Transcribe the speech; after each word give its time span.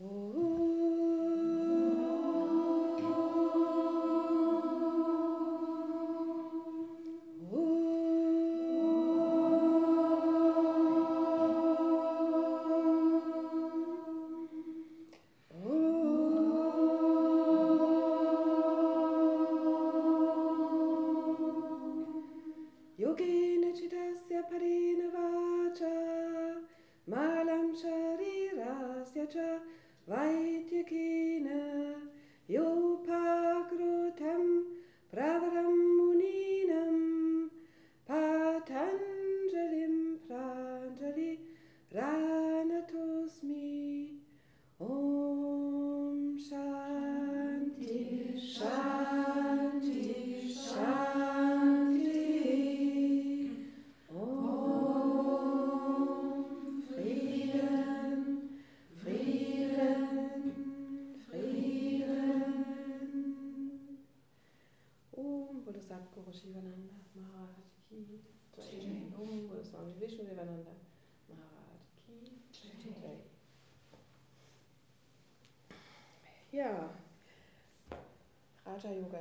Ja, 0.00 0.49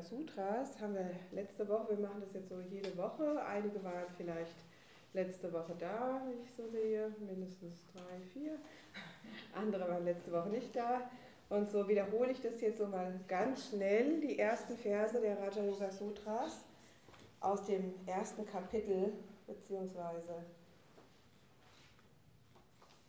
Sutras 0.03 0.79
haben 0.79 0.93
wir 0.93 1.09
letzte 1.31 1.67
Woche, 1.67 1.97
wir 1.97 2.07
machen 2.07 2.21
das 2.21 2.33
jetzt 2.33 2.49
so 2.49 2.59
jede 2.59 2.95
Woche. 2.97 3.43
Einige 3.45 3.83
waren 3.83 4.05
vielleicht 4.17 4.55
letzte 5.13 5.51
Woche 5.51 5.75
da, 5.77 6.21
wie 6.27 6.43
ich 6.43 6.53
so 6.53 6.67
sehe, 6.67 7.11
mindestens 7.19 7.85
drei, 7.93 8.19
vier. 8.33 8.57
Andere 9.53 9.87
waren 9.87 10.05
letzte 10.05 10.31
Woche 10.31 10.49
nicht 10.49 10.75
da. 10.75 11.09
Und 11.49 11.69
so 11.69 11.87
wiederhole 11.87 12.31
ich 12.31 12.41
das 12.41 12.61
jetzt 12.61 12.77
so 12.77 12.87
mal 12.87 13.19
ganz 13.27 13.69
schnell, 13.69 14.21
die 14.21 14.37
ersten 14.37 14.77
Verse 14.77 15.19
der 15.19 15.39
Raja 15.39 15.63
Yoga 15.63 15.91
Sutras 15.91 16.63
aus 17.39 17.65
dem 17.65 17.93
ersten 18.05 18.45
Kapitel, 18.45 19.13
beziehungsweise 19.47 20.43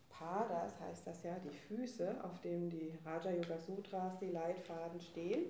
Padas 0.08 0.78
heißt 0.80 1.06
das 1.06 1.22
ja, 1.22 1.36
die 1.44 1.50
Füße, 1.50 2.16
auf 2.22 2.40
denen 2.40 2.70
die 2.70 2.92
Raja 3.04 3.30
Yoga 3.30 3.58
Sutras, 3.58 4.18
die 4.20 4.30
Leitfaden 4.30 5.00
stehen. 5.00 5.46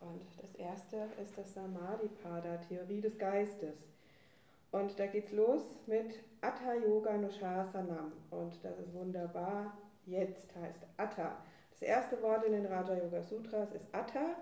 Und 0.00 0.22
das 0.40 0.54
erste 0.54 0.96
ist 1.22 1.36
das 1.36 1.52
Samadhi 1.54 2.08
Pada, 2.22 2.56
Theorie 2.56 3.00
des 3.00 3.18
Geistes. 3.18 3.76
Und 4.70 4.98
da 4.98 5.06
geht's 5.06 5.32
los 5.32 5.62
mit 5.86 6.22
Atta 6.40 6.74
Yoga 6.74 7.16
Nushasanam. 7.16 8.12
Und 8.30 8.64
das 8.64 8.78
ist 8.78 8.94
wunderbar. 8.94 9.76
Jetzt 10.06 10.54
heißt 10.56 10.86
Atta. 10.96 11.36
Das 11.70 11.82
erste 11.82 12.20
Wort 12.22 12.44
in 12.44 12.52
den 12.52 12.66
Raja 12.66 12.94
Yoga 12.94 13.22
Sutras 13.22 13.72
ist 13.72 13.86
Atta. 13.92 14.36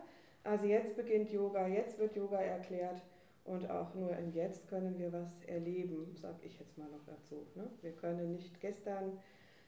Also 0.45 0.67
jetzt 0.67 0.97
beginnt 0.97 1.31
Yoga, 1.31 1.67
jetzt 1.67 1.99
wird 1.99 2.15
Yoga 2.15 2.41
erklärt. 2.41 3.03
Und 3.45 3.71
auch 3.71 3.95
nur 3.95 4.15
im 4.17 4.33
Jetzt 4.35 4.69
können 4.69 4.99
wir 4.99 5.11
was 5.13 5.43
erleben, 5.47 6.15
sage 6.21 6.41
ich 6.43 6.59
jetzt 6.59 6.77
mal 6.77 6.89
noch 6.91 7.05
dazu. 7.07 7.47
Ne? 7.55 7.67
Wir 7.81 7.93
können 7.93 8.33
nicht 8.33 8.61
gestern 8.61 9.19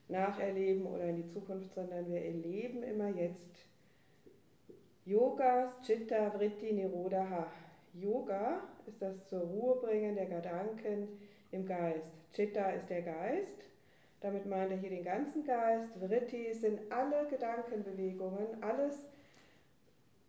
nacherleben 0.09 0.85
oder 0.85 1.05
in 1.05 1.17
die 1.17 1.29
Zukunft, 1.29 1.73
sondern 1.73 2.07
wir 2.11 2.23
erleben 2.23 2.83
immer 2.83 3.09
jetzt. 3.09 3.70
Yoga, 5.05 5.73
Chitta, 5.83 6.31
Vritti, 6.31 6.73
Nirodha. 6.73 7.47
Yoga 7.95 8.61
ist 8.87 9.01
das 9.01 9.27
zur 9.29 9.41
Ruhe 9.41 9.77
bringen 9.77 10.15
der 10.15 10.27
Gedanken 10.27 11.09
im 11.51 11.67
Geist. 11.67 12.13
Chitta 12.33 12.71
ist 12.71 12.89
der 12.89 13.03
Geist. 13.03 13.57
Damit 14.21 14.47
meint 14.47 14.71
er 14.71 14.77
hier 14.77 14.91
den 14.91 15.05
ganzen 15.05 15.45
Geist. 15.45 15.89
Vritti 15.99 16.53
sind 16.53 16.81
alle 16.93 17.27
Gedankenbewegungen, 17.29 18.63
alles 18.63 18.99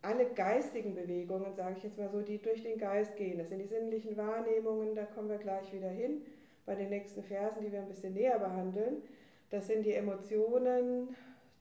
alle 0.01 0.25
geistigen 0.33 0.95
Bewegungen, 0.95 1.53
sage 1.53 1.75
ich 1.77 1.83
jetzt 1.83 1.97
mal 1.97 2.09
so, 2.09 2.21
die 2.21 2.39
durch 2.39 2.63
den 2.63 2.79
Geist 2.79 3.15
gehen. 3.15 3.37
Das 3.37 3.49
sind 3.49 3.59
die 3.59 3.67
sinnlichen 3.67 4.17
Wahrnehmungen, 4.17 4.95
da 4.95 5.05
kommen 5.05 5.29
wir 5.29 5.37
gleich 5.37 5.71
wieder 5.71 5.89
hin 5.89 6.21
bei 6.65 6.75
den 6.75 6.89
nächsten 6.89 7.21
Versen, 7.23 7.61
die 7.61 7.71
wir 7.71 7.79
ein 7.79 7.87
bisschen 7.87 8.13
näher 8.13 8.39
behandeln. 8.39 9.03
Das 9.51 9.67
sind 9.67 9.85
die 9.85 9.93
Emotionen, 9.93 11.15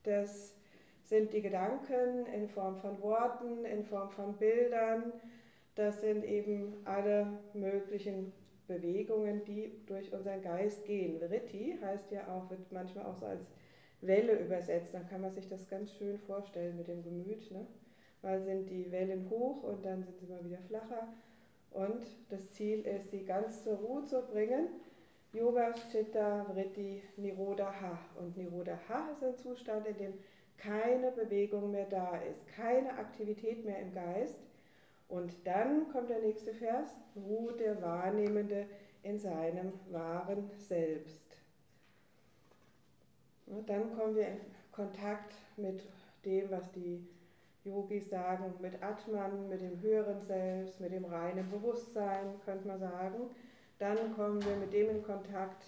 das 0.04 0.54
sind 1.10 1.32
die 1.32 1.42
Gedanken 1.42 2.24
in 2.26 2.48
Form 2.48 2.76
von 2.76 3.02
Worten, 3.02 3.64
in 3.64 3.82
Form 3.82 4.10
von 4.10 4.36
Bildern. 4.36 5.12
Das 5.74 6.00
sind 6.00 6.24
eben 6.24 6.76
alle 6.84 7.26
möglichen 7.52 8.32
Bewegungen, 8.68 9.44
die 9.44 9.72
durch 9.86 10.12
unseren 10.12 10.40
Geist 10.40 10.84
gehen. 10.84 11.18
Vritti 11.18 11.76
heißt 11.82 12.12
ja 12.12 12.28
auch, 12.28 12.48
wird 12.48 12.70
manchmal 12.70 13.06
auch 13.06 13.16
so 13.16 13.26
als 13.26 13.44
Welle 14.00 14.38
übersetzt. 14.38 14.94
Dann 14.94 15.08
kann 15.08 15.20
man 15.20 15.34
sich 15.34 15.48
das 15.48 15.68
ganz 15.68 15.92
schön 15.94 16.16
vorstellen 16.16 16.76
mit 16.76 16.86
dem 16.86 17.02
Gemüt. 17.02 17.50
Ne? 17.50 17.66
Mal 18.22 18.40
sind 18.44 18.70
die 18.70 18.92
Wellen 18.92 19.28
hoch 19.28 19.64
und 19.64 19.84
dann 19.84 20.04
sind 20.04 20.16
sie 20.20 20.26
mal 20.26 20.44
wieder 20.44 20.62
flacher. 20.68 21.12
Und 21.72 22.06
das 22.28 22.52
Ziel 22.52 22.86
ist, 22.86 23.10
sie 23.10 23.24
ganz 23.24 23.64
zur 23.64 23.78
Ruhe 23.78 24.04
zu 24.04 24.22
bringen. 24.22 24.68
Yoga, 25.32 25.72
Chitta, 25.90 26.44
Vritti, 26.44 27.02
Nirodha. 27.16 27.98
Und 28.16 28.36
Nirodha 28.36 28.78
ist 29.12 29.24
ein 29.24 29.36
Zustand, 29.36 29.86
in 29.88 29.96
dem 29.96 30.14
keine 30.60 31.10
Bewegung 31.10 31.70
mehr 31.70 31.86
da 31.86 32.16
ist, 32.16 32.46
keine 32.54 32.92
Aktivität 32.98 33.64
mehr 33.64 33.78
im 33.80 33.92
Geist. 33.92 34.38
Und 35.08 35.34
dann 35.44 35.90
kommt 35.90 36.10
der 36.10 36.20
nächste 36.20 36.54
Vers, 36.54 36.90
ruht 37.16 37.58
der 37.58 37.82
Wahrnehmende 37.82 38.66
in 39.02 39.18
seinem 39.18 39.72
wahren 39.90 40.50
Selbst. 40.58 41.36
Und 43.46 43.68
dann 43.68 43.96
kommen 43.96 44.14
wir 44.14 44.28
in 44.28 44.40
Kontakt 44.70 45.34
mit 45.56 45.82
dem, 46.24 46.50
was 46.50 46.70
die 46.72 47.04
Yogis 47.64 48.08
sagen, 48.08 48.54
mit 48.60 48.82
Atman, 48.82 49.48
mit 49.48 49.60
dem 49.60 49.80
höheren 49.80 50.20
Selbst, 50.20 50.80
mit 50.80 50.92
dem 50.92 51.04
reinen 51.04 51.50
Bewusstsein, 51.50 52.40
könnte 52.44 52.68
man 52.68 52.78
sagen. 52.78 53.30
Dann 53.78 54.14
kommen 54.14 54.44
wir 54.44 54.56
mit 54.56 54.72
dem 54.72 54.90
in 54.90 55.02
Kontakt, 55.02 55.64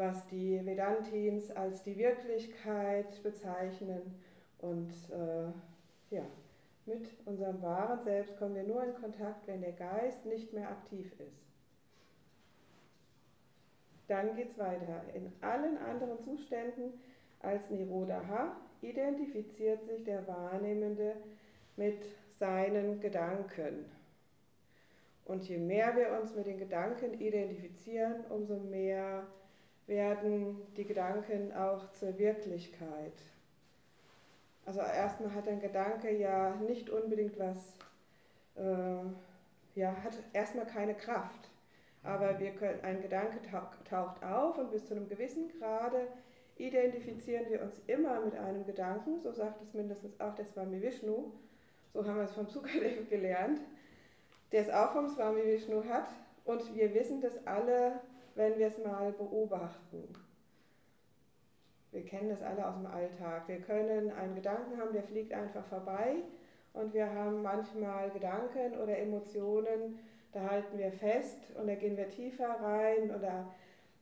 was 0.00 0.26
die 0.28 0.64
Vedantins 0.64 1.50
als 1.50 1.82
die 1.82 1.96
Wirklichkeit 1.98 3.22
bezeichnen. 3.22 4.18
Und 4.58 4.90
äh, 5.10 6.14
ja, 6.14 6.22
mit 6.86 7.06
unserem 7.26 7.60
wahren 7.60 8.00
Selbst 8.00 8.38
kommen 8.38 8.54
wir 8.54 8.62
nur 8.62 8.82
in 8.82 8.94
Kontakt, 8.94 9.46
wenn 9.46 9.60
der 9.60 9.72
Geist 9.72 10.24
nicht 10.24 10.54
mehr 10.54 10.70
aktiv 10.70 11.12
ist. 11.20 11.44
Dann 14.08 14.34
geht 14.34 14.48
es 14.48 14.58
weiter. 14.58 15.02
In 15.14 15.30
allen 15.42 15.76
anderen 15.76 16.18
Zuständen 16.18 16.94
als 17.40 17.68
Nirodha 17.68 18.56
identifiziert 18.80 19.84
sich 19.84 20.02
der 20.04 20.26
Wahrnehmende 20.26 21.12
mit 21.76 22.06
seinen 22.38 23.00
Gedanken. 23.00 23.84
Und 25.26 25.46
je 25.46 25.58
mehr 25.58 25.94
wir 25.94 26.18
uns 26.18 26.34
mit 26.34 26.46
den 26.46 26.58
Gedanken 26.58 27.20
identifizieren, 27.20 28.24
umso 28.30 28.56
mehr 28.56 29.26
werden 29.86 30.56
die 30.76 30.84
Gedanken 30.84 31.52
auch 31.52 31.92
zur 31.92 32.18
Wirklichkeit. 32.18 33.12
Also 34.64 34.80
erstmal 34.80 35.34
hat 35.34 35.48
ein 35.48 35.60
Gedanke 35.60 36.16
ja 36.16 36.54
nicht 36.56 36.90
unbedingt 36.90 37.38
was, 37.38 37.56
äh, 38.56 39.04
ja, 39.74 39.96
hat 40.02 40.14
erstmal 40.32 40.66
keine 40.66 40.94
Kraft. 40.94 41.50
Aber 42.02 42.34
können, 42.34 42.80
ein 42.82 43.02
Gedanke 43.02 43.38
taucht 43.88 44.24
auf 44.24 44.58
und 44.58 44.70
bis 44.70 44.86
zu 44.86 44.94
einem 44.94 45.08
gewissen 45.08 45.50
Grade 45.58 46.06
identifizieren 46.56 47.50
wir 47.50 47.62
uns 47.62 47.80
immer 47.86 48.20
mit 48.20 48.34
einem 48.36 48.64
Gedanken, 48.64 49.18
so 49.18 49.32
sagt 49.32 49.62
es 49.62 49.74
mindestens 49.74 50.18
auch 50.20 50.34
der 50.34 50.46
Swami 50.46 50.80
Vishnu, 50.80 51.32
so 51.92 52.06
haben 52.06 52.16
wir 52.16 52.24
es 52.24 52.34
vom 52.34 52.48
Sukadev 52.48 53.08
gelernt, 53.08 53.60
der 54.52 54.62
es 54.62 54.70
auch 54.70 54.92
vom 54.92 55.08
Swami 55.08 55.44
Vishnu 55.44 55.84
hat 55.84 56.08
und 56.44 56.74
wir 56.74 56.94
wissen 56.94 57.20
das 57.20 57.46
alle, 57.46 58.00
wenn 58.40 58.58
wir 58.58 58.68
es 58.68 58.78
mal 58.78 59.12
beobachten. 59.12 60.08
Wir 61.92 62.04
kennen 62.06 62.30
das 62.30 62.42
alle 62.42 62.66
aus 62.66 62.74
dem 62.74 62.86
Alltag. 62.86 63.46
Wir 63.48 63.60
können 63.60 64.10
einen 64.12 64.34
Gedanken 64.34 64.80
haben, 64.80 64.94
der 64.94 65.02
fliegt 65.02 65.34
einfach 65.34 65.64
vorbei 65.64 66.16
und 66.72 66.94
wir 66.94 67.12
haben 67.12 67.42
manchmal 67.42 68.08
Gedanken 68.10 68.80
oder 68.82 68.96
Emotionen, 68.96 69.98
da 70.32 70.48
halten 70.48 70.78
wir 70.78 70.90
fest 70.90 71.36
und 71.58 71.66
da 71.66 71.74
gehen 71.74 71.98
wir 71.98 72.08
tiefer 72.08 72.48
rein 72.62 73.14
oder 73.14 73.52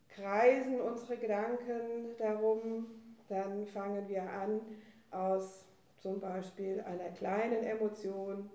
kreisen 0.08 0.80
unsere 0.80 1.16
Gedanken 1.16 2.16
darum, 2.18 2.86
dann 3.28 3.66
fangen 3.66 4.08
wir 4.08 4.22
an, 4.22 4.60
aus 5.10 5.64
zum 5.98 6.20
Beispiel 6.20 6.80
einer 6.82 7.10
kleinen 7.10 7.64
Emotion 7.64 8.48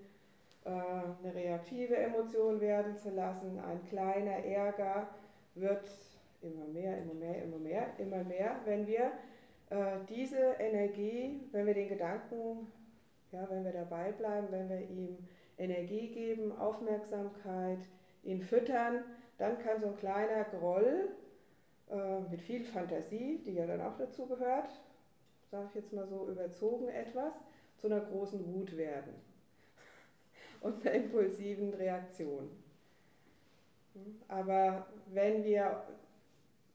äh, 0.64 0.70
eine 0.70 1.36
reaktive 1.36 1.98
Emotion 1.98 2.62
werden 2.62 2.96
zu 2.96 3.10
lassen. 3.10 3.60
Ein 3.60 3.84
kleiner 3.90 4.46
Ärger 4.46 5.08
wird 5.56 5.90
immer 6.42 6.66
mehr, 6.66 6.98
immer 6.98 7.14
mehr, 7.14 7.44
immer 7.44 7.58
mehr, 7.58 7.88
immer 7.98 8.24
mehr, 8.24 8.56
wenn 8.66 8.86
wir 8.88 9.12
äh, 9.70 9.98
diese 10.10 10.56
Energie, 10.60 11.42
wenn 11.52 11.66
wir 11.66 11.74
den 11.74 11.90
Gedanken, 11.90 12.72
ja, 13.32 13.48
wenn 13.50 13.64
wir 13.64 13.72
dabei 13.72 14.12
bleiben, 14.12 14.48
wenn 14.52 14.70
wir 14.70 14.82
ihm 14.82 15.18
Energie 15.58 16.10
geben, 16.10 16.58
Aufmerksamkeit, 16.58 17.80
ihn 18.24 18.42
füttern, 18.42 19.04
dann 19.38 19.58
kann 19.60 19.82
so 19.82 19.88
ein 19.88 19.98
kleiner 19.98 20.46
Groll 20.46 21.10
äh, 21.90 22.20
mit 22.30 22.42
viel 22.42 22.64
Fantasie, 22.64 23.42
die 23.46 23.54
ja 23.54 23.66
dann 23.66 23.82
auch 23.82 23.98
dazu 23.98 24.26
gehört, 24.26 24.70
sage 25.52 25.68
ich 25.70 25.76
jetzt 25.76 25.94
mal 25.94 26.08
so 26.08 26.28
überzogen 26.28 26.88
etwas, 26.90 27.34
zu 27.78 27.88
einer 27.88 28.02
großen 28.02 28.46
Wut 28.54 28.78
werden 28.78 29.14
und 30.62 30.86
einer 30.86 30.96
impulsiven 30.96 31.74
Reaktion. 31.74 32.63
Aber 34.28 34.88
wenn 35.08 35.44
wir 35.44 35.84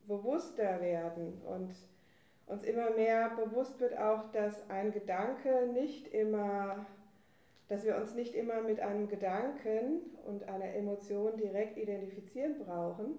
bewusster 0.07 0.81
werden 0.81 1.41
und 1.47 1.75
uns 2.47 2.63
immer 2.63 2.91
mehr 2.91 3.31
bewusst 3.31 3.79
wird 3.81 3.97
auch, 3.99 4.31
dass 4.33 4.69
ein 4.71 4.93
Gedanke 4.93 5.69
nicht 5.73 6.09
immer, 6.09 6.87
dass 7.69 7.85
wir 7.85 7.97
uns 7.97 8.15
nicht 8.15 8.35
immer 8.35 8.63
mit 8.63 8.81
einem 8.81 9.09
Gedanken 9.09 10.01
und 10.27 10.49
einer 10.49 10.75
Emotion 10.75 11.37
direkt 11.37 11.77
identifizieren 11.77 12.59
brauchen, 12.59 13.19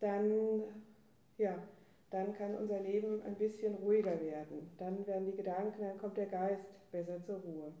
dann, 0.00 0.62
ja, 1.36 1.58
dann 2.10 2.34
kann 2.34 2.54
unser 2.56 2.80
Leben 2.80 3.22
ein 3.26 3.34
bisschen 3.34 3.74
ruhiger 3.74 4.18
werden. 4.20 4.70
Dann 4.78 5.06
werden 5.06 5.26
die 5.26 5.36
Gedanken, 5.36 5.82
dann 5.82 5.98
kommt 5.98 6.16
der 6.16 6.26
Geist 6.26 6.64
besser 6.90 7.22
zur 7.22 7.36
Ruhe. 7.40 7.72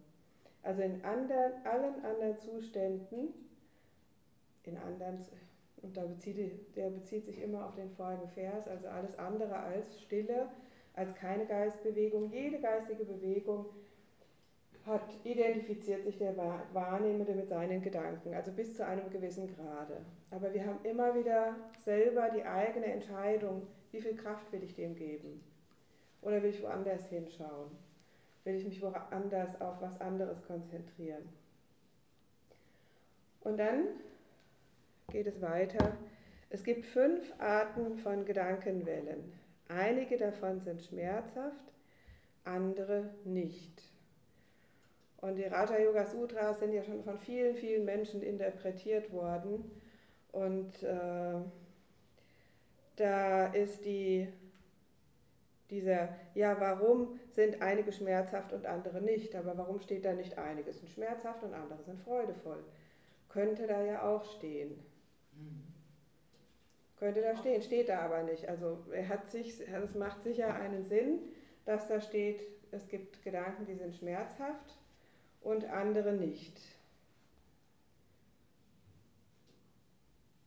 Also 0.62 0.82
in 0.82 1.02
anderen, 1.04 1.52
allen 1.64 2.04
anderen 2.04 2.36
Zuständen, 2.38 3.32
in 4.66 4.76
anderen 4.76 5.24
und 5.84 5.96
da 5.96 6.02
bezieht, 6.06 6.76
der 6.76 6.88
bezieht 6.88 7.26
sich 7.26 7.42
immer 7.42 7.66
auf 7.66 7.74
den 7.74 7.90
vorigen 7.90 8.28
Vers, 8.28 8.66
also 8.66 8.88
alles 8.88 9.18
andere 9.18 9.54
als 9.54 10.00
Stille, 10.00 10.48
als 10.94 11.14
keine 11.14 11.44
Geistbewegung. 11.44 12.30
Jede 12.30 12.58
geistige 12.58 13.04
Bewegung 13.04 13.66
hat, 14.86 15.02
identifiziert 15.24 16.02
sich 16.02 16.16
der 16.16 16.34
Wahrnehmende 16.72 17.34
mit 17.34 17.48
seinen 17.48 17.82
Gedanken, 17.82 18.32
also 18.32 18.50
bis 18.52 18.74
zu 18.74 18.84
einem 18.84 19.10
gewissen 19.10 19.54
Grade. 19.54 19.98
Aber 20.30 20.52
wir 20.54 20.66
haben 20.66 20.82
immer 20.84 21.14
wieder 21.14 21.54
selber 21.84 22.30
die 22.30 22.44
eigene 22.44 22.86
Entscheidung, 22.86 23.66
wie 23.92 24.00
viel 24.00 24.16
Kraft 24.16 24.50
will 24.52 24.62
ich 24.62 24.74
dem 24.74 24.94
geben? 24.94 25.42
Oder 26.22 26.42
will 26.42 26.50
ich 26.50 26.62
woanders 26.62 27.06
hinschauen? 27.06 27.70
Will 28.44 28.54
ich 28.54 28.64
mich 28.64 28.80
woanders 28.80 29.60
auf 29.60 29.82
was 29.82 30.00
anderes 30.00 30.42
konzentrieren? 30.46 31.28
Und 33.40 33.58
dann 33.58 33.88
geht 35.10 35.26
es 35.26 35.40
weiter. 35.40 35.96
Es 36.50 36.64
gibt 36.64 36.84
fünf 36.84 37.32
Arten 37.38 37.98
von 37.98 38.24
Gedankenwellen. 38.24 39.32
Einige 39.68 40.16
davon 40.16 40.60
sind 40.60 40.82
schmerzhaft, 40.82 41.72
andere 42.44 43.10
nicht. 43.24 43.82
Und 45.18 45.36
die 45.36 45.44
Raja 45.44 45.78
Yoga 45.78 46.06
Sutras 46.06 46.58
sind 46.58 46.72
ja 46.72 46.82
schon 46.82 47.02
von 47.02 47.18
vielen, 47.18 47.56
vielen 47.56 47.84
Menschen 47.84 48.22
interpretiert 48.22 49.10
worden. 49.12 49.70
Und 50.32 50.82
äh, 50.82 51.40
da 52.96 53.46
ist 53.46 53.84
die, 53.84 54.28
dieser, 55.70 56.08
ja, 56.34 56.60
warum 56.60 57.18
sind 57.30 57.62
einige 57.62 57.92
schmerzhaft 57.92 58.52
und 58.52 58.66
andere 58.66 59.00
nicht? 59.00 59.34
Aber 59.34 59.56
warum 59.56 59.80
steht 59.80 60.04
da 60.04 60.12
nicht 60.12 60.36
einige 60.36 60.72
sind 60.72 60.90
schmerzhaft 60.90 61.42
und 61.42 61.54
andere 61.54 61.82
sind 61.84 62.00
freudevoll? 62.00 62.62
Könnte 63.28 63.66
da 63.66 63.82
ja 63.82 64.02
auch 64.02 64.24
stehen. 64.24 64.78
Könnte 66.96 67.20
da 67.20 67.36
stehen, 67.36 67.60
steht 67.60 67.88
da 67.88 68.00
aber 68.00 68.22
nicht. 68.22 68.48
Also 68.48 68.78
er 68.92 69.08
hat 69.08 69.28
sich, 69.28 69.60
es 69.60 69.94
macht 69.94 70.22
sicher 70.22 70.54
einen 70.54 70.84
Sinn, 70.84 71.20
dass 71.64 71.88
da 71.88 72.00
steht, 72.00 72.42
es 72.70 72.88
gibt 72.88 73.22
Gedanken, 73.22 73.66
die 73.66 73.74
sind 73.74 73.94
schmerzhaft 73.94 74.78
und 75.40 75.66
andere 75.66 76.12
nicht. 76.12 76.60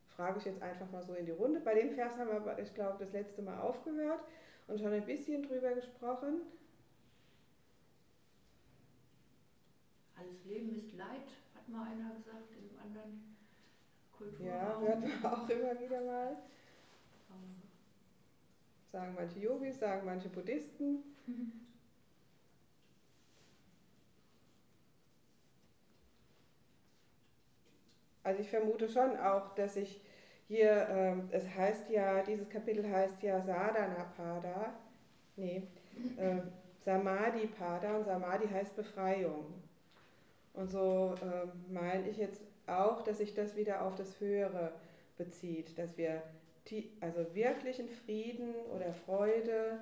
Frage 0.07 0.39
ich 0.39 0.45
jetzt 0.45 0.63
einfach 0.63 0.89
mal 0.89 1.03
so 1.03 1.13
in 1.13 1.27
die 1.27 1.31
Runde. 1.31 1.59
Bei 1.59 1.75
dem 1.75 1.91
Vers 1.91 2.17
haben 2.17 2.29
wir 2.29 2.59
ich 2.59 2.73
glaube, 2.73 2.97
das 2.97 3.13
letzte 3.13 3.43
Mal 3.43 3.59
aufgehört 3.59 4.21
und 4.67 4.79
schon 4.79 4.91
ein 4.91 5.05
bisschen 5.05 5.43
drüber 5.43 5.73
gesprochen. 5.73 6.41
Alles 10.17 10.43
Leben 10.45 10.73
ist 10.75 10.93
Leid, 10.93 11.27
hat 11.53 11.69
mal 11.69 11.83
einer 11.83 12.15
gesagt, 12.15 12.51
im 12.57 12.79
anderen. 12.79 13.36
Ja, 14.39 14.79
hört 14.79 15.01
man 15.01 15.31
auch 15.31 15.49
immer 15.49 15.79
wieder 15.79 16.01
mal. 16.01 16.37
Sagen 18.91 19.13
manche 19.15 19.39
Yogis, 19.39 19.79
sagen 19.79 20.05
manche 20.05 20.29
Buddhisten. 20.29 21.03
Also 28.23 28.41
ich 28.41 28.49
vermute 28.49 28.89
schon 28.89 29.15
auch, 29.15 29.55
dass 29.55 29.77
ich 29.77 30.01
hier, 30.49 30.85
ähm, 30.89 31.29
es 31.31 31.47
heißt 31.47 31.89
ja, 31.89 32.21
dieses 32.21 32.49
Kapitel 32.49 32.85
heißt 32.85 33.23
ja 33.23 33.39
Sadhana 33.39 34.03
Pada, 34.17 34.73
nee, 35.37 35.63
äh, 36.17 36.41
Samadhi 36.81 37.47
Pada 37.47 37.95
und 37.95 38.03
Samadhi 38.03 38.49
heißt 38.49 38.75
Befreiung. 38.75 39.53
Und 40.53 40.69
so 40.69 41.15
äh, 41.21 41.47
meine 41.71 42.09
ich 42.09 42.17
jetzt 42.17 42.41
auch, 42.67 43.01
dass 43.01 43.17
sich 43.17 43.33
das 43.33 43.55
wieder 43.55 43.81
auf 43.81 43.95
das 43.95 44.19
Höhere 44.19 44.73
bezieht, 45.17 45.77
dass 45.77 45.97
wir 45.97 46.21
also 46.99 47.33
wirklichen 47.33 47.87
Frieden 47.87 48.53
oder 48.75 48.93
Freude, 48.93 49.79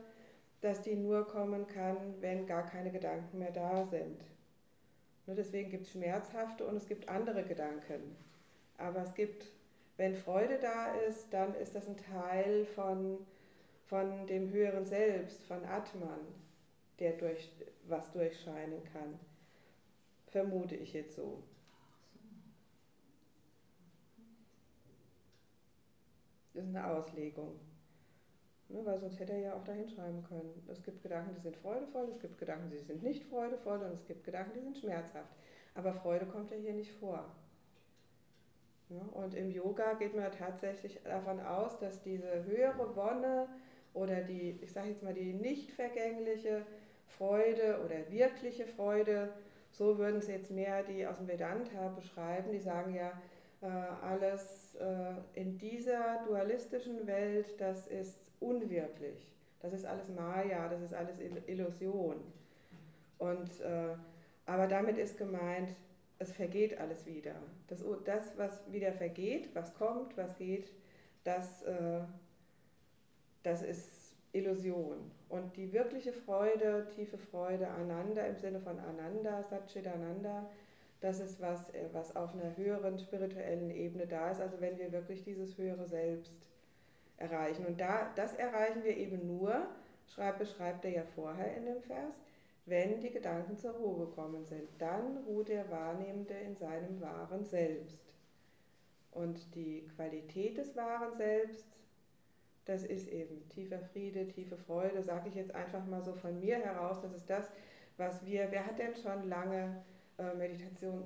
dass 0.61 0.81
die 0.81 0.95
nur 0.95 1.27
kommen 1.27 1.67
kann, 1.67 1.97
wenn 2.21 2.45
gar 2.45 2.65
keine 2.65 2.91
Gedanken 2.91 3.39
mehr 3.39 3.51
da 3.51 3.85
sind. 3.85 4.23
Nur 5.25 5.35
deswegen 5.35 5.69
gibt 5.69 5.85
es 5.85 5.91
schmerzhafte 5.91 6.65
und 6.65 6.75
es 6.75 6.87
gibt 6.87 7.09
andere 7.09 7.43
Gedanken. 7.43 8.15
Aber 8.77 9.01
es 9.01 9.13
gibt, 9.15 9.51
wenn 9.97 10.15
Freude 10.15 10.59
da 10.59 10.93
ist, 11.07 11.27
dann 11.31 11.55
ist 11.55 11.73
das 11.73 11.87
ein 11.87 11.97
Teil 11.97 12.65
von, 12.65 13.25
von 13.85 14.27
dem 14.27 14.51
höheren 14.51 14.85
Selbst, 14.85 15.43
von 15.45 15.63
Atman, 15.65 16.19
der 16.99 17.13
durch 17.13 17.51
was 17.87 18.11
durchscheinen 18.11 18.83
kann. 18.93 19.19
Vermute 20.27 20.75
ich 20.75 20.93
jetzt 20.93 21.15
so. 21.15 21.41
Ist 26.55 26.67
eine 26.67 26.87
Auslegung. 26.87 27.59
Ne, 28.67 28.81
weil 28.83 28.99
sonst 28.99 29.19
hätte 29.19 29.33
er 29.33 29.39
ja 29.39 29.53
auch 29.53 29.63
da 29.63 29.73
hinschreiben 29.73 30.23
können. 30.23 30.65
Es 30.67 30.81
gibt 30.81 31.03
Gedanken, 31.03 31.35
die 31.35 31.41
sind 31.41 31.55
freudevoll, 31.57 32.09
es 32.09 32.19
gibt 32.19 32.37
Gedanken, 32.39 32.71
die 32.71 32.79
sind 32.79 33.03
nicht 33.03 33.23
freudevoll 33.25 33.77
und 33.77 33.93
es 33.93 34.05
gibt 34.05 34.23
Gedanken, 34.23 34.53
die 34.55 34.61
sind 34.61 34.77
schmerzhaft. 34.77 35.29
Aber 35.75 35.93
Freude 35.93 36.25
kommt 36.25 36.49
ja 36.49 36.57
hier 36.57 36.73
nicht 36.73 36.91
vor. 36.93 37.25
Ja, 38.89 39.01
und 39.13 39.33
im 39.33 39.51
Yoga 39.51 39.93
geht 39.93 40.15
man 40.15 40.31
tatsächlich 40.31 40.99
davon 41.03 41.39
aus, 41.39 41.77
dass 41.79 42.01
diese 42.01 42.43
höhere 42.45 42.95
Wonne 42.95 43.47
oder 43.93 44.21
die, 44.21 44.59
ich 44.61 44.71
sage 44.71 44.89
jetzt 44.89 45.03
mal, 45.03 45.13
die 45.13 45.33
nicht 45.33 45.71
vergängliche 45.71 46.65
Freude 47.07 47.81
oder 47.83 48.11
wirkliche 48.11 48.65
Freude, 48.65 49.33
so 49.71 49.97
würden 49.97 50.17
es 50.17 50.27
jetzt 50.27 50.51
mehr 50.51 50.83
die 50.83 51.05
aus 51.05 51.17
dem 51.17 51.27
Vedanta 51.27 51.89
beschreiben, 51.89 52.51
die 52.51 52.59
sagen 52.59 52.93
ja, 52.93 53.11
äh, 53.61 53.67
alles 53.67 54.64
äh, 54.79 55.39
in 55.39 55.57
dieser 55.57 56.23
dualistischen 56.25 57.07
Welt, 57.07 57.59
das 57.59 57.87
ist 57.87 58.17
unwirklich. 58.39 59.31
Das 59.59 59.73
ist 59.73 59.85
alles 59.85 60.09
Maya, 60.09 60.67
das 60.67 60.81
ist 60.81 60.93
alles 60.93 61.15
Illusion. 61.47 62.17
Und, 63.17 63.59
äh, 63.61 63.95
aber 64.45 64.67
damit 64.67 64.97
ist 64.97 65.17
gemeint, 65.17 65.69
es 66.19 66.31
vergeht 66.31 66.79
alles 66.79 67.05
wieder. 67.05 67.35
Das, 67.67 67.83
das, 68.05 68.37
was 68.37 68.61
wieder 68.71 68.93
vergeht, 68.93 69.49
was 69.53 69.73
kommt, 69.73 70.15
was 70.15 70.35
geht, 70.37 70.71
das, 71.23 71.63
das 73.43 73.63
ist 73.63 74.15
Illusion. 74.35 75.11
Und 75.29 75.55
die 75.57 75.71
wirkliche 75.73 76.13
Freude, 76.13 76.87
tiefe 76.95 77.17
Freude, 77.17 77.67
Ananda 77.67 78.21
im 78.25 78.35
Sinne 78.35 78.59
von 78.59 78.77
Ananda, 78.79 79.41
Satchitananda, 79.43 80.49
das 81.01 81.19
ist 81.19 81.41
was, 81.41 81.69
äh, 81.69 81.85
was 81.93 82.15
auf 82.15 82.33
einer 82.33 82.55
höheren 82.57 82.97
spirituellen 82.97 83.69
Ebene 83.69 84.07
da 84.07 84.31
ist, 84.31 84.41
also 84.41 84.59
wenn 84.61 84.77
wir 84.77 84.91
wirklich 84.91 85.23
dieses 85.23 85.57
höhere 85.57 85.87
Selbst 85.87 86.33
erreichen. 87.17 87.65
Und 87.65 87.79
da, 87.79 88.11
das 88.15 88.33
erreichen 88.33 88.83
wir 88.83 88.95
eben 88.95 89.25
nur, 89.27 89.67
schreibt, 90.07 90.39
beschreibt 90.39 90.85
er 90.85 90.91
ja 90.91 91.03
vorher 91.15 91.55
in 91.55 91.65
dem 91.65 91.81
Vers, 91.81 92.13
wenn 92.65 92.99
die 92.99 93.11
Gedanken 93.11 93.57
zur 93.57 93.73
Ruhe 93.73 94.07
gekommen 94.07 94.43
sind. 94.45 94.67
Dann 94.79 95.17
ruht 95.27 95.49
der 95.49 95.69
Wahrnehmende 95.69 96.33
in 96.33 96.55
seinem 96.55 96.99
wahren 96.99 97.45
Selbst. 97.45 97.99
Und 99.11 99.55
die 99.55 99.87
Qualität 99.95 100.57
des 100.57 100.75
wahren 100.75 101.13
Selbst 101.13 101.65
das 102.65 102.83
ist 102.83 103.07
eben 103.07 103.47
tiefer 103.49 103.79
Friede, 103.79 104.27
tiefe 104.27 104.57
Freude, 104.57 105.03
sage 105.03 105.29
ich 105.29 105.35
jetzt 105.35 105.53
einfach 105.53 105.85
mal 105.85 106.01
so 106.01 106.13
von 106.13 106.39
mir 106.39 106.57
heraus, 106.57 106.99
das 107.01 107.13
ist 107.13 107.29
das, 107.29 107.45
was 107.97 108.25
wir, 108.25 108.47
wer 108.49 108.65
hat 108.65 108.79
denn 108.79 108.95
schon 108.95 109.29
lange 109.29 109.83
Meditation, 110.17 111.03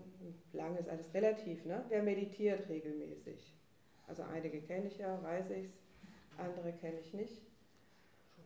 lange 0.53 0.79
ist 0.79 0.89
alles 0.89 1.13
relativ, 1.13 1.65
ne? 1.65 1.83
wer 1.89 2.03
meditiert 2.03 2.69
regelmäßig? 2.69 3.55
Also 4.07 4.23
einige 4.23 4.61
kenne 4.61 4.87
ich 4.87 4.97
ja, 4.97 5.21
weiß 5.21 5.49
ich 5.51 5.65
es, 5.65 5.79
andere 6.37 6.73
kenne 6.73 6.99
ich 6.99 7.13
nicht. 7.13 7.41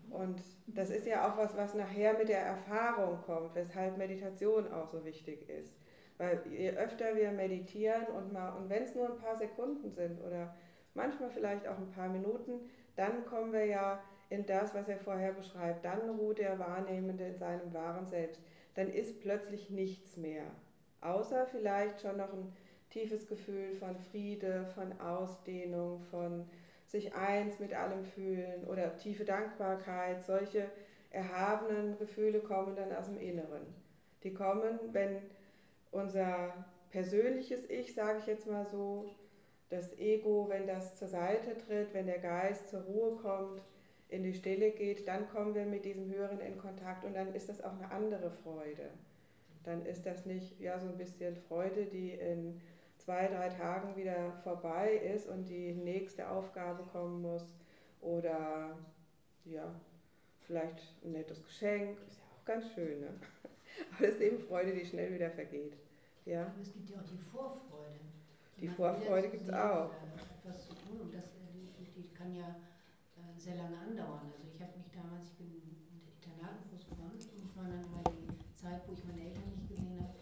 Und 0.10 0.42
das 0.68 0.90
ist 0.90 1.08
ja 1.08 1.28
auch 1.28 1.38
was, 1.38 1.56
was 1.56 1.74
nachher 1.74 2.18
mit 2.18 2.30
der 2.30 2.42
Erfahrung 2.42 3.22
kommt, 3.22 3.56
weshalb 3.56 3.98
Meditation 3.98 4.72
auch 4.72 4.88
so 4.88 5.04
wichtig 5.06 5.50
ist. 5.50 5.74
Weil 6.18 6.42
je 6.50 6.72
öfter 6.72 7.16
wir 7.16 7.32
meditieren 7.32 8.06
und, 8.08 8.36
und 8.36 8.70
wenn 8.70 8.84
es 8.84 8.94
nur 8.94 9.10
ein 9.10 9.18
paar 9.18 9.36
Sekunden 9.36 9.92
sind 9.92 10.22
oder 10.22 10.56
manchmal 10.94 11.30
vielleicht 11.30 11.68
auch 11.68 11.78
ein 11.78 11.90
paar 11.90 12.10
Minuten, 12.10 12.70
dann 12.96 13.26
kommen 13.26 13.52
wir 13.52 13.66
ja 13.66 14.04
in 14.30 14.46
das, 14.46 14.74
was 14.76 14.88
er 14.88 14.98
vorher 14.98 15.32
beschreibt. 15.32 15.84
Dann 15.84 16.10
ruht 16.12 16.38
der 16.38 16.60
Wahrnehmende 16.60 17.26
in 17.26 17.38
seinem 17.38 17.74
wahren 17.74 18.06
Selbst. 18.06 18.42
Dann 18.76 18.90
ist 18.90 19.20
plötzlich 19.22 19.70
nichts 19.70 20.18
mehr. 20.18 20.46
Außer 21.02 21.46
vielleicht 21.46 22.02
schon 22.02 22.18
noch 22.18 22.34
ein 22.34 22.54
tiefes 22.90 23.28
Gefühl 23.28 23.74
von 23.74 23.98
Friede, 23.98 24.66
von 24.74 25.00
Ausdehnung, 25.00 26.02
von 26.10 26.48
sich 26.88 27.14
eins 27.16 27.60
mit 27.60 27.74
allem 27.74 28.06
fühlen 28.06 28.66
oder 28.66 28.96
tiefe 28.98 29.26
Dankbarkeit. 29.26 30.24
Solche 30.24 30.70
erhabenen 31.10 31.98
Gefühle 31.98 32.40
kommen 32.40 32.76
dann 32.76 32.94
aus 32.96 33.08
dem 33.08 33.20
Inneren. 33.20 33.66
Die 34.24 34.34
kommen, 34.34 34.80
wenn 34.92 35.22
unser 35.92 36.66
persönliches 36.92 37.70
Ich, 37.70 37.94
sage 37.94 38.20
ich 38.20 38.28
jetzt 38.28 38.48
mal 38.48 38.66
so, 38.66 39.10
das 39.70 39.98
Ego, 39.98 40.48
wenn 40.50 40.68
das 40.68 40.96
zur 40.96 41.08
Seite 41.08 41.58
tritt, 41.58 41.94
wenn 41.94 42.06
der 42.06 42.20
Geist 42.20 42.70
zur 42.70 42.82
Ruhe 42.82 43.16
kommt, 43.16 43.62
in 44.14 44.24
die 44.24 44.34
Stille 44.34 44.72
geht, 44.72 45.08
dann 45.08 45.28
kommen 45.30 45.56
wir 45.56 45.66
mit 45.66 45.86
diesem 45.86 46.10
Höheren 46.10 46.40
in 46.40 46.58
Kontakt 46.58 47.04
und 47.04 47.16
dann 47.16 47.34
ist 47.34 47.50
das 47.50 47.64
auch 47.64 47.74
eine 47.74 47.92
andere 47.92 48.30
Freude. 48.30 48.90
Dann 49.64 49.86
ist 49.86 50.06
das 50.06 50.26
nicht 50.26 50.60
ja 50.60 50.80
so 50.80 50.88
ein 50.88 50.98
bisschen 50.98 51.36
Freude, 51.36 51.86
die 51.86 52.12
in 52.12 52.62
zwei, 52.98 53.28
drei 53.28 53.50
Tagen 53.50 53.96
wieder 53.96 54.34
vorbei 54.44 54.94
ist 54.96 55.28
und 55.28 55.50
die 55.50 55.74
nächste 55.74 56.30
Aufgabe 56.30 56.84
kommen 56.84 57.22
muss 57.22 57.56
oder 58.02 58.78
ja, 59.46 59.74
vielleicht 60.42 60.96
ein 61.04 61.14
nettes 61.14 61.44
Geschenk, 61.44 61.98
ist 62.08 62.20
ja 62.20 62.24
auch 62.26 62.46
ganz 62.46 62.72
schön. 62.74 63.02
Ne? 63.02 63.08
Aber 63.98 64.08
es 64.08 64.16
ist 64.16 64.22
eben 64.22 64.40
Freude, 64.40 64.74
die 64.74 64.86
schnell 64.86 65.14
wieder 65.14 65.32
vergeht. 65.32 65.74
Ja? 66.26 66.44
Aber 66.44 66.62
es 66.62 66.72
gibt 66.72 66.90
ja 66.90 66.98
auch 66.98 67.10
die 67.10 67.18
Vorfreude. 67.18 68.00
Die 68.62 68.68
Vorfreude 68.68 69.30
gibt 69.30 69.44
es 69.44 69.54
auch. 69.54 69.92
Etwas 70.44 70.68
zu 70.68 70.74
tun 70.76 71.02
und 71.02 71.14
das, 71.14 71.24
die, 71.54 72.02
die 72.02 72.10
kann 72.14 72.34
ja 72.36 72.48
äh, 72.48 72.73
sehr 73.44 73.56
lange 73.56 73.78
andauern. 73.78 74.32
Also 74.32 74.48
ich 74.48 74.62
habe 74.62 74.72
mich 74.80 74.88
damals, 74.92 75.28
ich 75.28 75.36
bin 75.36 75.52
in 75.52 76.00
der 76.00 76.16
Internatenfuß 76.16 76.88
geworden 76.88 77.12
und 77.12 77.20
es 77.20 77.52
war 77.56 77.68
dann 77.68 77.84
immer 77.84 78.04
die 78.08 78.56
Zeit, 78.56 78.82
wo 78.88 78.94
ich 78.94 79.04
meine 79.04 79.28
Eltern 79.28 79.52
nicht 79.52 79.68
gesehen 79.68 80.00
habe, 80.00 80.16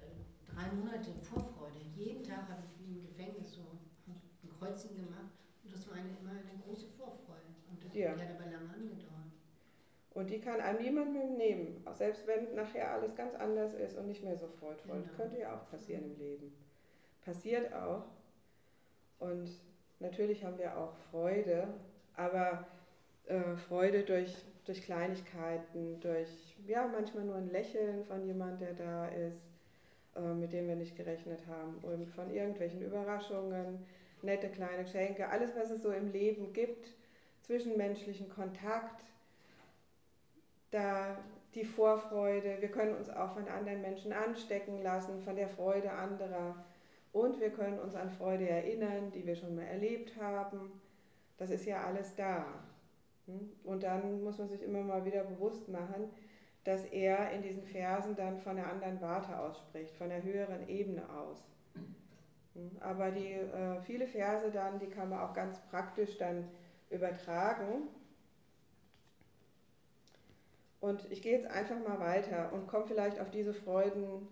äh, 0.00 0.24
drei 0.48 0.72
Monate 0.72 1.12
Vorfreude. 1.20 1.76
Jeden 1.94 2.24
Tag 2.24 2.48
habe 2.48 2.64
ich 2.64 2.72
wie 2.80 2.98
im 2.98 3.06
Gefängnis 3.06 3.52
so 3.52 3.76
ein 4.08 4.48
Kreuzchen 4.58 4.96
gemacht 4.96 5.36
und 5.62 5.74
das 5.74 5.84
war 5.88 5.96
eine, 6.00 6.08
immer 6.16 6.40
eine 6.40 6.56
große 6.64 6.88
Vorfreude. 6.96 7.52
Und 7.68 7.84
das 7.84 7.92
ja. 7.92 8.16
hat 8.16 8.32
aber 8.32 8.48
lange 8.48 8.72
angedauert. 8.72 9.12
Und 10.16 10.30
die 10.30 10.40
kann 10.40 10.60
einem 10.60 10.80
niemand 10.80 11.12
mehr 11.12 11.26
nehmen, 11.26 11.82
auch 11.84 11.94
selbst 11.94 12.26
wenn 12.26 12.54
nachher 12.54 12.92
alles 12.92 13.14
ganz 13.14 13.34
anders 13.34 13.74
ist 13.74 13.98
und 13.98 14.06
nicht 14.06 14.22
mehr 14.22 14.38
so 14.38 14.46
freudvoll. 14.46 14.96
Genau. 14.96 15.06
Das 15.06 15.16
könnte 15.16 15.40
ja 15.40 15.54
auch 15.54 15.68
passieren 15.68 16.04
im 16.04 16.16
Leben 16.16 16.52
passiert 17.24 17.72
auch. 17.72 18.04
Und 19.18 19.50
natürlich 19.98 20.44
haben 20.44 20.58
wir 20.58 20.76
auch 20.76 20.94
Freude, 21.10 21.68
aber 22.16 22.66
äh, 23.26 23.56
Freude 23.68 24.02
durch, 24.02 24.34
durch 24.64 24.82
Kleinigkeiten, 24.82 26.00
durch 26.00 26.28
ja, 26.66 26.86
manchmal 26.86 27.24
nur 27.24 27.36
ein 27.36 27.50
Lächeln 27.50 28.04
von 28.04 28.26
jemand, 28.26 28.60
der 28.60 28.74
da 28.74 29.06
ist, 29.08 29.42
äh, 30.16 30.34
mit 30.34 30.52
dem 30.52 30.68
wir 30.68 30.76
nicht 30.76 30.96
gerechnet 30.96 31.40
haben, 31.48 31.78
und 31.82 32.08
von 32.08 32.32
irgendwelchen 32.32 32.82
Überraschungen, 32.82 33.84
nette 34.22 34.48
kleine 34.48 34.84
Geschenke, 34.84 35.28
alles, 35.28 35.50
was 35.56 35.70
es 35.70 35.82
so 35.82 35.90
im 35.90 36.12
Leben 36.12 36.52
gibt, 36.52 36.88
zwischenmenschlichen 37.42 38.28
Kontakt, 38.28 39.04
da 40.70 41.18
die 41.54 41.64
Vorfreude, 41.64 42.56
wir 42.60 42.70
können 42.70 42.96
uns 42.96 43.08
auch 43.08 43.32
von 43.32 43.46
anderen 43.48 43.80
Menschen 43.80 44.12
anstecken 44.12 44.82
lassen, 44.82 45.22
von 45.22 45.36
der 45.36 45.48
Freude 45.48 45.92
anderer. 45.92 46.64
Und 47.12 47.40
wir 47.40 47.50
können 47.50 47.78
uns 47.78 47.94
an 47.94 48.10
Freude 48.10 48.48
erinnern, 48.48 49.12
die 49.12 49.24
wir 49.24 49.36
schon 49.36 49.54
mal 49.54 49.62
erlebt 49.62 50.20
haben. 50.20 50.80
Das 51.36 51.50
ist 51.50 51.66
ja 51.66 51.84
alles 51.84 52.14
da. 52.14 52.44
Hm? 53.26 53.52
Und 53.64 53.82
dann 53.82 54.22
muss 54.22 54.38
man 54.38 54.48
sich 54.48 54.62
immer 54.62 54.82
mal 54.82 55.04
wieder 55.04 55.24
bewusst 55.24 55.68
machen, 55.68 56.10
dass 56.64 56.84
er 56.84 57.30
in 57.32 57.42
diesen 57.42 57.64
Versen 57.64 58.16
dann 58.16 58.38
von 58.38 58.56
der 58.56 58.70
anderen 58.70 59.00
Warte 59.00 59.38
ausspricht, 59.38 59.96
von 59.96 60.08
der 60.08 60.22
höheren 60.22 60.68
Ebene 60.68 61.08
aus. 61.10 61.44
Hm? 62.54 62.70
Aber 62.80 63.10
die 63.10 63.32
äh, 63.32 63.80
viele 63.82 64.06
Verse 64.06 64.50
dann, 64.50 64.78
die 64.78 64.88
kann 64.88 65.08
man 65.08 65.20
auch 65.20 65.34
ganz 65.34 65.58
praktisch 65.70 66.18
dann 66.18 66.48
übertragen. 66.90 67.88
Und 70.80 71.10
ich 71.10 71.22
gehe 71.22 71.32
jetzt 71.32 71.46
einfach 71.46 71.78
mal 71.78 71.98
weiter 71.98 72.52
und 72.52 72.66
komme 72.66 72.86
vielleicht 72.86 73.18
auf 73.18 73.30
diese 73.30 73.54
Freuden 73.54 74.28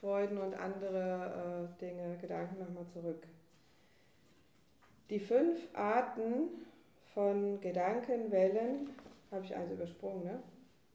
Freuden 0.00 0.38
und 0.38 0.54
andere 0.54 1.70
äh, 1.74 1.80
Dinge, 1.80 2.18
Gedanken 2.18 2.58
nochmal 2.58 2.86
zurück. 2.86 3.26
Die 5.08 5.20
fünf 5.20 5.68
Arten 5.74 6.48
von 7.14 7.60
Gedankenwellen, 7.60 8.90
habe 9.30 9.44
ich 9.44 9.54
eins 9.54 9.70
übersprungen, 9.70 10.24
ne? 10.24 10.42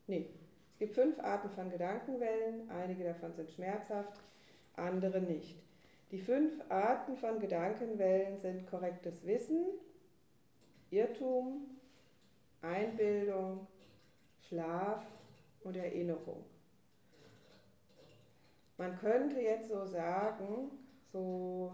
Nee. 0.07 0.29
Es 0.73 0.79
gibt 0.79 0.93
fünf 0.95 1.19
Arten 1.19 1.49
von 1.49 1.69
Gedankenwellen, 1.69 2.69
einige 2.69 3.03
davon 3.03 3.33
sind 3.35 3.49
schmerzhaft, 3.51 4.19
andere 4.75 5.21
nicht. 5.21 5.55
Die 6.11 6.19
fünf 6.19 6.59
Arten 6.69 7.15
von 7.15 7.39
Gedankenwellen 7.39 8.37
sind 8.39 8.67
korrektes 8.67 9.25
Wissen, 9.25 9.63
Irrtum, 10.89 11.67
Einbildung, 12.61 13.67
Schlaf 14.47 15.05
und 15.63 15.77
Erinnerung. 15.77 16.43
Man 18.77 18.97
könnte 18.99 19.39
jetzt 19.39 19.69
so 19.69 19.85
sagen, 19.85 20.71
so 21.13 21.71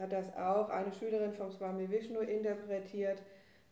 hat 0.00 0.12
das 0.12 0.34
auch 0.34 0.70
eine 0.70 0.92
Schülerin 0.92 1.32
vom 1.32 1.52
Swami 1.52 1.90
Vishnu 1.90 2.20
interpretiert, 2.20 3.22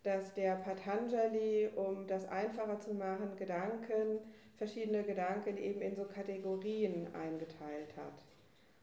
dass 0.02 0.34
der 0.34 0.56
Patanjali, 0.56 1.70
um 1.74 2.06
das 2.06 2.28
einfacher 2.28 2.78
zu 2.78 2.94
machen, 2.94 3.34
Gedanken, 3.36 4.20
verschiedene 4.56 5.02
Gedanken 5.02 5.56
eben 5.56 5.80
in 5.80 5.94
so 5.94 6.04
Kategorien 6.04 7.08
eingeteilt 7.14 7.96
hat, 7.96 8.22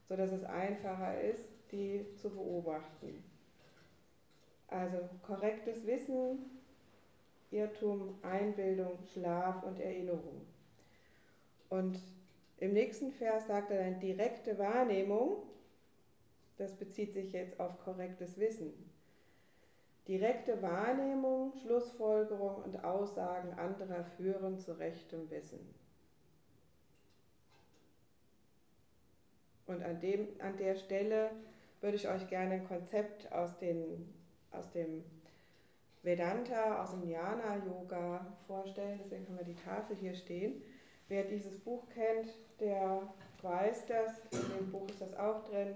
sodass 0.09 0.31
es 0.31 0.43
einfacher 0.43 1.21
ist, 1.21 1.47
die 1.71 2.05
zu 2.15 2.29
beobachten. 2.31 3.23
Also 4.67 4.97
korrektes 5.21 5.85
Wissen, 5.85 6.39
Irrtum, 7.51 8.17
Einbildung, 8.23 8.97
Schlaf 9.13 9.63
und 9.63 9.79
Erinnerung. 9.79 10.41
Und 11.69 11.99
im 12.57 12.73
nächsten 12.73 13.11
Vers 13.11 13.47
sagt 13.47 13.71
er 13.71 13.83
dann 13.83 13.99
direkte 13.99 14.57
Wahrnehmung, 14.57 15.43
das 16.57 16.75
bezieht 16.75 17.13
sich 17.13 17.31
jetzt 17.31 17.59
auf 17.59 17.79
korrektes 17.79 18.37
Wissen. 18.37 18.73
Direkte 20.07 20.61
Wahrnehmung, 20.61 21.53
Schlussfolgerung 21.61 22.63
und 22.63 22.83
Aussagen 22.83 23.53
anderer 23.53 24.03
führen 24.03 24.59
zu 24.59 24.77
rechtem 24.77 25.29
Wissen. 25.31 25.59
Und 29.65 29.81
an, 29.83 29.99
dem, 29.99 30.27
an 30.39 30.57
der 30.57 30.75
Stelle 30.75 31.31
würde 31.81 31.97
ich 31.97 32.07
euch 32.07 32.27
gerne 32.27 32.55
ein 32.55 32.67
Konzept 32.67 33.31
aus, 33.31 33.57
den, 33.57 34.13
aus 34.51 34.69
dem 34.71 35.03
Vedanta, 36.03 36.83
aus 36.83 36.91
dem 36.91 37.03
Jnana-Yoga 37.03 38.27
vorstellen. 38.45 38.99
Deswegen 39.03 39.27
haben 39.27 39.37
wir 39.39 39.45
die 39.45 39.55
Tafel 39.55 39.95
hier 39.95 40.13
stehen. 40.13 40.61
Wer 41.07 41.23
dieses 41.23 41.57
Buch 41.57 41.83
kennt, 41.89 42.29
der 42.59 43.01
weiß 43.41 43.85
das, 43.87 44.19
in 44.31 44.57
dem 44.57 44.71
Buch 44.71 44.87
ist 44.87 45.01
das 45.01 45.15
auch 45.15 45.43
drin. 45.49 45.75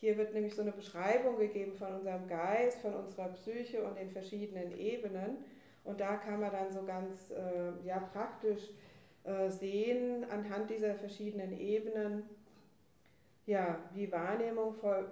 Hier 0.00 0.16
wird 0.16 0.32
nämlich 0.32 0.54
so 0.54 0.62
eine 0.62 0.70
Beschreibung 0.70 1.38
gegeben 1.38 1.74
von 1.74 1.92
unserem 1.94 2.28
Geist, 2.28 2.80
von 2.80 2.94
unserer 2.94 3.28
Psyche 3.28 3.82
und 3.82 3.98
den 3.98 4.10
verschiedenen 4.10 4.78
Ebenen. 4.78 5.38
Und 5.82 6.00
da 6.00 6.16
kann 6.16 6.40
man 6.40 6.52
dann 6.52 6.72
so 6.72 6.84
ganz 6.84 7.30
äh, 7.30 7.84
ja, 7.84 7.98
praktisch 8.12 8.62
äh, 9.24 9.50
sehen, 9.50 10.24
anhand 10.30 10.70
dieser 10.70 10.94
verschiedenen 10.94 11.58
Ebenen, 11.58 12.22
ja, 13.46 13.80
wie 13.92 14.10
Wahrnehmung 14.12 14.74
voll 14.74 15.10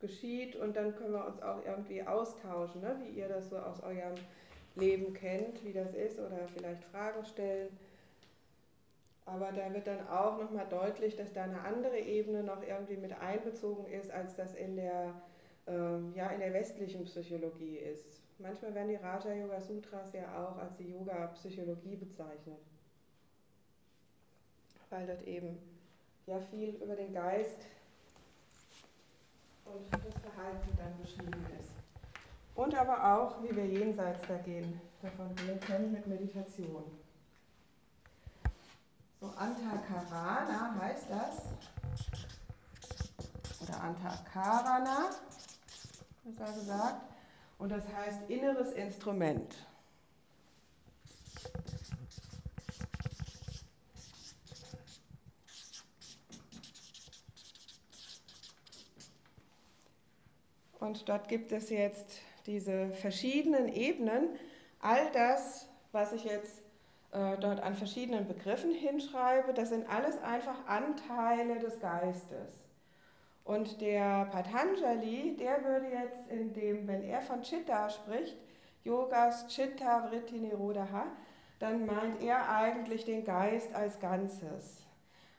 geschieht. 0.00 0.56
Und 0.56 0.74
dann 0.74 0.96
können 0.96 1.12
wir 1.12 1.26
uns 1.26 1.42
auch 1.42 1.62
irgendwie 1.66 2.02
austauschen, 2.02 2.80
ne? 2.80 2.96
wie 3.02 3.18
ihr 3.18 3.28
das 3.28 3.50
so 3.50 3.58
aus 3.58 3.82
eurem 3.82 4.14
Leben 4.74 5.12
kennt, 5.12 5.62
wie 5.64 5.72
das 5.72 5.92
ist, 5.94 6.18
oder 6.18 6.48
vielleicht 6.54 6.84
Fragen 6.84 7.24
stellen. 7.26 7.68
Aber 9.28 9.52
da 9.52 9.72
wird 9.74 9.86
dann 9.86 10.08
auch 10.08 10.38
nochmal 10.38 10.66
deutlich, 10.70 11.14
dass 11.14 11.32
da 11.34 11.44
eine 11.44 11.60
andere 11.60 11.98
Ebene 11.98 12.42
noch 12.42 12.62
irgendwie 12.62 12.96
mit 12.96 13.12
einbezogen 13.20 13.86
ist, 13.86 14.10
als 14.10 14.34
das 14.34 14.54
in 14.54 14.76
der, 14.76 15.12
ähm, 15.66 16.14
ja, 16.14 16.28
in 16.30 16.40
der 16.40 16.54
westlichen 16.54 17.04
Psychologie 17.04 17.76
ist. 17.76 18.22
manchmal 18.38 18.74
werden 18.74 18.88
die 18.88 18.94
Raja 18.94 19.34
Yoga 19.34 19.60
Sutras 19.60 20.12
ja 20.12 20.22
auch 20.34 20.56
als 20.56 20.76
die 20.76 20.92
Yoga-Psychologie 20.92 21.96
bezeichnet, 21.96 22.60
weil 24.88 25.06
dort 25.06 25.26
eben 25.26 25.58
ja 26.26 26.38
viel 26.40 26.70
über 26.82 26.94
den 26.94 27.12
Geist 27.12 27.66
und 29.66 29.92
das 29.92 30.22
Verhalten 30.22 30.78
dann 30.78 30.96
beschrieben 31.02 31.46
ist. 31.60 31.72
Und 32.54 32.74
aber 32.74 33.14
auch, 33.14 33.42
wie 33.42 33.54
wir 33.54 33.66
jenseits 33.66 34.26
da 34.26 34.38
gehen, 34.38 34.80
davon 35.02 35.34
gehen 35.36 35.60
können 35.60 35.92
mit 35.92 36.06
Meditation. 36.06 36.97
So 39.20 39.26
Antakarana 39.26 40.76
heißt 40.80 41.06
das. 41.10 41.42
Oder 43.62 43.80
Antakarana, 43.80 45.10
ist 46.24 46.40
er 46.40 46.52
gesagt. 46.52 47.02
Und 47.58 47.70
das 47.70 47.82
heißt 47.92 48.30
inneres 48.30 48.72
Instrument. 48.72 49.56
Und 60.78 61.08
dort 61.08 61.28
gibt 61.28 61.50
es 61.50 61.70
jetzt 61.70 62.20
diese 62.46 62.90
verschiedenen 62.94 63.66
Ebenen. 63.66 64.38
All 64.80 65.10
das, 65.10 65.68
was 65.90 66.12
ich 66.12 66.22
jetzt 66.22 66.57
dort 67.10 67.60
an 67.60 67.74
verschiedenen 67.74 68.26
Begriffen 68.26 68.70
hinschreibe, 68.70 69.54
das 69.54 69.70
sind 69.70 69.88
alles 69.88 70.20
einfach 70.22 70.66
Anteile 70.66 71.58
des 71.58 71.80
Geistes. 71.80 72.58
Und 73.44 73.80
der 73.80 74.26
Patanjali, 74.26 75.34
der 75.38 75.64
würde 75.64 75.86
jetzt 75.86 76.28
in 76.28 76.52
dem, 76.52 76.86
wenn 76.86 77.02
er 77.02 77.22
von 77.22 77.40
Chitta 77.40 77.88
spricht, 77.88 78.36
Yogas 78.84 79.46
Chitta 79.48 80.06
Vritti 80.06 80.38
Nirodha, 80.38 81.06
dann 81.58 81.86
meint 81.86 82.22
er 82.22 82.48
eigentlich 82.48 83.04
den 83.04 83.24
Geist 83.24 83.74
als 83.74 83.98
Ganzes. 84.00 84.84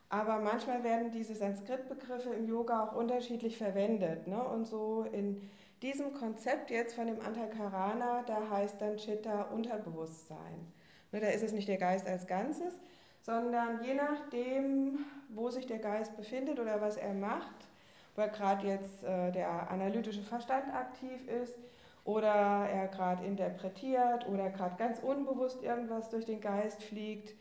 Aber 0.10 0.40
manchmal 0.40 0.84
werden 0.84 1.12
diese 1.12 1.36
Sanskrit-Begriffe 1.36 2.32
im 2.32 2.48
Yoga 2.48 2.84
auch 2.84 2.96
unterschiedlich 2.96 3.58
verwendet. 3.58 4.28
Ne? 4.28 4.44
Und 4.44 4.66
so 4.66 5.06
in 5.12 5.48
diesem 5.84 6.14
Konzept 6.16 6.72
jetzt 6.72 6.96
von 6.96 7.06
dem 7.06 7.22
Antakarana, 7.22 8.24
da 8.24 8.50
heißt 8.50 8.82
dann 8.82 8.98
Chitta 8.98 9.44
Unterbewusstsein. 9.44 10.74
Ne? 11.12 11.20
Da 11.20 11.28
ist 11.28 11.44
es 11.44 11.52
nicht 11.52 11.68
der 11.68 11.78
Geist 11.78 12.08
als 12.08 12.28
Ganzes, 12.28 12.80
sondern 13.22 13.84
je 13.84 13.94
nachdem, 13.94 15.00
wo 15.30 15.50
sich 15.50 15.66
der 15.68 15.80
Geist 15.80 16.16
befindet 16.18 16.60
oder 16.60 16.82
was 16.82 16.98
er 16.98 17.14
macht, 17.14 17.68
weil 18.16 18.30
gerade 18.30 18.68
jetzt 18.68 19.04
äh, 19.04 19.32
der 19.32 19.70
analytische 19.72 20.24
Verstand 20.24 20.74
aktiv 20.74 21.28
ist 21.28 21.56
oder 22.04 22.28
er 22.28 22.88
gerade 22.88 23.26
interpretiert 23.26 24.28
oder 24.28 24.50
gerade 24.50 24.76
ganz 24.78 25.00
unbewusst 25.00 25.64
irgendwas 25.64 26.10
durch 26.10 26.26
den 26.26 26.42
Geist 26.42 26.82
fliegt, 26.84 27.36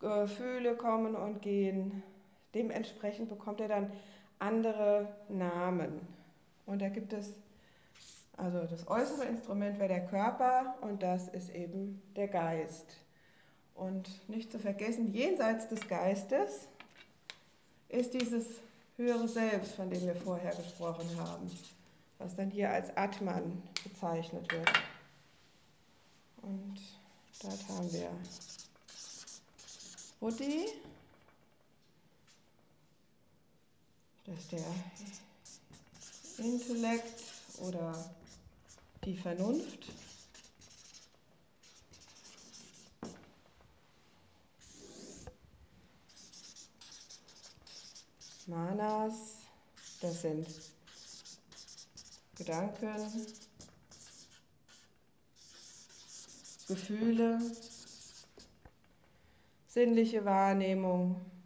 Gefühle 0.00 0.76
kommen 0.76 1.16
und 1.16 1.42
gehen. 1.42 2.02
Dementsprechend 2.54 3.28
bekommt 3.28 3.60
er 3.60 3.68
dann 3.68 3.92
andere 4.38 5.08
Namen. 5.28 6.00
Und 6.66 6.80
da 6.80 6.88
gibt 6.88 7.12
es, 7.12 7.34
also 8.38 8.66
das 8.66 8.86
äußere 8.86 9.24
Instrument 9.24 9.78
wäre 9.80 9.88
der 9.88 10.06
Körper 10.06 10.76
und 10.80 11.02
das 11.02 11.26
ist 11.28 11.50
eben 11.50 12.00
der 12.14 12.28
Geist. 12.28 12.96
Und 13.74 14.08
nicht 14.28 14.52
zu 14.52 14.60
vergessen, 14.60 15.12
jenseits 15.12 15.68
des 15.68 15.86
Geistes 15.88 16.68
ist 17.88 18.14
dieses 18.14 18.46
höhere 18.96 19.26
Selbst, 19.26 19.72
von 19.74 19.90
dem 19.90 20.02
wir 20.02 20.14
vorher 20.14 20.54
gesprochen 20.54 21.08
haben, 21.18 21.50
was 22.18 22.36
dann 22.36 22.50
hier 22.50 22.70
als 22.70 22.96
Atman 22.96 23.60
bezeichnet 23.82 24.50
wird. 24.52 24.70
Und 26.42 26.78
dort 27.42 27.68
haben 27.68 27.92
wir 27.92 28.10
Buddhi, 30.20 30.66
das 34.26 34.38
ist 34.38 34.52
der 34.52 36.44
Intellekt 36.44 37.22
oder 37.60 37.94
die 39.08 39.16
Vernunft. 39.16 39.86
Manas, 48.46 49.14
das 50.02 50.20
sind 50.20 50.46
Gedanken, 52.36 53.26
Gefühle, 56.66 57.40
sinnliche 59.68 60.22
Wahrnehmung. 60.22 61.37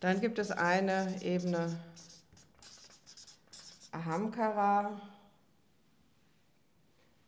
Dann 0.00 0.20
gibt 0.20 0.38
es 0.38 0.52
eine 0.52 1.12
Ebene 1.22 1.76
Ahamkara. 3.90 5.00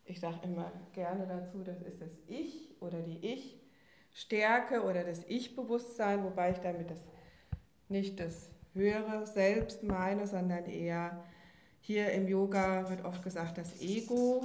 Ich 0.04 0.20
sage 0.20 0.38
immer 0.44 0.70
gerne 0.92 1.26
dazu, 1.26 1.64
das 1.64 1.80
ist 1.82 2.00
das 2.00 2.10
Ich 2.28 2.70
oder 2.80 3.00
die 3.02 3.18
Ich-Stärke 3.26 4.84
oder 4.84 5.02
das 5.02 5.20
Ich-Bewusstsein, 5.26 6.22
wobei 6.22 6.52
ich 6.52 6.58
damit 6.58 6.90
das 6.90 7.00
nicht 7.88 8.20
das 8.20 8.50
höhere 8.74 9.26
Selbst 9.26 9.82
meine, 9.82 10.28
sondern 10.28 10.66
eher 10.66 11.24
hier 11.80 12.12
im 12.12 12.28
Yoga 12.28 12.88
wird 12.88 13.04
oft 13.04 13.22
gesagt 13.24 13.58
das 13.58 13.80
Ego. 13.80 14.44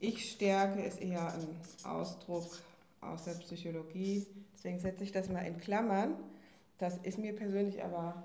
Ich-Stärke 0.00 0.80
ist 0.82 1.00
eher 1.02 1.34
ein 1.34 1.60
Ausdruck 1.84 2.58
aus 3.00 3.24
der 3.24 3.32
Psychologie. 3.32 4.26
Deswegen 4.54 4.78
setze 4.78 5.04
ich 5.04 5.12
das 5.12 5.28
mal 5.28 5.42
in 5.42 5.58
Klammern. 5.58 6.14
Das 6.78 6.96
ist 6.98 7.18
mir 7.18 7.34
persönlich 7.34 7.82
aber 7.82 8.22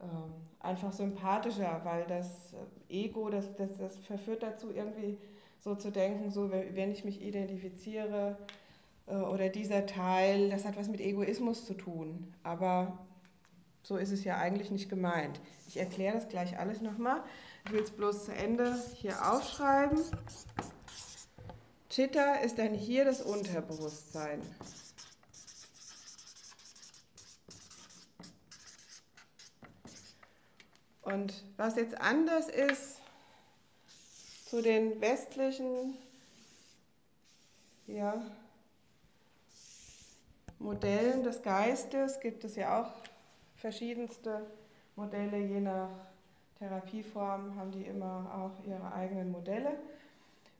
ähm, 0.00 0.32
einfach 0.60 0.92
sympathischer, 0.92 1.80
weil 1.84 2.04
das 2.06 2.54
Ego, 2.88 3.30
das, 3.30 3.54
das, 3.56 3.76
das 3.78 3.96
verführt 3.98 4.42
dazu, 4.42 4.72
irgendwie 4.72 5.18
so 5.60 5.74
zu 5.74 5.90
denken, 5.90 6.30
so 6.30 6.50
wenn 6.50 6.92
ich 6.92 7.04
mich 7.04 7.22
identifiziere 7.22 8.36
äh, 9.06 9.16
oder 9.16 9.48
dieser 9.48 9.86
Teil, 9.86 10.50
das 10.50 10.64
hat 10.64 10.76
was 10.76 10.88
mit 10.88 11.00
Egoismus 11.00 11.64
zu 11.64 11.74
tun. 11.74 12.34
Aber 12.42 12.98
so 13.82 13.96
ist 13.96 14.12
es 14.12 14.24
ja 14.24 14.36
eigentlich 14.36 14.70
nicht 14.70 14.88
gemeint. 14.88 15.40
Ich 15.68 15.78
erkläre 15.78 16.14
das 16.14 16.28
gleich 16.28 16.58
alles 16.58 16.80
nochmal. 16.80 17.22
Ich 17.64 17.72
will 17.72 17.82
es 17.82 17.90
bloß 17.90 18.26
zu 18.26 18.34
Ende 18.34 18.76
hier 18.94 19.32
aufschreiben. 19.32 19.98
Chitta 21.96 22.34
ist 22.34 22.58
dann 22.58 22.74
hier 22.74 23.06
das 23.06 23.22
Unterbewusstsein. 23.22 24.42
Und 31.00 31.42
was 31.56 31.76
jetzt 31.76 31.98
anders 31.98 32.50
ist 32.50 33.00
zu 34.44 34.60
den 34.60 35.00
westlichen 35.00 35.96
ja, 37.86 38.22
Modellen 40.58 41.24
des 41.24 41.40
Geistes, 41.40 42.20
gibt 42.20 42.44
es 42.44 42.56
ja 42.56 42.82
auch 42.82 42.92
verschiedenste 43.56 44.46
Modelle, 44.96 45.38
je 45.38 45.60
nach 45.60 45.88
Therapieform 46.58 47.56
haben 47.56 47.72
die 47.72 47.84
immer 47.84 48.52
auch 48.52 48.66
ihre 48.66 48.92
eigenen 48.92 49.32
Modelle. 49.32 49.78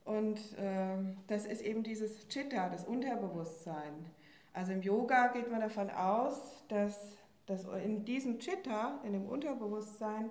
Und 0.07 0.39
äh, 0.59 0.97
das 1.27 1.45
ist 1.45 1.61
eben 1.61 1.83
dieses 1.83 2.27
Chitta, 2.29 2.71
das 2.71 2.85
Unterbewusstsein. 2.85 4.07
Also 4.55 4.73
im 4.73 4.81
Yoga 4.81 5.29
geht 5.29 5.51
man 5.51 5.61
davon 5.61 5.91
aus, 5.91 6.65
dass 6.69 7.17
dass 7.47 7.65
in 7.85 8.05
diesem 8.05 8.39
Chitta, 8.39 9.01
in 9.05 9.13
dem 9.13 9.27
Unterbewusstsein, 9.27 10.31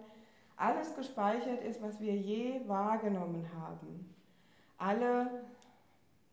alles 0.58 0.96
gespeichert 0.96 1.64
ist, 1.64 1.82
was 1.82 2.00
wir 2.00 2.14
je 2.14 2.62
wahrgenommen 2.68 3.50
haben. 3.58 4.14
Alle 4.78 5.46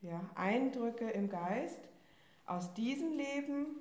ja, 0.01 0.21
Eindrücke 0.35 1.09
im 1.09 1.29
Geist 1.29 1.79
aus 2.45 2.73
diesem 2.73 3.13
Leben 3.13 3.77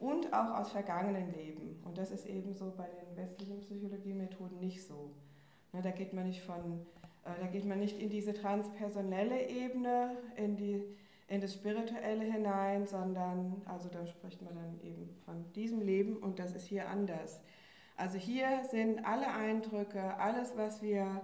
und 0.00 0.32
auch 0.32 0.58
aus 0.58 0.72
vergangenen 0.72 1.32
Leben. 1.32 1.80
Und 1.84 1.98
das 1.98 2.10
ist 2.10 2.26
eben 2.26 2.52
so 2.54 2.72
bei 2.76 2.88
den 2.88 3.16
westlichen 3.16 3.60
Psychologiemethoden 3.60 4.58
nicht 4.58 4.84
so. 4.84 5.10
Ne, 5.72 5.82
da 5.82 5.92
geht 5.92 6.12
man 6.12 6.26
nicht 6.26 6.42
von, 6.42 6.84
da 7.24 7.46
geht 7.46 7.64
man 7.64 7.80
nicht 7.80 7.98
in 7.98 8.10
diese 8.10 8.34
transpersonelle 8.34 9.48
Ebene, 9.48 10.16
in 10.36 10.56
die 10.56 10.82
in 11.26 11.40
das 11.40 11.54
Spirituelle 11.54 12.24
hinein, 12.24 12.86
sondern, 12.86 13.62
also 13.64 13.88
da 13.88 14.06
spricht 14.06 14.42
man 14.42 14.54
dann 14.54 14.80
eben 14.82 15.08
von 15.24 15.50
diesem 15.54 15.80
Leben 15.80 16.16
und 16.16 16.38
das 16.38 16.54
ist 16.54 16.66
hier 16.66 16.88
anders. 16.88 17.40
Also 17.96 18.18
hier 18.18 18.62
sind 18.70 19.06
alle 19.06 19.28
Eindrücke, 19.32 20.18
alles, 20.18 20.56
was 20.56 20.82
wir 20.82 21.22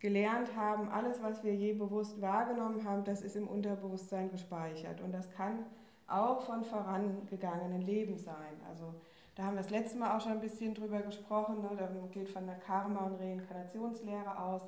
gelernt 0.00 0.54
haben, 0.56 0.88
alles, 0.88 1.22
was 1.22 1.42
wir 1.42 1.54
je 1.54 1.72
bewusst 1.72 2.20
wahrgenommen 2.20 2.84
haben, 2.84 3.04
das 3.04 3.22
ist 3.22 3.36
im 3.36 3.48
Unterbewusstsein 3.48 4.30
gespeichert. 4.30 5.00
Und 5.00 5.12
das 5.12 5.30
kann 5.32 5.66
auch 6.06 6.42
von 6.42 6.64
vorangegangenen 6.64 7.82
Leben 7.82 8.18
sein. 8.18 8.60
Also 8.68 8.94
da 9.34 9.44
haben 9.44 9.54
wir 9.54 9.62
das 9.62 9.70
letzte 9.70 9.98
Mal 9.98 10.16
auch 10.16 10.20
schon 10.20 10.32
ein 10.32 10.40
bisschen 10.40 10.74
drüber 10.74 11.00
gesprochen. 11.00 11.60
Ne? 11.60 11.70
Da 11.76 11.88
geht 12.12 12.28
von 12.28 12.46
der 12.46 12.56
Karma- 12.56 13.06
und 13.06 13.20
Reinkarnationslehre 13.20 14.38
aus, 14.38 14.62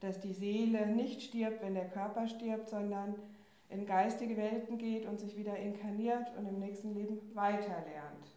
dass 0.00 0.20
die 0.20 0.32
Seele 0.32 0.86
nicht 0.86 1.22
stirbt, 1.22 1.62
wenn 1.62 1.74
der 1.74 1.88
Körper 1.88 2.26
stirbt, 2.26 2.68
sondern 2.68 3.14
in 3.68 3.86
geistige 3.86 4.36
Welten 4.36 4.78
geht 4.78 5.06
und 5.06 5.20
sich 5.20 5.36
wieder 5.36 5.56
inkarniert 5.56 6.26
und 6.36 6.46
im 6.46 6.58
nächsten 6.58 6.94
Leben 6.94 7.20
weiterlernt. 7.34 8.34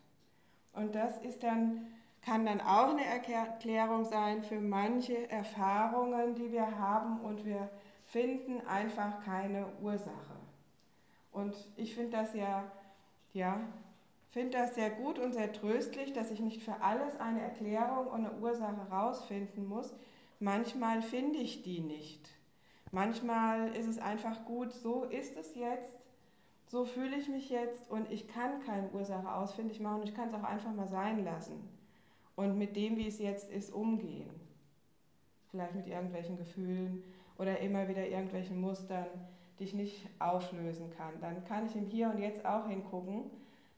Und 0.73 0.93
das 0.95 1.17
ist 1.19 1.43
dann, 1.43 1.87
kann 2.21 2.45
dann 2.45 2.61
auch 2.61 2.89
eine 2.89 3.05
Erklärung 3.05 4.05
sein 4.05 4.43
für 4.43 4.59
manche 4.59 5.29
Erfahrungen, 5.29 6.35
die 6.35 6.51
wir 6.51 6.77
haben 6.79 7.19
und 7.21 7.45
wir 7.45 7.69
finden 8.05 8.61
einfach 8.67 9.23
keine 9.23 9.65
Ursache. 9.81 10.35
Und 11.31 11.55
ich 11.77 11.95
finde 11.95 12.17
das 12.17 12.33
ja, 12.35 12.71
ja 13.33 13.59
finde 14.33 14.57
das 14.57 14.73
sehr 14.73 14.89
gut 14.89 15.19
und 15.19 15.33
sehr 15.33 15.53
tröstlich, 15.53 16.11
dass 16.11 16.31
ich 16.31 16.39
nicht 16.39 16.63
für 16.63 16.81
alles 16.81 17.19
eine 17.19 17.41
Erklärung 17.41 18.07
und 18.07 18.25
eine 18.25 18.33
Ursache 18.39 18.87
rausfinden 18.91 19.67
muss. 19.67 19.93
Manchmal 20.43 21.01
finde 21.01 21.39
ich 21.39 21.63
die 21.63 21.79
nicht. 21.79 22.29
Manchmal 22.91 23.73
ist 23.77 23.87
es 23.87 23.97
einfach 23.97 24.43
gut, 24.43 24.73
so 24.73 25.05
ist 25.05 25.37
es 25.37 25.55
jetzt, 25.55 25.95
so 26.67 26.83
fühle 26.83 27.15
ich 27.15 27.29
mich 27.29 27.49
jetzt 27.49 27.89
und 27.89 28.11
ich 28.11 28.27
kann 28.27 28.59
keine 28.65 28.89
Ursache 28.89 29.33
ausfindig 29.33 29.79
machen 29.79 30.01
und 30.01 30.09
ich 30.09 30.13
kann 30.13 30.27
es 30.27 30.33
auch 30.33 30.43
einfach 30.43 30.73
mal 30.73 30.89
sein 30.89 31.23
lassen 31.23 31.69
und 32.35 32.57
mit 32.57 32.75
dem, 32.75 32.97
wie 32.97 33.07
es 33.07 33.19
jetzt 33.19 33.49
ist, 33.49 33.71
umgehen. 33.71 34.29
Vielleicht 35.49 35.75
mit 35.75 35.87
irgendwelchen 35.87 36.35
Gefühlen 36.35 37.05
oder 37.37 37.59
immer 37.61 37.87
wieder 37.87 38.05
irgendwelchen 38.05 38.59
Mustern, 38.59 39.07
die 39.59 39.63
ich 39.63 39.73
nicht 39.73 40.09
auflösen 40.19 40.89
kann. 40.97 41.21
Dann 41.21 41.45
kann 41.45 41.67
ich 41.67 41.75
im 41.77 41.85
Hier 41.85 42.09
und 42.09 42.19
Jetzt 42.19 42.45
auch 42.45 42.67
hingucken 42.67 43.31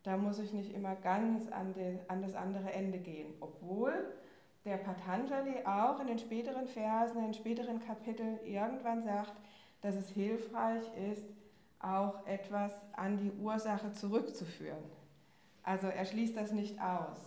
da 0.05 0.17
muss 0.17 0.37
ich 0.37 0.53
nicht 0.53 0.71
immer 0.71 0.95
ganz 0.95 1.51
an, 1.51 1.73
den, 1.73 1.99
an 2.07 2.21
das 2.21 2.35
andere 2.35 2.71
Ende 2.71 2.99
gehen. 2.99 3.33
Obwohl 3.39 4.13
der 4.65 4.77
Patanjali 4.77 5.63
auch 5.65 5.99
in 5.99 6.07
den 6.07 6.19
späteren 6.19 6.67
Versen, 6.67 7.17
in 7.17 7.25
den 7.25 7.33
späteren 7.33 7.79
Kapiteln 7.79 8.39
irgendwann 8.43 9.03
sagt, 9.03 9.33
dass 9.81 9.95
es 9.95 10.09
hilfreich 10.09 10.83
ist, 11.11 11.23
auch 11.79 12.25
etwas 12.25 12.73
an 12.93 13.17
die 13.17 13.31
Ursache 13.39 13.91
zurückzuführen. 13.91 14.83
Also 15.63 15.87
er 15.87 16.05
schließt 16.05 16.35
das 16.35 16.51
nicht 16.51 16.81
aus. 16.81 17.17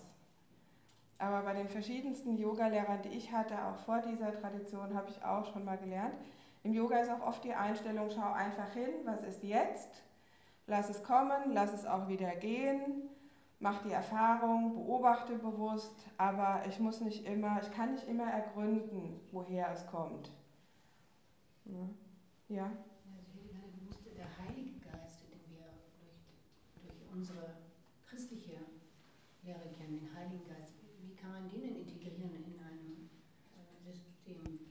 Aber 1.18 1.42
bei 1.42 1.54
den 1.54 1.68
verschiedensten 1.68 2.36
Yoga-Lehrern, 2.36 3.02
die 3.02 3.16
ich 3.16 3.32
hatte, 3.32 3.54
auch 3.64 3.76
vor 3.78 4.00
dieser 4.00 4.32
Tradition, 4.32 4.94
habe 4.94 5.10
ich 5.10 5.24
auch 5.24 5.52
schon 5.52 5.64
mal 5.64 5.78
gelernt. 5.78 6.14
Im 6.64 6.72
Yoga 6.72 6.98
ist 6.98 7.10
auch 7.10 7.26
oft 7.26 7.44
die 7.44 7.54
Einstellung, 7.54 8.08
schau 8.14 8.32
einfach 8.32 8.72
hin, 8.72 8.90
was 9.04 9.22
ist 9.22 9.42
jetzt 9.42 10.02
Lass 10.68 10.90
es 10.90 11.02
kommen, 11.02 11.54
lass 11.54 11.72
es 11.72 11.86
auch 11.86 12.08
wieder 12.08 12.36
gehen, 12.36 13.08
mach 13.60 13.82
die 13.82 13.90
Erfahrung, 13.90 14.74
beobachte 14.74 15.36
bewusst, 15.36 16.06
aber 16.16 16.62
ich 16.68 16.78
muss 16.78 17.00
nicht 17.00 17.26
immer, 17.26 17.60
ich 17.60 17.70
kann 17.72 17.92
nicht 17.92 18.08
immer 18.08 18.30
ergründen, 18.30 19.20
woher 19.32 19.70
es 19.72 19.86
kommt. 19.86 20.30
Ja? 22.48 22.64
Also 22.64 23.26
ich 23.34 23.80
gewusst, 23.80 24.00
der 24.16 24.26
Heilige 24.38 24.78
Geist, 24.80 25.22
den 25.22 25.40
wir 25.50 25.66
durch, 26.00 26.86
durch 26.86 27.12
unsere 27.12 27.56
christliche 28.08 28.58
Lehre 29.42 29.68
kennen, 29.76 30.00
den 30.00 30.14
Heiligen 30.14 30.46
Geist, 30.48 30.74
wie 31.00 31.14
kann 31.14 31.32
man 31.32 31.48
den 31.48 31.62
denn 31.62 31.76
integrieren 31.76 32.34
in 32.34 32.58
einem 32.60 33.10
System? 33.84 34.68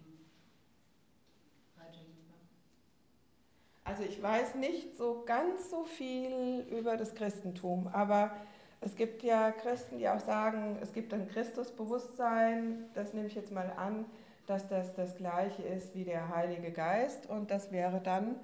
Also 3.88 4.04
ich 4.04 4.21
weiß 4.21 4.56
nicht 4.56 4.97
so 4.97 5.23
ganz 5.26 5.69
so 5.69 5.86
viel 5.86 6.67
über 6.69 6.97
das 6.97 7.15
Christentum, 7.15 7.88
aber 7.88 8.36
es 8.82 8.96
gibt 8.96 9.24
ja 9.24 9.52
Christen, 9.52 9.98
die 9.98 10.08
auch 10.08 10.20
sagen, 10.20 10.78
es 10.82 10.94
gibt 10.94 11.13
ein 11.13 11.28
Christusbewusstsein, 11.28 12.86
das 12.94 13.13
nehme 13.13 13.28
ich 13.28 13.36
jetzt 13.36 13.52
mal 13.52 13.72
an, 13.76 14.06
dass 14.46 14.68
das 14.68 14.94
das 14.94 15.16
gleiche 15.16 15.63
ist 15.63 15.94
wie 15.96 16.04
der 16.04 16.30
Heilige 16.30 16.72
Geist 16.72 17.30
und 17.30 17.52
das 17.52 17.72
wäre 17.72 18.00
dann 18.00 18.36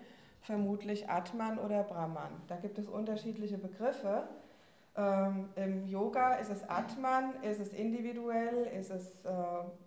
vermutlich 0.41 1.09
Atman 1.09 1.57
oder 1.59 1.83
Brahman. 1.83 2.31
Da 2.47 2.57
gibt 2.57 2.77
es 2.77 2.87
unterschiedliche 2.87 3.57
Begriffe. 3.57 4.23
Ähm, 4.97 5.49
Im 5.55 5.87
Yoga 5.87 6.35
ist 6.35 6.49
es 6.49 6.67
Atman, 6.67 7.41
ist 7.41 7.61
es 7.61 7.71
individuell, 7.71 8.67
ist 8.77 8.91
es 8.91 9.23
äh, 9.23 9.31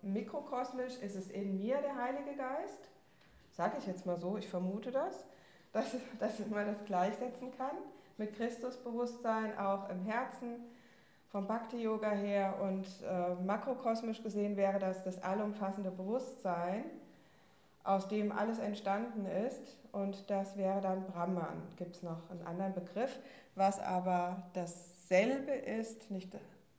mikrokosmisch, 0.01 0.97
ist 0.97 1.15
es 1.15 1.29
in 1.29 1.57
mir 1.57 1.77
der 1.77 1.95
Heilige 1.95 2.35
Geist? 2.35 2.79
Sage 3.51 3.77
ich 3.79 3.85
jetzt 3.85 4.05
mal 4.05 4.17
so, 4.17 4.37
ich 4.37 4.47
vermute 4.47 4.91
das 4.91 5.25
dass, 5.73 5.95
dass 6.19 6.39
man 6.49 6.65
das 6.65 6.85
gleichsetzen 6.85 7.55
kann 7.57 7.77
mit 8.17 8.35
Christusbewusstsein 8.35 9.57
auch 9.57 9.89
im 9.89 10.03
Herzen, 10.03 10.55
vom 11.29 11.45
Bhakti-Yoga 11.45 12.11
her 12.11 12.55
und 12.61 12.85
äh, 13.03 13.35
makrokosmisch 13.43 14.23
gesehen 14.23 14.55
wäre 14.55 14.79
das 14.79 15.03
das 15.03 15.21
allumfassende 15.21 15.91
Bewusstsein, 15.91 16.85
aus 17.83 18.07
dem 18.07 18.31
alles 18.31 18.59
entstanden 18.59 19.25
ist 19.25 19.77
und 19.91 20.29
das 20.29 20.57
wäre 20.57 20.81
dann 20.81 21.05
Brahman. 21.05 21.61
Gibt 21.75 21.95
es 21.95 22.03
noch 22.03 22.29
einen 22.29 22.45
anderen 22.45 22.73
Begriff, 22.73 23.19
was 23.55 23.79
aber 23.79 24.43
dasselbe 24.53 25.51
ist, 25.51 26.11
nicht 26.11 26.29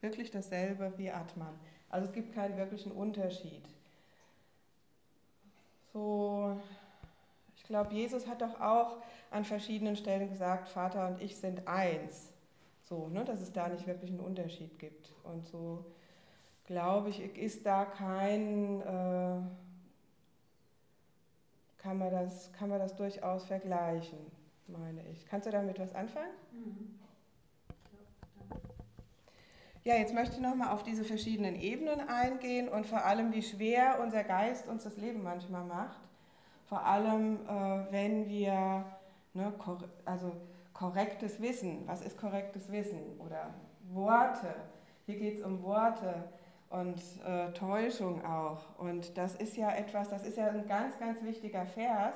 wirklich 0.01 0.31
dasselbe 0.31 0.92
wie 0.96 1.11
Atman. 1.11 1.59
Also 1.90 2.07
es 2.07 2.12
gibt 2.12 2.35
keinen 2.35 2.57
wirklichen 2.57 2.92
Unterschied. 2.92 3.62
So 5.92 6.59
glaube, 7.68 7.94
Jesus 7.94 8.26
hat 8.26 8.42
doch 8.42 8.61
auch 8.61 8.96
an 9.31 9.44
verschiedenen 9.44 9.96
Stellen 9.96 10.28
gesagt, 10.28 10.68
Vater 10.68 11.07
und 11.07 11.20
ich 11.20 11.37
sind 11.37 11.68
eins. 11.68 12.33
So, 12.85 13.09
ne, 13.09 13.24
dass 13.24 13.40
es 13.40 13.52
da 13.52 13.68
nicht 13.68 13.87
wirklich 13.87 14.11
einen 14.11 14.20
Unterschied 14.20 14.78
gibt. 14.78 15.12
Und 15.22 15.46
so, 15.46 15.85
glaube 16.64 17.11
ich, 17.11 17.20
ist 17.37 17.66
da 17.66 17.85
kein, 17.85 18.81
äh, 18.81 19.40
kann, 21.76 21.98
man 21.98 22.11
das, 22.11 22.50
kann 22.54 22.70
man 22.70 22.78
das 22.78 22.96
durchaus 22.96 23.44
vergleichen, 23.44 24.18
meine 24.66 25.07
ich. 25.12 25.26
Kannst 25.26 25.46
du 25.46 25.50
damit 25.50 25.78
was 25.78 25.94
anfangen? 25.94 26.33
Mhm. 26.52 26.98
Ja, 29.85 29.94
jetzt 29.94 30.12
möchte 30.12 30.35
ich 30.35 30.40
nochmal 30.40 30.74
auf 30.74 30.83
diese 30.83 31.04
verschiedenen 31.04 31.54
Ebenen 31.54 32.00
eingehen 32.09 32.68
und 32.68 32.87
vor 32.87 33.04
allem, 33.04 33.33
wie 33.33 33.42
schwer 33.42 34.00
unser 34.02 34.24
Geist 34.24 34.68
uns 34.68 34.85
das 34.85 34.96
Leben 34.96 35.22
manchmal 35.22 35.64
macht 35.64 36.07
vor 36.68 36.85
allem 36.85 37.38
äh, 37.46 37.92
wenn 37.92 38.28
wir 38.28 38.85
ne, 39.35 39.52
kor 39.59 39.78
also 40.04 40.33
korrektes 40.72 41.40
Wissen, 41.40 41.83
was 41.87 42.02
ist 42.02 42.18
korrektes 42.18 42.70
Wissen 42.70 43.18
oder 43.18 43.54
Worte, 43.90 44.54
hier 45.07 45.16
geht 45.16 45.38
es 45.38 45.44
um 45.44 45.62
Worte 45.62 46.24
und 46.70 47.00
äh, 47.26 47.50
Täuschung 47.52 48.24
auch. 48.24 48.78
Und 48.78 49.16
das 49.16 49.35
ist 49.35 49.57
ja 49.57 49.70
etwas, 49.72 50.11
das 50.11 50.24
ist 50.24 50.37
ja 50.37 50.48
ein 50.48 50.68
ganz, 50.68 50.98
ganz 50.98 51.22
wichtiger 51.22 51.66
Vers, 51.66 52.14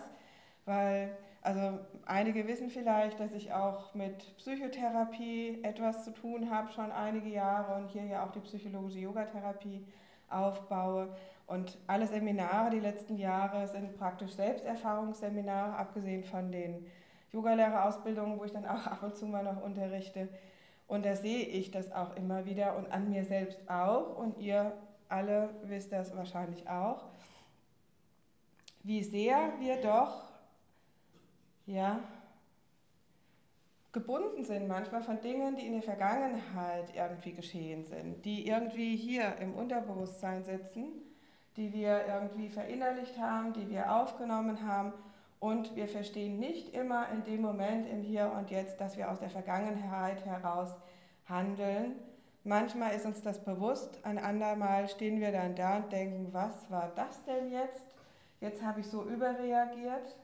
weil, 0.65 1.17
also 1.41 1.79
einige 2.05 2.47
wissen 2.47 2.71
vielleicht, 2.71 3.19
dass 3.19 3.33
ich 3.33 3.53
auch 3.53 3.95
mit 3.95 4.37
Psychotherapie 4.37 5.63
etwas 5.63 6.05
zu 6.05 6.13
tun 6.13 6.51
habe, 6.51 6.71
schon 6.71 6.93
einige 6.93 7.31
Jahre 7.31 7.83
und 7.83 7.89
hier 7.89 8.05
ja 8.05 8.25
auch 8.25 8.31
die 8.31 8.41
psychologische 8.41 8.99
Yogatherapie 8.99 9.85
aufbaue. 10.29 11.09
Und 11.53 11.77
alle 11.87 12.07
Seminare 12.07 12.71
die 12.71 12.81
letzten 12.81 13.19
Jahre 13.19 13.69
sind 13.69 13.99
praktisch 13.99 14.33
Selbsterfahrungsseminare, 14.33 15.77
abgesehen 15.77 16.25
von 16.25 16.51
den 16.51 16.87
Yogalehrerausbildungen, 17.31 18.39
wo 18.39 18.45
ich 18.45 18.53
dann 18.53 18.65
auch 18.65 18.87
ab 18.87 19.03
und 19.03 19.19
zu 19.19 19.27
mal 19.27 19.45
noch 19.45 19.63
unterrichte. 19.63 20.31
Und 20.89 21.05
da 21.05 21.15
sehe 21.15 21.45
ich 21.45 21.71
das 21.71 21.93
auch 21.93 22.17
immer 22.17 22.47
wieder 22.47 22.75
und 22.79 22.91
an 22.91 23.11
mir 23.11 23.27
selbst 23.27 23.69
auch. 23.69 24.17
Und 24.17 24.39
ihr 24.39 24.73
alle 25.11 25.51
wisst 25.65 25.93
das 25.93 26.17
wahrscheinlich 26.17 26.67
auch, 26.71 27.05
wie 28.83 29.03
sehr 29.03 29.53
wir 29.61 29.77
doch, 29.83 30.23
ja, 31.67 32.01
gebunden 33.93 34.43
sind 34.43 34.69
manchmal 34.69 35.03
von 35.03 35.21
Dingen, 35.21 35.57
die 35.57 35.67
in 35.67 35.75
der 35.75 35.83
Vergangenheit 35.83 36.95
irgendwie 36.97 37.35
geschehen 37.35 37.85
sind, 37.85 38.25
die 38.25 38.49
irgendwie 38.49 38.97
hier 38.97 39.37
im 39.37 39.55
Unterbewusstsein 39.55 40.45
sitzen 40.45 41.12
die 41.57 41.73
wir 41.73 42.07
irgendwie 42.07 42.49
verinnerlicht 42.49 43.19
haben, 43.19 43.53
die 43.53 43.69
wir 43.69 43.95
aufgenommen 43.95 44.67
haben. 44.67 44.93
Und 45.39 45.75
wir 45.75 45.89
verstehen 45.89 46.39
nicht 46.39 46.73
immer 46.73 47.09
in 47.11 47.25
dem 47.25 47.43
Moment, 47.43 47.89
im 47.89 48.01
Hier 48.01 48.33
und 48.37 48.51
Jetzt, 48.51 48.81
dass 48.81 48.97
wir 48.97 49.11
aus 49.11 49.19
der 49.19 49.31
Vergangenheit 49.31 50.25
heraus 50.25 50.75
handeln. 51.29 51.97
Manchmal 52.45 52.95
ist 52.95 53.07
uns 53.07 53.23
das 53.23 53.45
bewusst, 53.45 54.05
ein 54.05 54.19
andermal 54.19 54.89
stehen 54.89 55.21
wir 55.21 55.33
dann 55.33 55.55
da 55.55 55.77
und 55.77 55.93
denken, 55.93 56.29
was 56.33 56.71
war 56.71 56.93
das 56.95 57.23
denn 57.25 57.51
jetzt? 57.51 57.85
Jetzt 58.41 58.63
habe 58.63 58.81
ich 58.81 58.87
so 58.87 59.05
überreagiert. 59.05 60.17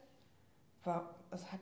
Es 1.31 1.53
hat 1.53 1.61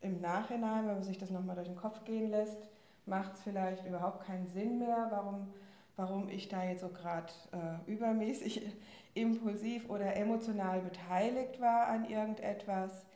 im 0.00 0.20
Nachhinein, 0.20 0.86
wenn 0.86 0.94
man 0.94 1.02
sich 1.02 1.18
das 1.18 1.30
nochmal 1.30 1.56
durch 1.56 1.68
den 1.68 1.76
Kopf 1.76 2.04
gehen 2.04 2.30
lässt, 2.30 2.68
macht 3.06 3.34
es 3.34 3.42
vielleicht 3.42 3.86
überhaupt 3.86 4.26
keinen 4.26 4.46
Sinn 4.46 4.78
mehr. 4.78 5.06
Warum 5.10 5.52
warum 5.96 6.28
ich 6.28 6.48
da 6.48 6.64
jetzt 6.64 6.80
so 6.80 6.88
gerade 6.88 7.32
äh, 7.52 7.90
übermäßig 7.90 8.66
impulsiv 9.14 9.88
oder 9.88 10.16
emotional 10.16 10.80
beteiligt 10.80 11.60
war 11.60 11.86
an 11.86 12.04
irgendetwas. 12.04 13.06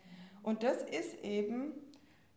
Und 0.42 0.62
das 0.62 0.82
ist 0.82 1.22
eben 1.22 1.72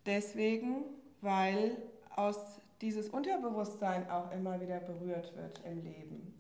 deswegen, 0.06 0.84
weil 1.22 1.78
aus 2.16 2.60
dieses 2.82 3.10
Unterbewusstsein 3.10 4.10
auch 4.10 4.32
immer 4.32 4.60
wieder 4.60 4.80
berührt 4.80 5.36
wird 5.36 5.62
im 5.66 5.84
Leben. 5.84 6.34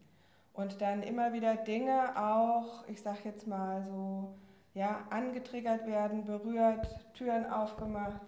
Und 0.54 0.82
dann 0.82 1.04
immer 1.04 1.34
wieder 1.34 1.56
Dinge 1.56 2.18
auch, 2.18 2.88
ich 2.88 3.02
sag 3.02 3.24
jetzt 3.24 3.48
mal 3.48 3.84
so, 3.84 4.34
ja, 4.74 5.06
angetriggert 5.10 5.86
werden, 5.86 6.26
berührt, 6.26 6.88
Türen 7.14 7.46
aufgemacht, 7.46 8.22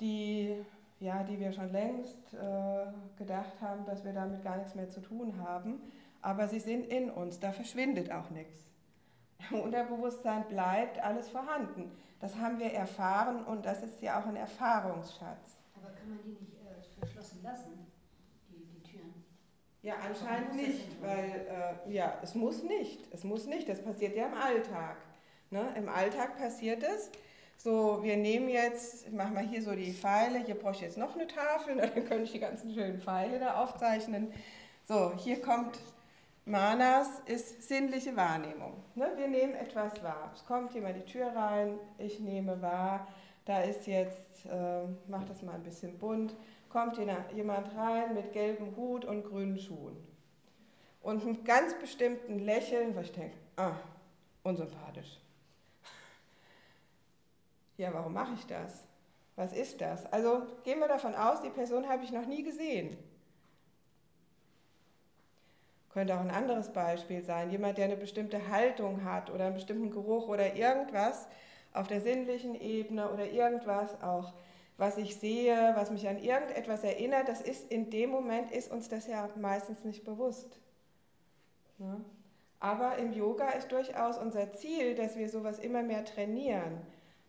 die, 0.00 0.56
ja, 1.00 1.22
die 1.22 1.38
wir 1.38 1.52
schon 1.52 1.70
längst 1.72 2.34
äh, 2.34 2.86
gedacht 3.16 3.60
haben, 3.60 3.84
dass 3.84 4.04
wir 4.04 4.12
damit 4.12 4.42
gar 4.42 4.56
nichts 4.56 4.74
mehr 4.74 4.88
zu 4.88 5.00
tun 5.00 5.34
haben. 5.38 5.80
Aber 6.20 6.48
sie 6.48 6.60
sind 6.60 6.86
in 6.86 7.10
uns, 7.10 7.38
da 7.38 7.52
verschwindet 7.52 8.10
auch 8.10 8.30
nichts. 8.30 8.66
Im 9.50 9.60
Unterbewusstsein 9.60 10.46
bleibt 10.48 10.98
alles 10.98 11.28
vorhanden. 11.28 11.92
Das 12.20 12.36
haben 12.36 12.58
wir 12.58 12.72
erfahren 12.72 13.44
und 13.44 13.64
das 13.64 13.82
ist 13.82 14.02
ja 14.02 14.20
auch 14.20 14.26
ein 14.26 14.36
Erfahrungsschatz. 14.36 15.56
Aber 15.76 15.90
kann 15.94 16.08
man 16.08 16.18
die 16.24 16.30
nicht 16.30 16.54
äh, 16.54 16.98
verschlossen 16.98 17.40
lassen, 17.44 17.86
die, 18.48 18.64
die 18.64 18.82
Türen? 18.82 19.14
Ja, 19.82 19.94
anscheinend 20.04 20.56
nicht, 20.56 21.00
weil 21.00 21.46
äh, 21.86 21.92
ja, 21.92 22.18
es 22.22 22.34
muss 22.34 22.64
nicht. 22.64 23.12
Es 23.12 23.22
muss 23.22 23.46
nicht. 23.46 23.68
Das 23.68 23.80
passiert 23.82 24.16
ja 24.16 24.26
im 24.26 24.34
Alltag. 24.34 24.96
Ne? 25.50 25.72
Im 25.76 25.88
Alltag 25.88 26.36
passiert 26.36 26.82
es. 26.82 27.10
So, 27.56 28.02
wir 28.02 28.16
nehmen 28.16 28.48
jetzt, 28.48 29.06
ich 29.06 29.12
mache 29.12 29.32
mal 29.32 29.46
hier 29.46 29.62
so 29.62 29.74
die 29.74 29.92
Pfeile, 29.92 30.44
hier 30.44 30.54
brauche 30.56 30.74
ich 30.74 30.80
jetzt 30.80 30.96
noch 30.96 31.14
eine 31.14 31.26
Tafel, 31.26 31.76
dann 31.76 31.92
könnte 31.92 32.24
ich 32.24 32.32
die 32.32 32.38
ganzen 32.40 32.72
schönen 32.72 33.00
Pfeile 33.00 33.38
da 33.38 33.62
aufzeichnen. 33.62 34.32
So, 34.84 35.12
hier 35.16 35.40
kommt 35.40 35.78
Manas, 36.48 37.20
ist 37.26 37.68
sinnliche 37.68 38.16
Wahrnehmung. 38.16 38.82
Ne? 38.94 39.12
Wir 39.16 39.28
nehmen 39.28 39.54
etwas 39.54 40.02
wahr. 40.02 40.30
Es 40.34 40.46
kommt 40.46 40.72
jemand 40.72 40.96
die 40.96 41.04
Tür 41.04 41.26
rein, 41.36 41.78
ich 41.98 42.20
nehme 42.20 42.62
wahr, 42.62 43.06
da 43.44 43.60
ist 43.60 43.86
jetzt, 43.86 44.46
äh, 44.46 44.84
mach 45.08 45.24
das 45.26 45.42
mal 45.42 45.56
ein 45.56 45.62
bisschen 45.62 45.98
bunt, 45.98 46.34
kommt 46.70 46.96
jemand 46.96 47.76
rein 47.76 48.14
mit 48.14 48.32
gelbem 48.32 48.74
Hut 48.76 49.04
und 49.04 49.24
grünen 49.24 49.58
Schuhen. 49.58 49.96
Und 51.02 51.22
einem 51.22 51.44
ganz 51.44 51.74
bestimmten 51.74 52.38
Lächeln, 52.38 52.96
wo 52.96 53.00
ich 53.00 53.12
denke, 53.12 53.36
ah, 53.56 53.72
unsympathisch. 54.42 55.20
Ja, 57.76 57.92
warum 57.92 58.14
mache 58.14 58.32
ich 58.34 58.46
das? 58.46 58.84
Was 59.36 59.52
ist 59.52 59.82
das? 59.82 60.10
Also 60.12 60.46
gehen 60.64 60.80
wir 60.80 60.88
davon 60.88 61.14
aus, 61.14 61.42
die 61.42 61.50
Person 61.50 61.88
habe 61.90 62.04
ich 62.04 62.10
noch 62.10 62.26
nie 62.26 62.42
gesehen. 62.42 62.96
Könnte 65.98 66.14
auch 66.14 66.20
ein 66.20 66.30
anderes 66.30 66.68
Beispiel 66.68 67.24
sein. 67.24 67.50
Jemand, 67.50 67.76
der 67.76 67.86
eine 67.86 67.96
bestimmte 67.96 68.50
Haltung 68.50 69.02
hat 69.02 69.30
oder 69.30 69.46
einen 69.46 69.54
bestimmten 69.54 69.90
Geruch 69.90 70.28
oder 70.28 70.54
irgendwas 70.54 71.26
auf 71.72 71.88
der 71.88 72.00
sinnlichen 72.00 72.54
Ebene 72.54 73.10
oder 73.10 73.28
irgendwas 73.28 74.00
auch, 74.00 74.32
was 74.76 74.96
ich 74.96 75.16
sehe, 75.16 75.72
was 75.74 75.90
mich 75.90 76.06
an 76.06 76.22
irgendetwas 76.22 76.84
erinnert, 76.84 77.28
das 77.28 77.40
ist 77.40 77.72
in 77.72 77.90
dem 77.90 78.10
Moment, 78.10 78.52
ist 78.52 78.70
uns 78.70 78.88
das 78.88 79.08
ja 79.08 79.28
meistens 79.34 79.82
nicht 79.82 80.04
bewusst. 80.04 80.60
Ja? 81.80 81.96
Aber 82.60 82.96
im 82.98 83.12
Yoga 83.12 83.48
ist 83.48 83.72
durchaus 83.72 84.18
unser 84.18 84.52
Ziel, 84.52 84.94
dass 84.94 85.16
wir 85.16 85.28
sowas 85.28 85.58
immer 85.58 85.82
mehr 85.82 86.04
trainieren 86.04 86.78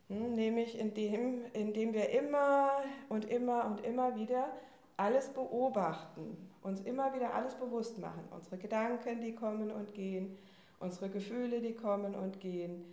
hm, 0.10 0.36
nämlich 0.36 0.78
indem, 0.78 1.44
indem 1.54 1.94
wir 1.94 2.12
immer 2.12 2.84
und 3.10 3.26
immer 3.26 3.66
und 3.66 3.84
immer 3.84 4.16
wieder 4.16 4.52
alles 5.00 5.30
beobachten, 5.30 6.38
uns 6.62 6.82
immer 6.82 7.14
wieder 7.14 7.34
alles 7.34 7.56
bewusst 7.56 7.98
machen. 8.00 8.24
Unsere 8.32 8.58
Gedanken, 8.58 9.22
die 9.22 9.34
kommen 9.34 9.72
und 9.72 9.94
gehen, 9.94 10.38
unsere 10.80 11.10
Gefühle, 11.10 11.62
die 11.62 11.74
kommen 11.74 12.16
und 12.16 12.40
gehen 12.40 12.84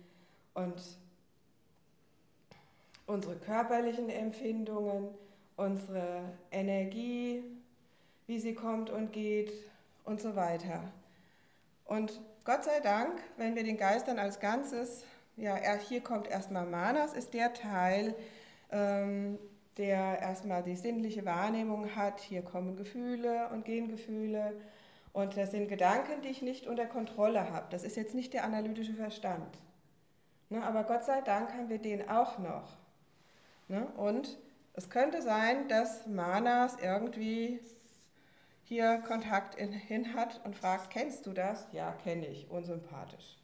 und 0.53 0.81
unsere 3.05 3.35
körperlichen 3.35 4.09
Empfindungen, 4.09 5.09
unsere 5.55 6.23
Energie, 6.51 7.43
wie 8.25 8.39
sie 8.39 8.53
kommt 8.53 8.89
und 8.89 9.11
geht 9.11 9.51
und 10.03 10.21
so 10.21 10.35
weiter. 10.35 10.83
Und 11.85 12.19
Gott 12.43 12.63
sei 12.63 12.79
Dank, 12.79 13.21
wenn 13.37 13.55
wir 13.55 13.63
den 13.63 13.77
Geist 13.77 14.07
dann 14.07 14.19
als 14.19 14.39
Ganzes 14.39 15.03
ja, 15.37 15.55
hier 15.75 16.01
kommt 16.01 16.27
erstmal 16.27 16.65
Manas, 16.65 17.13
ist 17.13 17.33
der 17.35 17.53
Teil, 17.53 18.15
ähm, 18.71 19.37
der 19.77 20.19
erstmal 20.19 20.63
die 20.63 20.75
sinnliche 20.75 21.25
Wahrnehmung 21.25 21.95
hat. 21.95 22.19
Hier 22.19 22.41
kommen 22.41 22.75
Gefühle 22.75 23.49
und 23.49 23.65
gehen 23.65 23.89
Gefühle. 23.89 24.53
Und 25.13 25.37
das 25.37 25.51
sind 25.51 25.67
Gedanken, 25.67 26.21
die 26.21 26.29
ich 26.29 26.41
nicht 26.41 26.67
unter 26.67 26.85
Kontrolle 26.85 27.51
habe. 27.51 27.67
Das 27.69 27.83
ist 27.83 27.95
jetzt 27.95 28.13
nicht 28.13 28.33
der 28.33 28.43
analytische 28.43 28.93
Verstand. 28.93 29.57
Ne, 30.49 30.63
aber 30.63 30.83
Gott 30.83 31.03
sei 31.03 31.21
Dank 31.21 31.53
haben 31.53 31.69
wir 31.69 31.79
den 31.79 32.09
auch 32.09 32.37
noch. 32.37 32.77
Ne, 33.67 33.85
und 33.97 34.37
es 34.73 34.89
könnte 34.89 35.21
sein, 35.21 35.67
dass 35.67 36.07
Manas 36.07 36.77
irgendwie 36.81 37.59
hier 38.63 38.99
Kontakt 38.99 39.55
in, 39.55 39.71
hin 39.71 40.13
hat 40.13 40.41
und 40.45 40.55
fragt, 40.55 40.89
kennst 40.89 41.25
du 41.25 41.33
das? 41.33 41.67
Ja, 41.71 41.91
kenne 42.03 42.27
ich, 42.27 42.49
unsympathisch. 42.49 43.37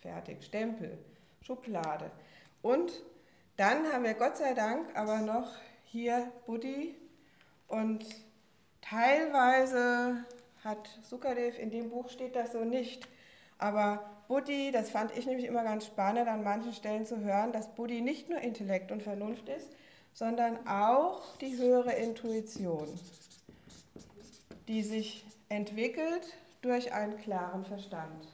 Fertig, 0.00 0.44
Stempel. 0.44 0.98
Schublade. 1.42 2.10
Und 2.62 3.02
dann 3.56 3.92
haben 3.92 4.04
wir 4.04 4.14
Gott 4.14 4.36
sei 4.36 4.54
Dank 4.54 4.96
aber 4.96 5.18
noch 5.18 5.50
hier 5.90 6.30
Buddhi 6.46 6.94
und 7.66 8.04
teilweise 8.82 10.24
hat 10.64 10.88
Sukadev, 11.02 11.58
in 11.58 11.70
dem 11.70 11.90
Buch 11.90 12.10
steht 12.10 12.36
das 12.36 12.52
so 12.52 12.64
nicht, 12.64 13.08
aber 13.58 14.08
Buddhi, 14.28 14.70
das 14.72 14.90
fand 14.90 15.16
ich 15.16 15.26
nämlich 15.26 15.46
immer 15.46 15.64
ganz 15.64 15.86
spannend 15.86 16.28
an 16.28 16.44
manchen 16.44 16.72
Stellen 16.72 17.06
zu 17.06 17.20
hören, 17.20 17.52
dass 17.52 17.74
Buddhi 17.74 18.02
nicht 18.02 18.28
nur 18.28 18.38
Intellekt 18.40 18.92
und 18.92 19.02
Vernunft 19.02 19.48
ist, 19.48 19.70
sondern 20.12 20.66
auch 20.66 21.36
die 21.38 21.56
höhere 21.56 21.92
Intuition, 21.92 22.88
die 24.66 24.82
sich 24.82 25.24
entwickelt 25.48 26.36
durch 26.60 26.92
einen 26.92 27.16
klaren 27.16 27.64
Verstand. 27.64 28.28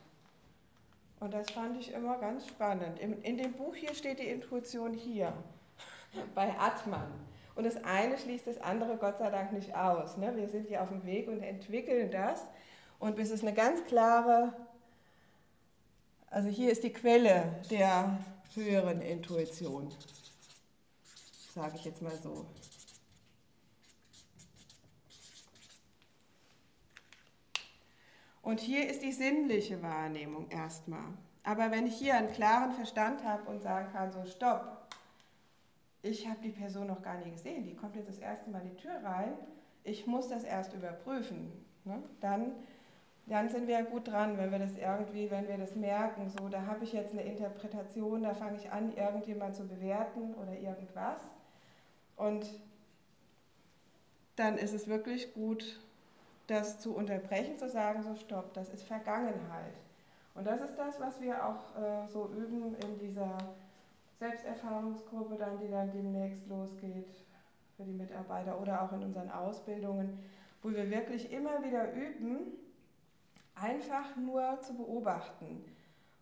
Und 1.20 1.32
das 1.32 1.50
fand 1.50 1.78
ich 1.78 1.92
immer 1.92 2.18
ganz 2.18 2.46
spannend. 2.48 2.98
In, 2.98 3.22
in 3.22 3.38
dem 3.38 3.52
Buch 3.52 3.74
hier 3.76 3.94
steht 3.94 4.18
die 4.18 4.26
Intuition 4.26 4.92
hier, 4.92 5.32
bei 6.34 6.58
Atman. 6.58 7.06
Und 7.54 7.64
das 7.64 7.82
eine 7.84 8.18
schließt 8.18 8.46
das 8.46 8.60
andere 8.60 8.96
Gott 8.96 9.18
sei 9.18 9.30
Dank 9.30 9.52
nicht 9.52 9.74
aus. 9.74 10.16
Ne? 10.16 10.36
Wir 10.36 10.48
sind 10.48 10.66
hier 10.66 10.82
auf 10.82 10.88
dem 10.88 11.04
Weg 11.04 11.28
und 11.28 11.42
entwickeln 11.42 12.10
das. 12.10 12.40
Und 12.98 13.16
bis 13.16 13.30
es 13.30 13.42
eine 13.42 13.54
ganz 13.54 13.84
klare, 13.84 14.52
also 16.30 16.48
hier 16.48 16.72
ist 16.72 16.82
die 16.82 16.92
Quelle 16.92 17.60
der 17.70 18.18
höheren 18.54 19.00
Intuition, 19.00 19.92
sage 21.54 21.76
ich 21.76 21.84
jetzt 21.84 22.02
mal 22.02 22.16
so. 22.22 22.46
Und 28.42 28.60
hier 28.60 28.88
ist 28.90 29.02
die 29.02 29.12
sinnliche 29.12 29.82
Wahrnehmung 29.82 30.50
erstmal. 30.50 31.14
Aber 31.44 31.70
wenn 31.70 31.86
ich 31.86 31.96
hier 31.96 32.14
einen 32.14 32.32
klaren 32.32 32.72
Verstand 32.72 33.24
habe 33.24 33.48
und 33.50 33.62
sagen 33.62 33.90
kann, 33.92 34.12
so 34.12 34.24
stopp, 34.24 34.83
ich 36.04 36.28
habe 36.28 36.38
die 36.42 36.50
Person 36.50 36.86
noch 36.86 37.02
gar 37.02 37.16
nie 37.16 37.30
gesehen, 37.30 37.64
die 37.64 37.74
kommt 37.74 37.96
jetzt 37.96 38.08
das 38.08 38.18
erste 38.18 38.50
Mal 38.50 38.60
in 38.62 38.70
die 38.70 38.76
Tür 38.76 39.02
rein, 39.02 39.32
ich 39.84 40.06
muss 40.06 40.28
das 40.28 40.44
erst 40.44 40.74
überprüfen, 40.74 41.50
ne? 41.84 42.02
dann, 42.20 42.52
dann 43.26 43.48
sind 43.48 43.66
wir 43.66 43.82
gut 43.84 44.08
dran, 44.08 44.36
wenn 44.36 44.52
wir 44.52 44.58
das 44.58 44.76
irgendwie, 44.76 45.30
wenn 45.30 45.48
wir 45.48 45.56
das 45.56 45.74
merken, 45.74 46.28
so 46.28 46.48
da 46.48 46.66
habe 46.66 46.84
ich 46.84 46.92
jetzt 46.92 47.12
eine 47.12 47.22
Interpretation, 47.22 48.22
da 48.22 48.34
fange 48.34 48.58
ich 48.58 48.70
an, 48.70 48.94
irgendjemand 48.94 49.56
zu 49.56 49.66
bewerten 49.66 50.34
oder 50.34 50.52
irgendwas. 50.58 51.20
Und 52.16 52.46
dann 54.36 54.58
ist 54.58 54.74
es 54.74 54.86
wirklich 54.88 55.32
gut, 55.32 55.80
das 56.48 56.80
zu 56.80 56.94
unterbrechen, 56.94 57.58
zu 57.58 57.68
sagen, 57.68 58.02
so 58.02 58.14
stopp, 58.14 58.52
das 58.52 58.68
ist 58.68 58.84
Vergangenheit. 58.84 59.74
Und 60.34 60.46
das 60.46 60.60
ist 60.60 60.76
das, 60.76 61.00
was 61.00 61.20
wir 61.20 61.46
auch 61.46 61.76
äh, 61.80 62.06
so 62.08 62.28
üben 62.28 62.76
in 62.76 62.98
dieser 62.98 63.38
Selbsterfahrungsgruppe, 64.18 65.36
dann, 65.36 65.58
die 65.58 65.68
dann 65.68 65.90
demnächst 65.92 66.46
losgeht 66.48 67.08
für 67.76 67.84
die 67.84 67.92
Mitarbeiter 67.92 68.60
oder 68.60 68.82
auch 68.82 68.92
in 68.92 69.02
unseren 69.02 69.30
Ausbildungen, 69.30 70.18
wo 70.62 70.70
wir 70.70 70.90
wirklich 70.90 71.32
immer 71.32 71.62
wieder 71.64 71.92
üben, 71.92 72.52
einfach 73.54 74.16
nur 74.16 74.60
zu 74.60 74.74
beobachten. 74.74 75.64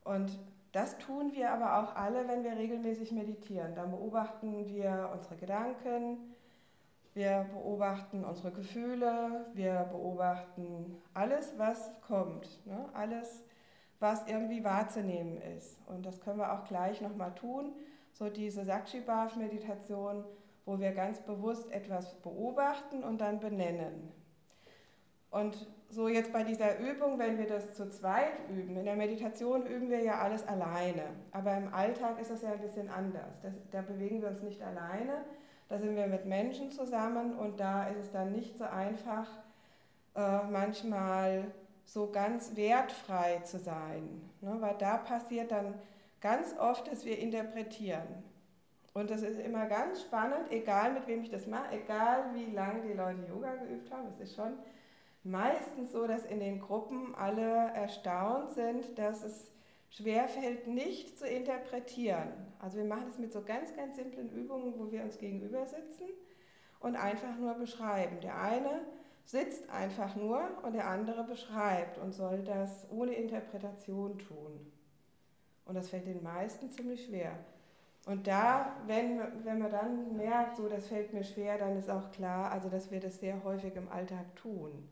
Und 0.04 0.38
das 0.72 0.96
tun 0.98 1.32
wir 1.34 1.50
aber 1.50 1.78
auch 1.78 1.96
alle, 1.96 2.26
wenn 2.28 2.44
wir 2.44 2.56
regelmäßig 2.56 3.12
meditieren. 3.12 3.74
Dann 3.74 3.90
beobachten 3.90 4.66
wir 4.68 5.10
unsere 5.12 5.36
Gedanken, 5.36 6.18
wir 7.14 7.46
beobachten 7.52 8.24
unsere 8.24 8.50
Gefühle, 8.52 9.46
wir 9.52 9.86
beobachten 9.92 10.96
alles, 11.12 11.52
was 11.58 11.90
kommt, 12.00 12.66
ne? 12.66 12.88
alles, 12.94 13.44
was 14.02 14.26
irgendwie 14.26 14.64
wahrzunehmen 14.64 15.40
ist. 15.56 15.78
Und 15.86 16.04
das 16.04 16.20
können 16.20 16.38
wir 16.38 16.52
auch 16.52 16.64
gleich 16.64 17.00
nochmal 17.00 17.34
tun, 17.34 17.72
so 18.12 18.28
diese 18.28 18.64
Sakshi-Bhav-Meditation, 18.64 20.24
wo 20.66 20.78
wir 20.78 20.92
ganz 20.92 21.20
bewusst 21.20 21.70
etwas 21.72 22.14
beobachten 22.20 23.02
und 23.02 23.20
dann 23.20 23.40
benennen. 23.40 24.12
Und 25.30 25.66
so 25.88 26.08
jetzt 26.08 26.32
bei 26.32 26.44
dieser 26.44 26.78
Übung, 26.78 27.18
wenn 27.18 27.38
wir 27.38 27.46
das 27.46 27.72
zu 27.72 27.88
zweit 27.88 28.34
üben, 28.50 28.76
in 28.76 28.84
der 28.84 28.96
Meditation 28.96 29.66
üben 29.66 29.88
wir 29.88 30.02
ja 30.02 30.18
alles 30.18 30.46
alleine, 30.46 31.04
aber 31.30 31.56
im 31.56 31.72
Alltag 31.72 32.20
ist 32.20 32.30
das 32.30 32.42
ja 32.42 32.52
ein 32.52 32.60
bisschen 32.60 32.90
anders. 32.90 33.40
Das, 33.40 33.54
da 33.70 33.80
bewegen 33.80 34.20
wir 34.20 34.28
uns 34.28 34.42
nicht 34.42 34.62
alleine, 34.62 35.24
da 35.68 35.78
sind 35.78 35.96
wir 35.96 36.06
mit 36.06 36.26
Menschen 36.26 36.70
zusammen 36.70 37.34
und 37.34 37.60
da 37.60 37.88
ist 37.88 37.98
es 37.98 38.10
dann 38.10 38.32
nicht 38.32 38.58
so 38.58 38.64
einfach, 38.64 39.26
äh, 40.14 40.42
manchmal 40.50 41.44
so 41.84 42.10
ganz 42.10 42.56
wertfrei 42.56 43.40
zu 43.40 43.58
sein, 43.58 44.08
ne? 44.40 44.56
weil 44.60 44.76
da 44.78 44.96
passiert 44.96 45.50
dann 45.50 45.74
ganz 46.20 46.54
oft, 46.58 46.90
dass 46.90 47.04
wir 47.04 47.18
interpretieren. 47.18 48.06
Und 48.94 49.10
das 49.10 49.22
ist 49.22 49.38
immer 49.38 49.66
ganz 49.66 50.02
spannend, 50.02 50.50
egal 50.50 50.92
mit 50.92 51.06
wem 51.06 51.22
ich 51.22 51.30
das 51.30 51.46
mache, 51.46 51.74
egal 51.74 52.34
wie 52.34 52.52
lange 52.52 52.82
die 52.82 52.92
Leute 52.92 53.26
Yoga 53.28 53.54
geübt 53.56 53.90
haben, 53.90 54.08
es 54.08 54.20
ist 54.20 54.36
schon 54.36 54.52
meistens 55.24 55.92
so, 55.92 56.06
dass 56.06 56.24
in 56.24 56.40
den 56.40 56.60
Gruppen 56.60 57.14
alle 57.14 57.72
erstaunt 57.74 58.50
sind, 58.50 58.98
dass 58.98 59.22
es 59.22 59.50
schwerfällt, 59.90 60.66
nicht 60.66 61.18
zu 61.18 61.26
interpretieren. 61.26 62.32
Also 62.58 62.78
wir 62.78 62.84
machen 62.84 63.06
das 63.08 63.18
mit 63.18 63.32
so 63.32 63.42
ganz, 63.42 63.74
ganz 63.74 63.96
simplen 63.96 64.30
Übungen, 64.30 64.74
wo 64.78 64.90
wir 64.90 65.02
uns 65.02 65.18
gegenüber 65.18 65.66
sitzen 65.66 66.04
und 66.80 66.96
einfach 66.96 67.36
nur 67.36 67.54
beschreiben. 67.54 68.20
Der 68.20 68.40
eine 68.40 68.80
sitzt 69.24 69.68
einfach 69.70 70.16
nur 70.16 70.42
und 70.62 70.74
der 70.74 70.88
andere 70.88 71.24
beschreibt 71.24 71.98
und 71.98 72.12
soll 72.12 72.42
das 72.42 72.86
ohne 72.90 73.14
Interpretation 73.14 74.18
tun. 74.18 74.72
Und 75.64 75.74
das 75.74 75.88
fällt 75.88 76.06
den 76.06 76.22
meisten 76.22 76.70
ziemlich 76.70 77.06
schwer. 77.06 77.38
Und 78.04 78.26
da, 78.26 78.76
wenn, 78.86 79.20
wenn 79.44 79.58
man 79.58 79.70
dann 79.70 80.16
merkt, 80.16 80.56
so 80.56 80.68
das 80.68 80.88
fällt 80.88 81.12
mir 81.12 81.22
schwer, 81.22 81.56
dann 81.56 81.76
ist 81.78 81.88
auch 81.88 82.10
klar, 82.10 82.50
also 82.50 82.68
dass 82.68 82.90
wir 82.90 82.98
das 82.98 83.20
sehr 83.20 83.44
häufig 83.44 83.76
im 83.76 83.88
Alltag 83.88 84.34
tun. 84.34 84.88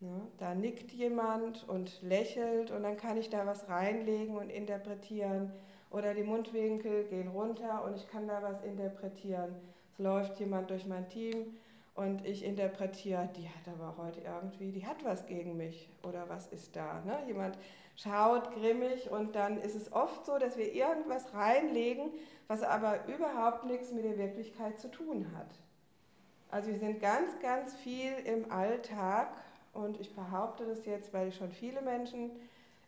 Ne? 0.00 0.20
Da 0.36 0.54
nickt 0.54 0.92
jemand 0.92 1.66
und 1.66 2.02
lächelt 2.02 2.70
und 2.70 2.82
dann 2.82 2.98
kann 2.98 3.16
ich 3.16 3.30
da 3.30 3.46
was 3.46 3.68
reinlegen 3.68 4.36
und 4.36 4.50
interpretieren. 4.50 5.50
Oder 5.90 6.12
die 6.12 6.24
Mundwinkel 6.24 7.04
gehen 7.04 7.28
runter 7.28 7.84
und 7.84 7.96
ich 7.96 8.06
kann 8.08 8.28
da 8.28 8.42
was 8.42 8.62
interpretieren. 8.62 9.54
Es 9.92 9.98
läuft 9.98 10.38
jemand 10.40 10.68
durch 10.68 10.86
mein 10.86 11.08
Team 11.08 11.56
und 11.94 12.26
ich 12.26 12.44
interpretiere, 12.44 13.28
die 13.36 13.48
hat 13.48 13.68
aber 13.72 13.96
heute 13.96 14.20
irgendwie, 14.20 14.72
die 14.72 14.86
hat 14.86 15.04
was 15.04 15.26
gegen 15.26 15.56
mich 15.56 15.88
oder 16.02 16.28
was 16.28 16.48
ist 16.48 16.74
da. 16.74 17.00
Ne? 17.04 17.22
Jemand 17.26 17.56
schaut 17.96 18.52
grimmig 18.52 19.10
und 19.10 19.36
dann 19.36 19.60
ist 19.60 19.76
es 19.76 19.92
oft 19.92 20.26
so, 20.26 20.38
dass 20.38 20.56
wir 20.56 20.72
irgendwas 20.74 21.32
reinlegen, 21.34 22.10
was 22.48 22.62
aber 22.62 23.06
überhaupt 23.06 23.64
nichts 23.64 23.92
mit 23.92 24.04
der 24.04 24.18
Wirklichkeit 24.18 24.80
zu 24.80 24.90
tun 24.90 25.30
hat. 25.36 25.46
Also 26.50 26.70
wir 26.70 26.78
sind 26.78 27.00
ganz, 27.00 27.38
ganz 27.40 27.74
viel 27.74 28.12
im 28.24 28.50
Alltag 28.50 29.28
und 29.72 30.00
ich 30.00 30.14
behaupte 30.14 30.66
das 30.66 30.84
jetzt, 30.86 31.12
weil 31.12 31.28
ich 31.28 31.36
schon 31.36 31.50
viele 31.50 31.80
Menschen 31.80 32.30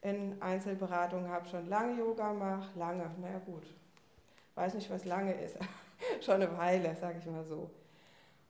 in 0.02 0.40
Einzelberatungen 0.42 1.30
habe, 1.30 1.48
schon 1.48 1.68
lange 1.68 1.98
Yoga 1.98 2.32
mache, 2.32 2.76
lange, 2.78 3.10
naja 3.20 3.40
gut, 3.44 3.64
weiß 4.56 4.74
nicht, 4.74 4.90
was 4.90 5.04
lange 5.04 5.32
ist, 5.32 5.58
schon 6.20 6.36
eine 6.36 6.56
Weile, 6.58 6.94
sage 6.96 7.18
ich 7.18 7.26
mal 7.26 7.44
so. 7.44 7.70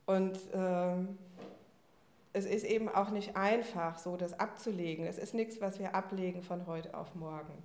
Und 0.07 0.39
ähm, 0.55 1.19
es 2.33 2.47
ist 2.47 2.65
eben 2.65 2.89
auch 2.89 3.11
nicht 3.11 3.37
einfach, 3.37 3.99
so 3.99 4.17
das 4.17 4.39
abzulegen. 4.39 5.07
Es 5.07 5.19
ist 5.19 5.35
nichts, 5.35 5.61
was 5.61 5.79
wir 5.79 5.95
ablegen 5.95 6.43
von 6.43 6.67
heute 6.67 6.97
auf 6.97 7.15
morgen. 7.15 7.63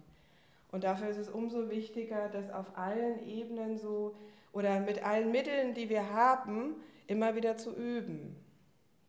Und 0.71 0.83
dafür 0.83 1.09
ist 1.09 1.17
es 1.17 1.29
umso 1.29 1.69
wichtiger, 1.69 2.29
das 2.29 2.49
auf 2.51 2.77
allen 2.77 3.27
Ebenen 3.27 3.77
so 3.77 4.15
oder 4.53 4.79
mit 4.79 5.03
allen 5.05 5.31
Mitteln, 5.31 5.73
die 5.73 5.89
wir 5.89 6.13
haben, 6.13 6.75
immer 7.07 7.35
wieder 7.35 7.57
zu 7.57 7.75
üben. 7.75 8.35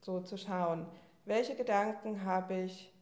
So 0.00 0.20
zu 0.20 0.36
schauen, 0.36 0.86
welche 1.24 1.54
Gedanken 1.54 2.24
habe 2.24 2.54
ich 2.62 2.92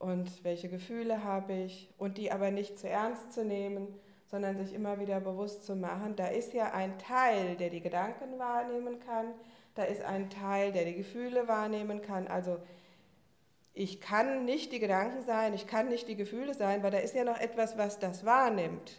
und 0.00 0.42
welche 0.42 0.68
Gefühle 0.68 1.22
habe 1.22 1.52
ich 1.52 1.88
und 1.96 2.18
die 2.18 2.32
aber 2.32 2.50
nicht 2.50 2.78
zu 2.78 2.88
ernst 2.88 3.32
zu 3.32 3.44
nehmen, 3.44 3.86
sondern 4.26 4.56
sich 4.56 4.74
immer 4.74 4.98
wieder 4.98 5.20
bewusst 5.20 5.64
zu 5.64 5.76
machen, 5.76 6.16
da 6.16 6.26
ist 6.26 6.54
ja 6.54 6.72
ein 6.72 6.98
Teil, 6.98 7.54
der 7.56 7.70
die 7.70 7.80
Gedanken 7.80 8.38
wahrnehmen 8.38 8.98
kann, 8.98 9.26
da 9.74 9.84
ist 9.84 10.02
ein 10.02 10.30
Teil, 10.30 10.72
der 10.72 10.84
die 10.84 10.94
Gefühle 10.94 11.48
wahrnehmen 11.48 12.02
kann. 12.02 12.28
Also 12.28 12.58
ich 13.74 14.00
kann 14.00 14.44
nicht 14.44 14.72
die 14.72 14.80
Gedanken 14.80 15.22
sein, 15.22 15.54
ich 15.54 15.66
kann 15.66 15.88
nicht 15.88 16.08
die 16.08 16.16
Gefühle 16.16 16.54
sein, 16.54 16.82
weil 16.82 16.90
da 16.90 16.98
ist 16.98 17.14
ja 17.14 17.24
noch 17.24 17.38
etwas, 17.38 17.78
was 17.78 17.98
das 17.98 18.24
wahrnimmt. 18.24 18.98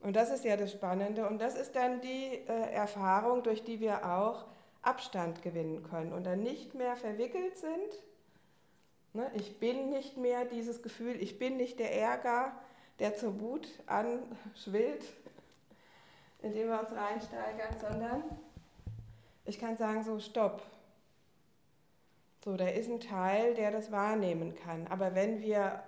Und 0.00 0.16
das 0.16 0.30
ist 0.30 0.44
ja 0.44 0.56
das 0.56 0.72
Spannende 0.72 1.28
und 1.28 1.40
das 1.40 1.56
ist 1.56 1.74
dann 1.74 2.00
die 2.00 2.38
äh, 2.46 2.72
Erfahrung, 2.72 3.42
durch 3.42 3.64
die 3.64 3.80
wir 3.80 4.06
auch 4.06 4.46
Abstand 4.80 5.42
gewinnen 5.42 5.82
können 5.82 6.12
und 6.12 6.24
dann 6.24 6.40
nicht 6.40 6.74
mehr 6.74 6.96
verwickelt 6.96 7.58
sind. 7.58 8.04
Ne, 9.12 9.30
ich 9.34 9.58
bin 9.58 9.90
nicht 9.90 10.16
mehr 10.16 10.44
dieses 10.44 10.82
Gefühl, 10.82 11.20
ich 11.20 11.38
bin 11.38 11.56
nicht 11.56 11.78
der 11.78 11.94
Ärger, 11.94 12.52
der 13.00 13.16
zur 13.16 13.40
Wut 13.40 13.68
anschwillt, 13.86 15.04
indem 16.42 16.68
wir 16.68 16.80
uns 16.80 16.92
reinsteigern, 16.92 17.76
sondern 17.80 18.22
ich 19.48 19.58
kann 19.58 19.76
sagen, 19.76 20.02
so, 20.04 20.18
stopp. 20.18 20.62
So, 22.44 22.56
da 22.56 22.68
ist 22.68 22.88
ein 22.88 23.00
Teil, 23.00 23.54
der 23.54 23.70
das 23.70 23.90
wahrnehmen 23.90 24.54
kann. 24.54 24.86
Aber 24.88 25.14
wenn 25.14 25.40
wir 25.40 25.82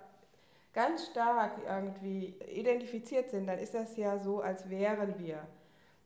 ganz 0.73 1.07
stark 1.07 1.53
irgendwie 1.67 2.35
identifiziert 2.53 3.29
sind, 3.29 3.47
dann 3.47 3.59
ist 3.59 3.73
das 3.73 3.97
ja 3.97 4.17
so, 4.19 4.41
als 4.41 4.69
wären 4.69 5.17
wir 5.19 5.45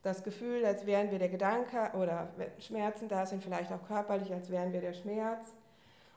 das 0.02 0.24
Gefühl, 0.24 0.64
als 0.66 0.86
wären 0.86 1.10
wir 1.12 1.18
der 1.18 1.30
Gedanke 1.30 1.92
oder 1.98 2.30
Schmerzen 2.60 3.08
da 3.08 3.26
sind, 3.26 3.44
vielleicht 3.44 3.72
auch 3.72 3.88
körperlich, 3.88 4.32
als 4.32 4.52
wären 4.52 4.72
wir 4.72 4.82
der 4.82 4.94
Schmerz. 4.94 5.54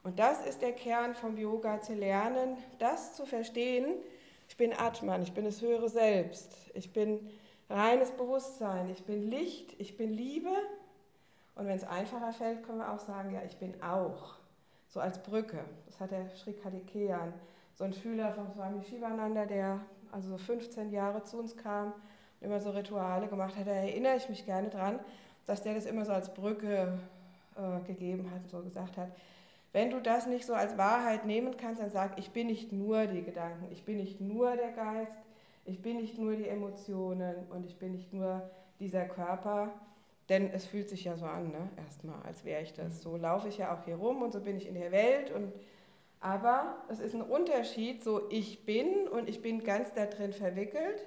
Und 0.03 0.19
das 0.19 0.45
ist 0.45 0.61
der 0.61 0.73
Kern 0.73 1.15
vom 1.15 1.39
Yoga, 1.39 1.81
zu 1.81 1.95
lernen, 1.95 2.59
das 2.79 3.15
zu 3.15 3.25
verstehen. 3.27 3.95
Ich 4.49 4.57
bin 4.57 4.73
Atman, 4.73 5.23
ich 5.23 5.33
bin 5.33 5.45
das 5.45 5.63
höhere 5.63 5.89
Selbst, 5.89 6.53
ich 6.75 6.93
bin 6.93 7.31
reines 7.71 8.11
Bewusstsein, 8.11 8.91
ich 8.91 9.05
bin 9.05 9.31
Licht, 9.31 9.75
ich 9.79 9.97
bin 9.97 10.13
Liebe. 10.13 10.51
Und 11.59 11.67
wenn 11.67 11.77
es 11.77 11.85
einfacher 11.85 12.33
fällt, 12.33 12.63
können 12.63 12.79
wir 12.79 12.91
auch 12.91 13.01
sagen, 13.01 13.35
ja, 13.35 13.43
ich 13.45 13.59
bin 13.59 13.83
auch. 13.83 14.37
So 14.89 15.01
als 15.01 15.23
Brücke. 15.23 15.59
Das 15.85 16.01
hat 16.01 16.13
der 16.13 16.31
Sri 16.31 16.55
Kadikeyan, 16.55 17.35
so 17.75 17.85
ein 17.85 17.93
Schüler 17.93 18.33
von 18.33 18.51
Swami 18.51 18.83
Shivananda, 18.83 19.45
der 19.45 19.81
also 20.11 20.39
15 20.39 20.91
Jahre 20.91 21.23
zu 21.25 21.39
uns 21.39 21.55
kam 21.57 21.93
immer 22.41 22.61
so 22.61 22.71
Rituale 22.71 23.29
gemacht 23.29 23.57
hat, 23.57 23.67
da 23.67 23.73
erinnere 23.73 24.17
ich 24.17 24.29
mich 24.29 24.47
gerne 24.47 24.69
dran, 24.69 25.01
dass 25.47 25.63
der 25.63 25.75
das 25.75 25.87
immer 25.87 26.05
so 26.05 26.13
als 26.13 26.33
Brücke 26.33 26.99
äh, 27.57 27.87
gegeben 27.87 28.31
hat 28.31 28.43
und 28.43 28.51
so 28.51 28.63
gesagt 28.63 28.97
hat, 28.97 29.09
wenn 29.73 29.91
du 29.91 30.01
das 30.01 30.27
nicht 30.27 30.47
so 30.47 30.55
als 30.55 30.79
Wahrheit 30.79 31.27
nehmen 31.27 31.57
kannst, 31.57 31.83
dann 31.83 31.91
sag, 31.91 32.19
ich 32.19 32.31
bin 32.31 32.47
nicht 32.47 32.73
nur 32.73 33.07
die 33.07 33.23
Gedanken, 33.23 33.67
ich 33.71 33.85
bin 33.85 33.99
nicht 33.99 34.21
nur 34.21 34.57
der 34.57 34.73
Geist, 34.73 35.13
ich 35.65 35.83
bin 35.83 35.97
nicht 35.97 36.19
nur 36.19 36.37
die 36.37 36.49
Emotionen 36.49 37.35
und 37.51 37.67
ich 37.67 37.77
bin 37.79 37.93
nicht 37.93 38.13
nur 38.13 38.49
dieser 38.81 39.05
Körper, 39.05 39.73
denn 40.29 40.51
es 40.53 40.67
fühlt 40.67 40.89
sich 40.89 41.05
ja 41.05 41.17
so 41.17 41.27
an, 41.27 41.51
ne? 41.51 41.71
erstmal, 41.77 42.21
als 42.23 42.45
wäre 42.45 42.63
ich 42.63 42.75
das. 42.75 43.03
So 43.03 43.17
laufe 43.17 43.49
ich 43.49 43.59
ja 43.59 43.75
auch 43.75 43.85
hier 43.85 43.97
rum 43.97 44.23
und 44.23 44.33
so 44.33 44.41
bin 44.41 44.57
ich 44.57 44.67
in 44.67 44.75
der 44.75 44.93
Welt 44.93 45.31
und 45.31 45.53
aber 46.21 46.83
es 46.89 46.99
ist 46.99 47.15
ein 47.15 47.23
Unterschied, 47.23 48.03
so 48.03 48.29
ich 48.29 48.65
bin 48.67 49.07
und 49.09 49.29
ich 49.29 49.41
bin 49.41 49.63
ganz 49.63 49.93
da 49.95 50.07
drin 50.07 50.33
verwickelt 50.33 51.07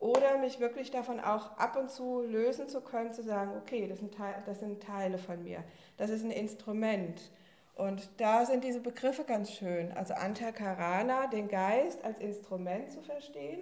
oder 0.00 0.36
mich 0.38 0.58
wirklich 0.58 0.90
davon 0.90 1.20
auch 1.20 1.56
ab 1.58 1.76
und 1.76 1.90
zu 1.90 2.22
lösen 2.22 2.68
zu 2.68 2.80
können, 2.80 3.12
zu 3.12 3.22
sagen, 3.22 3.52
okay, 3.56 3.86
das 3.86 4.00
sind, 4.00 4.14
Teile, 4.14 4.42
das 4.44 4.58
sind 4.58 4.82
Teile 4.82 5.16
von 5.18 5.44
mir, 5.44 5.62
das 5.96 6.10
ist 6.10 6.24
ein 6.24 6.32
Instrument. 6.32 7.30
Und 7.74 8.10
da 8.18 8.44
sind 8.44 8.64
diese 8.64 8.80
Begriffe 8.80 9.24
ganz 9.24 9.50
schön. 9.50 9.92
Also 9.92 10.12
Antakarana, 10.14 11.28
den 11.28 11.48
Geist 11.48 12.04
als 12.04 12.18
Instrument 12.18 12.90
zu 12.90 13.00
verstehen, 13.00 13.60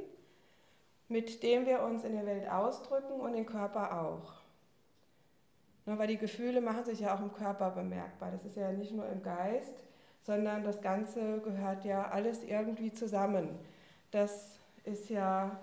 mit 1.09 1.42
dem 1.42 1.64
wir 1.66 1.83
uns 1.83 2.03
in 2.05 2.14
der 2.14 2.26
Welt 2.26 2.50
ausdrücken 2.50 3.20
und 3.20 3.35
den 3.35 3.46
Körper 3.46 4.00
auch. 4.03 4.39
Weil 5.98 6.09
die 6.09 6.18
Gefühle 6.18 6.61
machen 6.61 6.85
sich 6.85 7.00
ja 7.00 7.14
auch 7.14 7.20
im 7.20 7.33
Körper 7.33 7.70
bemerkbar. 7.70 8.31
Das 8.31 8.44
ist 8.44 8.57
ja 8.57 8.72
nicht 8.72 8.92
nur 8.92 9.07
im 9.09 9.22
Geist, 9.22 9.85
sondern 10.22 10.62
das 10.64 10.81
Ganze 10.81 11.40
gehört 11.40 11.85
ja 11.85 12.09
alles 12.11 12.42
irgendwie 12.42 12.92
zusammen. 12.92 13.59
Das 14.11 14.59
ist 14.84 15.09
ja 15.09 15.59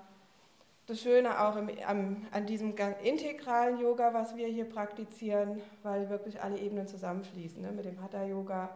das 0.87 1.01
Schöne 1.01 1.41
auch 1.41 1.57
im, 1.57 1.69
am, 1.85 2.25
an 2.31 2.45
diesem 2.45 2.73
integralen 3.03 3.79
Yoga, 3.79 4.13
was 4.13 4.35
wir 4.37 4.47
hier 4.47 4.65
praktizieren, 4.65 5.61
weil 5.83 6.09
wirklich 6.09 6.41
alle 6.41 6.57
Ebenen 6.57 6.87
zusammenfließen. 6.87 7.61
Ne? 7.61 7.71
Mit 7.73 7.85
dem 7.85 8.01
Hatha-Yoga 8.01 8.69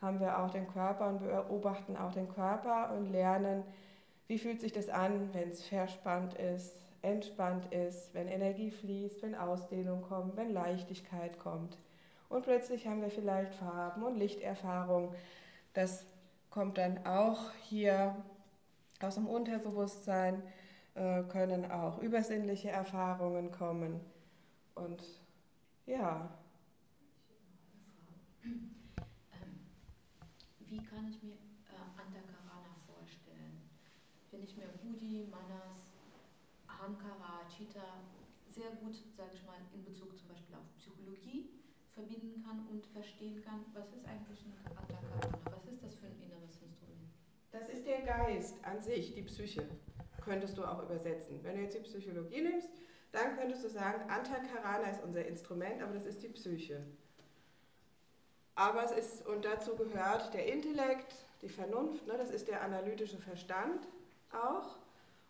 haben 0.00 0.20
wir 0.20 0.38
auch 0.38 0.50
den 0.50 0.66
Körper 0.66 1.08
und 1.08 1.20
beobachten 1.20 1.96
auch 1.96 2.12
den 2.12 2.28
Körper 2.28 2.94
und 2.96 3.10
lernen, 3.10 3.64
wie 4.28 4.38
fühlt 4.38 4.60
sich 4.60 4.72
das 4.72 4.88
an, 4.88 5.30
wenn 5.32 5.50
es 5.50 5.64
verspannt 5.64 6.34
ist, 6.34 6.74
entspannt 7.02 7.72
ist, 7.72 8.12
wenn 8.14 8.28
Energie 8.28 8.70
fließt, 8.70 9.22
wenn 9.22 9.34
Ausdehnung 9.34 10.02
kommt, 10.02 10.36
wenn 10.36 10.52
Leichtigkeit 10.52 11.38
kommt. 11.38 11.78
Und 12.28 12.42
plötzlich 12.42 12.86
haben 12.86 13.00
wir 13.00 13.10
vielleicht 13.10 13.54
Farben 13.54 14.02
und 14.02 14.16
Lichterfahrung. 14.16 15.14
Das 15.72 16.04
kommt 16.50 16.78
dann 16.78 17.06
auch 17.06 17.52
hier 17.68 18.16
aus 19.00 19.14
dem 19.14 19.26
Unterbewusstsein 19.26 20.42
äh, 20.94 21.22
können 21.24 21.70
auch 21.70 21.98
übersinnliche 21.98 22.70
Erfahrungen 22.70 23.52
kommen. 23.52 24.00
Und 24.74 25.02
ja. 25.86 26.28
Ahamkara, 36.88 37.44
Chitta 37.54 38.00
sehr 38.48 38.70
gut, 38.80 38.94
sage 39.14 39.32
ich 39.34 39.44
mal, 39.44 39.56
in 39.74 39.84
Bezug 39.84 40.16
zum 40.18 40.28
Beispiel 40.28 40.54
auf 40.54 40.64
Psychologie 40.78 41.50
verbinden 41.92 42.42
kann 42.42 42.66
und 42.70 42.86
verstehen 42.86 43.44
kann, 43.44 43.66
was 43.74 43.92
ist 43.92 44.06
eigentlich 44.06 44.42
ein 44.46 44.54
Antakarana, 44.64 45.38
was 45.52 45.66
ist 45.66 45.82
das 45.84 45.94
für 45.96 46.06
ein 46.06 46.18
inneres 46.18 46.62
Instrument? 46.62 47.12
Das 47.50 47.68
ist 47.68 47.86
der 47.86 48.00
Geist 48.00 48.54
an 48.64 48.80
sich, 48.80 49.12
die 49.12 49.22
Psyche, 49.22 49.68
könntest 50.24 50.56
du 50.56 50.64
auch 50.64 50.82
übersetzen. 50.82 51.40
Wenn 51.42 51.56
du 51.56 51.62
jetzt 51.62 51.76
die 51.76 51.80
Psychologie 51.80 52.40
nimmst, 52.40 52.70
dann 53.12 53.36
könntest 53.36 53.64
du 53.64 53.68
sagen, 53.68 54.08
Antakarana 54.08 54.88
ist 54.88 55.02
unser 55.02 55.26
Instrument, 55.26 55.82
aber 55.82 55.92
das 55.92 56.06
ist 56.06 56.22
die 56.22 56.28
Psyche. 56.28 56.86
Aber 58.54 58.84
es 58.84 58.92
ist, 58.92 59.26
und 59.26 59.44
dazu 59.44 59.76
gehört 59.76 60.32
der 60.32 60.50
Intellekt, 60.50 61.14
die 61.42 61.50
Vernunft, 61.50 62.06
ne, 62.06 62.16
das 62.16 62.30
ist 62.30 62.48
der 62.48 62.62
analytische 62.62 63.18
Verstand 63.18 63.86
auch. 64.32 64.78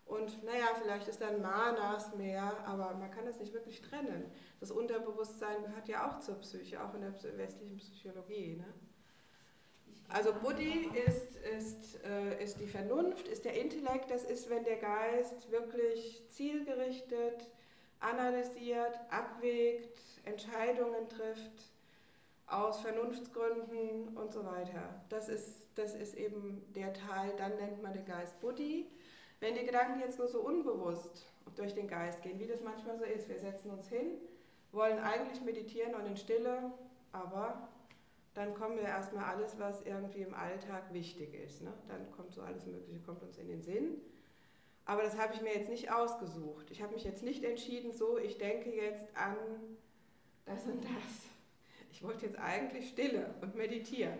Und 0.09 0.43
naja, 0.43 0.69
vielleicht 0.81 1.07
ist 1.07 1.21
dann 1.21 1.43
Manas 1.43 2.15
mehr, 2.15 2.57
aber 2.67 2.95
man 2.95 3.11
kann 3.11 3.27
das 3.27 3.39
nicht 3.39 3.53
wirklich 3.53 3.83
trennen. 3.83 4.25
Das 4.59 4.71
Unterbewusstsein 4.71 5.63
gehört 5.63 5.87
ja 5.87 6.09
auch 6.09 6.21
zur 6.21 6.37
Psyche, 6.37 6.83
auch 6.83 6.95
in 6.95 7.03
der 7.03 7.13
westlichen 7.37 7.77
Psychologie. 7.77 8.57
Ne? 8.57 8.65
Also 10.09 10.33
Buddhi 10.33 10.91
ist, 11.07 11.37
ist, 11.37 12.03
äh, 12.05 12.43
ist 12.43 12.59
die 12.59 12.67
Vernunft, 12.67 13.29
ist 13.29 13.45
der 13.45 13.61
Intellekt, 13.61 14.11
das 14.11 14.25
ist, 14.25 14.49
wenn 14.49 14.65
der 14.65 14.77
Geist 14.77 15.51
wirklich 15.51 16.25
zielgerichtet, 16.31 17.51
analysiert, 18.01 18.99
abwägt, 19.11 20.01
Entscheidungen 20.25 21.07
trifft, 21.11 21.71
aus 22.47 22.81
Vernunftsgründen 22.81 24.17
und 24.17 24.33
so 24.33 24.47
weiter. 24.47 25.03
Das 25.11 25.29
ist, 25.29 25.67
das 25.75 25.95
ist 25.95 26.15
eben 26.15 26.65
der 26.75 26.95
Teil, 26.95 27.35
dann 27.37 27.57
nennt 27.57 27.83
man 27.83 27.93
den 27.93 28.07
Geist 28.07 28.41
Buddhi. 28.41 28.87
Wenn 29.41 29.55
die 29.55 29.65
Gedanken 29.65 30.01
jetzt 30.01 30.19
nur 30.19 30.29
so 30.29 30.41
unbewusst 30.41 31.27
durch 31.57 31.75
den 31.75 31.89
Geist 31.89 32.23
gehen, 32.23 32.39
wie 32.41 32.47
das 32.47 32.63
manchmal 32.63 32.99
so 32.99 33.05
ist, 33.05 33.29
wir 33.29 33.39
setzen 33.39 33.71
uns 33.71 33.89
hin, 33.89 34.19
wollen 34.73 34.99
eigentlich 34.99 35.41
meditieren 35.41 35.95
und 35.95 36.07
in 36.07 36.17
Stille, 36.17 36.73
aber 37.13 37.69
dann 38.35 38.55
kommen 38.55 38.77
wir 38.77 38.85
erstmal 38.85 39.25
alles, 39.25 39.59
was 39.59 39.83
irgendwie 39.83 40.23
im 40.23 40.35
Alltag 40.35 40.93
wichtig 40.93 41.35
ist. 41.35 41.63
Ne? 41.63 41.73
Dann 41.89 42.11
kommt 42.13 42.33
so 42.35 42.43
alles 42.43 42.67
Mögliche, 42.67 43.01
kommt 43.01 43.23
uns 43.23 43.39
in 43.39 43.49
den 43.49 43.63
Sinn. 43.63 44.01
Aber 44.85 45.03
das 45.03 45.19
habe 45.19 45.35
ich 45.35 45.43
mir 45.43 45.55
jetzt 45.55 45.69
nicht 45.69 45.93
ausgesucht. 45.93 46.71
Ich 46.71 46.83
habe 46.83 46.95
mich 46.95 47.05
jetzt 47.05 47.23
nicht 47.23 47.45
entschieden, 47.45 47.93
so, 47.93 48.17
ich 48.19 48.39
denke 48.39 48.75
jetzt 48.75 49.07
an 49.17 49.37
das 50.47 50.65
und 50.65 50.83
das. 50.83 51.29
Ich 51.91 52.03
wollte 52.03 52.27
jetzt 52.27 52.39
eigentlich 52.39 52.89
Stille 52.91 53.35
und 53.41 53.55
meditieren. 53.55 54.19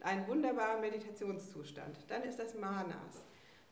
Einen 0.00 0.26
wunderbaren 0.26 0.80
Meditationszustand. 0.80 1.96
Dann 2.08 2.24
ist 2.24 2.38
das 2.38 2.54
Manas. 2.54 3.22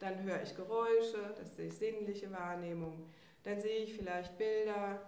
Dann 0.00 0.22
höre 0.24 0.42
ich 0.42 0.56
Geräusche, 0.56 1.34
das 1.38 1.58
ist 1.58 1.78
sinnliche 1.78 2.32
Wahrnehmung. 2.32 3.06
Dann 3.44 3.60
sehe 3.60 3.84
ich 3.84 3.94
vielleicht 3.94 4.36
Bilder 4.38 5.00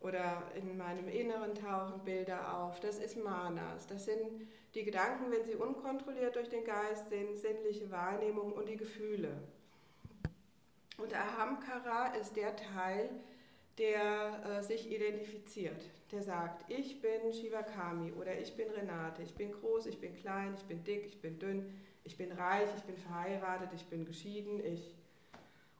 oder 0.00 0.42
in 0.54 0.76
meinem 0.76 1.08
Inneren 1.08 1.54
tauchen 1.54 2.04
Bilder 2.04 2.58
auf. 2.58 2.80
Das 2.80 2.98
ist 2.98 3.16
Manas. 3.16 3.86
Das 3.86 4.04
sind 4.04 4.48
die 4.74 4.84
Gedanken, 4.84 5.30
wenn 5.30 5.44
sie 5.44 5.54
unkontrolliert 5.54 6.36
durch 6.36 6.48
den 6.48 6.64
Geist 6.64 7.08
sind, 7.08 7.38
sinnliche 7.38 7.90
Wahrnehmung 7.90 8.52
und 8.52 8.68
die 8.68 8.76
Gefühle. 8.76 9.30
Und 10.98 11.14
Ahamkara 11.14 12.14
ist 12.16 12.36
der 12.36 12.54
Teil, 12.56 13.08
der 13.78 14.42
äh, 14.44 14.62
sich 14.62 14.90
identifiziert. 14.90 15.80
Der 16.10 16.22
sagt, 16.22 16.68
ich 16.70 17.00
bin 17.00 17.32
Shivakami 17.32 18.12
oder 18.12 18.36
ich 18.38 18.56
bin 18.56 18.68
Renate, 18.70 19.22
ich 19.22 19.34
bin 19.34 19.52
groß, 19.52 19.86
ich 19.86 20.00
bin 20.00 20.14
klein, 20.16 20.54
ich 20.56 20.64
bin 20.64 20.82
dick, 20.82 21.06
ich 21.06 21.20
bin 21.20 21.38
dünn, 21.38 21.72
ich 22.08 22.16
bin 22.16 22.32
reich, 22.32 22.70
ich 22.74 22.84
bin 22.84 22.96
verheiratet, 22.96 23.68
ich 23.74 23.84
bin 23.84 24.06
geschieden, 24.06 24.64
ich 24.64 24.96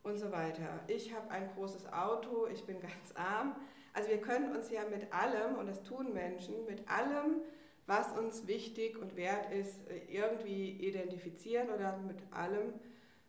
und 0.02 0.18
so 0.18 0.30
weiter. 0.30 0.78
Ich 0.86 1.14
habe 1.14 1.30
ein 1.30 1.48
großes 1.54 1.90
Auto, 1.90 2.46
ich 2.48 2.64
bin 2.66 2.80
ganz 2.80 3.14
arm. 3.14 3.56
Also 3.94 4.10
wir 4.10 4.20
können 4.20 4.54
uns 4.54 4.70
ja 4.70 4.84
mit 4.84 5.10
allem, 5.10 5.56
und 5.56 5.66
das 5.66 5.82
tun 5.84 6.12
Menschen, 6.12 6.66
mit 6.66 6.86
allem, 6.86 7.40
was 7.86 8.12
uns 8.12 8.46
wichtig 8.46 8.98
und 8.98 9.16
wert 9.16 9.50
ist, 9.50 9.80
irgendwie 10.08 10.72
identifizieren 10.72 11.70
oder 11.70 11.96
mit 11.96 12.18
allem, 12.30 12.74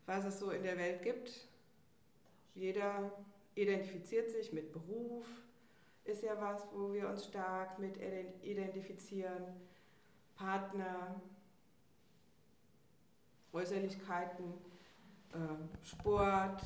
was 0.06 0.26
es 0.26 0.38
so 0.38 0.52
in 0.52 0.64
der 0.64 0.78
Welt 0.78 1.02
gibt. 1.02 1.48
Jeder 2.54 3.14
identifiziert 3.56 4.30
sich 4.30 4.52
mit 4.52 4.74
Beruf, 4.74 5.26
ist 6.04 6.22
ja 6.22 6.40
was, 6.42 6.68
wo 6.74 6.92
wir 6.92 7.08
uns 7.08 7.24
stark 7.24 7.80
mit 7.80 7.98
identifizieren, 8.44 9.46
Partner, 10.36 11.22
Äußerlichkeiten, 13.54 14.54
äh, 15.34 15.86
Sport, 15.86 16.64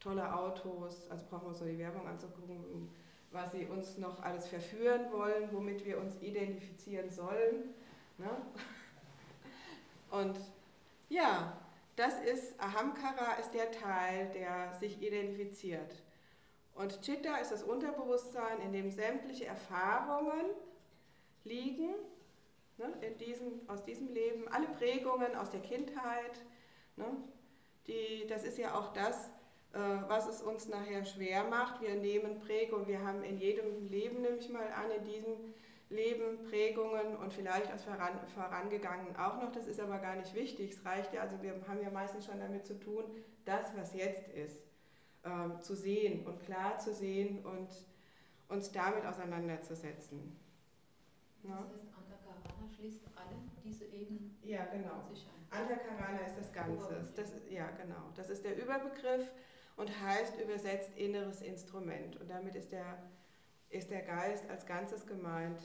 tolle 0.00 0.34
Autos, 0.34 1.10
also 1.10 1.24
brauchen 1.28 1.44
wir 1.44 1.48
uns 1.48 1.58
so 1.58 1.64
die 1.64 1.78
Werbung 1.78 2.06
anzugucken, 2.06 2.88
was 3.32 3.52
sie 3.52 3.66
uns 3.66 3.98
noch 3.98 4.22
alles 4.22 4.46
verführen 4.46 5.10
wollen, 5.12 5.48
womit 5.52 5.84
wir 5.84 5.98
uns 5.98 6.20
identifizieren 6.20 7.10
sollen. 7.10 7.74
Ne? 8.18 8.30
Und 10.10 10.38
ja, 11.08 11.58
das 11.96 12.20
ist, 12.20 12.58
Ahamkara 12.60 13.34
ist 13.40 13.52
der 13.52 13.70
Teil, 13.70 14.30
der 14.32 14.74
sich 14.78 15.00
identifiziert. 15.02 16.02
Und 16.74 17.00
Chitta 17.00 17.36
ist 17.38 17.52
das 17.52 17.62
Unterbewusstsein, 17.62 18.60
in 18.60 18.72
dem 18.72 18.90
sämtliche 18.90 19.46
Erfahrungen 19.46 20.44
liegen, 21.44 21.94
Ne, 22.78 22.92
in 23.00 23.16
diesem, 23.16 23.60
aus 23.68 23.84
diesem 23.84 24.12
Leben, 24.12 24.48
alle 24.48 24.66
Prägungen 24.68 25.34
aus 25.34 25.48
der 25.48 25.60
Kindheit, 25.60 26.44
ne, 26.96 27.06
die, 27.86 28.26
das 28.28 28.44
ist 28.44 28.58
ja 28.58 28.78
auch 28.78 28.92
das, 28.92 29.30
äh, 29.72 29.78
was 30.08 30.26
es 30.26 30.42
uns 30.42 30.68
nachher 30.68 31.04
schwer 31.04 31.44
macht. 31.44 31.80
Wir 31.80 31.94
nehmen 31.94 32.38
Prägungen, 32.40 32.86
wir 32.86 33.02
haben 33.02 33.22
in 33.22 33.38
jedem 33.38 33.88
Leben, 33.88 34.20
nehme 34.20 34.36
ich 34.36 34.50
mal 34.50 34.66
an, 34.72 34.90
in 34.90 35.04
diesem 35.04 35.54
Leben 35.88 36.42
Prägungen 36.50 37.16
und 37.16 37.32
vielleicht 37.32 37.72
aus 37.72 37.84
voran, 37.84 38.18
vorangegangenen 38.34 39.16
auch 39.16 39.40
noch. 39.40 39.52
Das 39.52 39.66
ist 39.66 39.80
aber 39.80 39.98
gar 39.98 40.16
nicht 40.16 40.34
wichtig. 40.34 40.72
Es 40.72 40.84
reicht 40.84 41.12
ja, 41.12 41.20
also 41.20 41.40
wir 41.42 41.54
haben 41.68 41.80
ja 41.80 41.90
meistens 41.90 42.26
schon 42.26 42.40
damit 42.40 42.66
zu 42.66 42.78
tun, 42.78 43.04
das, 43.44 43.74
was 43.76 43.94
jetzt 43.94 44.28
ist, 44.28 44.60
äh, 45.22 45.60
zu 45.60 45.76
sehen 45.76 46.26
und 46.26 46.42
klar 46.42 46.78
zu 46.78 46.92
sehen 46.92 47.44
und 47.44 47.68
uns 48.48 48.72
damit 48.72 49.06
auseinanderzusetzen. 49.06 50.36
Schließt 51.42 51.54
alle 51.54 51.85
diese 53.66 53.84
Ebenen 53.84 54.36
ja, 54.42 54.64
genau. 54.66 55.02
Antakarana 55.50 56.20
ist 56.20 56.38
das 56.38 56.52
Ganze. 56.52 57.08
Das, 57.16 57.32
ja, 57.50 57.68
genau. 57.72 58.10
Das 58.14 58.30
ist 58.30 58.44
der 58.44 58.56
Überbegriff 58.56 59.32
und 59.76 60.00
heißt 60.00 60.40
übersetzt 60.40 60.96
inneres 60.96 61.42
Instrument. 61.42 62.16
Und 62.20 62.30
damit 62.30 62.54
ist 62.54 62.70
der, 62.70 62.98
ist 63.68 63.90
der 63.90 64.02
Geist 64.02 64.48
als 64.48 64.66
Ganzes 64.66 65.06
gemeint. 65.06 65.60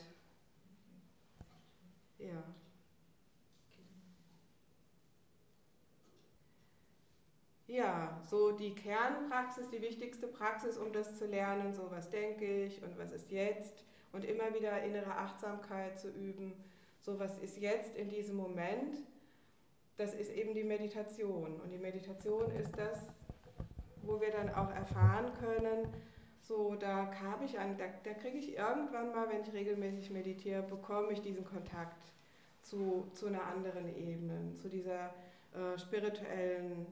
Ja. 2.18 2.42
Ja, 7.68 8.20
so 8.28 8.52
die 8.52 8.74
Kernpraxis, 8.74 9.70
die 9.70 9.80
wichtigste 9.80 10.26
Praxis, 10.26 10.76
um 10.76 10.92
das 10.92 11.16
zu 11.16 11.26
lernen, 11.26 11.72
so 11.72 11.90
was 11.90 12.10
denke 12.10 12.64
ich 12.64 12.82
und 12.82 12.98
was 12.98 13.12
ist 13.12 13.30
jetzt 13.30 13.84
und 14.12 14.24
immer 14.24 14.52
wieder 14.52 14.82
innere 14.82 15.14
Achtsamkeit 15.14 15.98
zu 15.98 16.10
üben 16.10 16.52
so 17.02 17.18
was 17.18 17.36
ist 17.38 17.58
jetzt 17.58 17.96
in 17.96 18.08
diesem 18.08 18.36
Moment, 18.36 18.96
das 19.96 20.14
ist 20.14 20.30
eben 20.32 20.54
die 20.54 20.64
Meditation. 20.64 21.60
Und 21.60 21.70
die 21.70 21.78
Meditation 21.78 22.50
ist 22.52 22.76
das, 22.76 23.06
wo 24.02 24.20
wir 24.20 24.30
dann 24.30 24.54
auch 24.54 24.70
erfahren 24.70 25.32
können, 25.34 25.92
so 26.40 26.74
da 26.74 27.12
habe 27.14 27.44
ich 27.44 27.58
an, 27.58 27.76
da, 27.76 27.84
da 28.02 28.14
kriege 28.14 28.38
ich 28.38 28.56
irgendwann 28.56 29.12
mal, 29.12 29.28
wenn 29.30 29.42
ich 29.42 29.52
regelmäßig 29.52 30.10
meditiere, 30.10 30.62
bekomme 30.62 31.12
ich 31.12 31.20
diesen 31.20 31.44
Kontakt 31.44 32.12
zu, 32.62 33.08
zu 33.12 33.26
einer 33.26 33.44
anderen 33.44 33.94
Ebene, 33.96 34.54
zu 34.54 34.68
dieser 34.68 35.14
äh, 35.54 35.78
spirituellen 35.78 36.86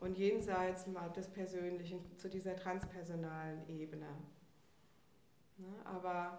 und 0.00 0.18
jenseits 0.18 0.86
des 1.14 1.28
Persönlichen, 1.28 2.00
zu 2.18 2.28
dieser 2.28 2.56
transpersonalen 2.56 3.68
Ebene. 3.68 4.08
Ne? 5.58 5.68
Aber 5.84 6.38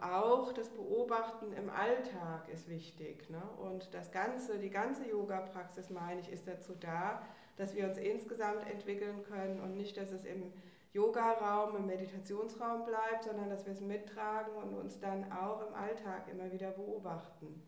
auch 0.00 0.52
das 0.52 0.70
Beobachten 0.70 1.52
im 1.52 1.68
Alltag 1.68 2.48
ist 2.52 2.68
wichtig. 2.68 3.28
Ne? 3.28 3.42
Und 3.58 3.92
das 3.92 4.10
ganze, 4.10 4.58
die 4.58 4.70
ganze 4.70 5.08
Yoga-Praxis, 5.08 5.90
meine 5.90 6.20
ich, 6.20 6.32
ist 6.32 6.48
dazu 6.48 6.74
da, 6.78 7.22
dass 7.56 7.74
wir 7.74 7.86
uns 7.86 7.98
insgesamt 7.98 8.66
entwickeln 8.70 9.22
können 9.24 9.60
und 9.60 9.76
nicht, 9.76 9.96
dass 9.96 10.10
es 10.10 10.24
im 10.24 10.52
Yoga-Raum, 10.94 11.76
im 11.76 11.86
Meditationsraum 11.86 12.84
bleibt, 12.84 13.24
sondern 13.24 13.50
dass 13.50 13.66
wir 13.66 13.74
es 13.74 13.80
mittragen 13.80 14.54
und 14.54 14.74
uns 14.74 14.98
dann 15.00 15.30
auch 15.32 15.66
im 15.66 15.74
Alltag 15.74 16.28
immer 16.30 16.50
wieder 16.50 16.70
beobachten. 16.70 17.62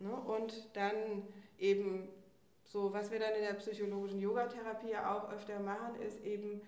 Ne? 0.00 0.12
Und 0.12 0.76
dann 0.76 1.28
eben 1.58 2.08
so, 2.64 2.92
was 2.92 3.12
wir 3.12 3.20
dann 3.20 3.34
in 3.34 3.42
der 3.42 3.54
psychologischen 3.54 4.18
Yogatherapie 4.18 4.96
auch 4.96 5.30
öfter 5.30 5.60
machen, 5.60 6.00
ist 6.00 6.20
eben 6.24 6.62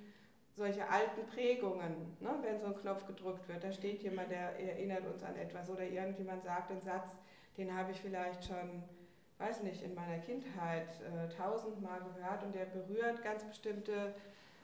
solche 0.59 0.89
alten 0.89 1.25
Prägungen, 1.27 2.17
ne? 2.21 2.31
wenn 2.43 2.59
so 2.61 2.67
ein 2.67 2.77
Knopf 2.77 3.07
gedrückt 3.07 3.49
wird, 3.49 3.63
da 3.63 3.73
steht 3.73 4.03
jemand, 4.03 4.31
der 4.31 4.59
erinnert 4.59 5.07
uns 5.07 5.23
an 5.23 5.37
etwas 5.37 5.71
oder 5.71 5.85
irgendjemand 5.85 6.43
sagt 6.43 6.71
einen 6.71 6.81
Satz, 6.81 7.09
den 7.57 7.75
habe 7.75 7.93
ich 7.93 8.01
vielleicht 8.01 8.45
schon, 8.45 8.83
weiß 9.39 9.63
nicht, 9.63 9.83
in 9.83 9.95
meiner 9.95 10.19
Kindheit 10.19 10.89
äh, 11.01 11.29
tausendmal 11.35 12.01
gehört 12.01 12.43
und 12.43 12.55
der 12.55 12.67
berührt 12.67 13.23
ganz 13.23 13.45
bestimmte 13.45 14.15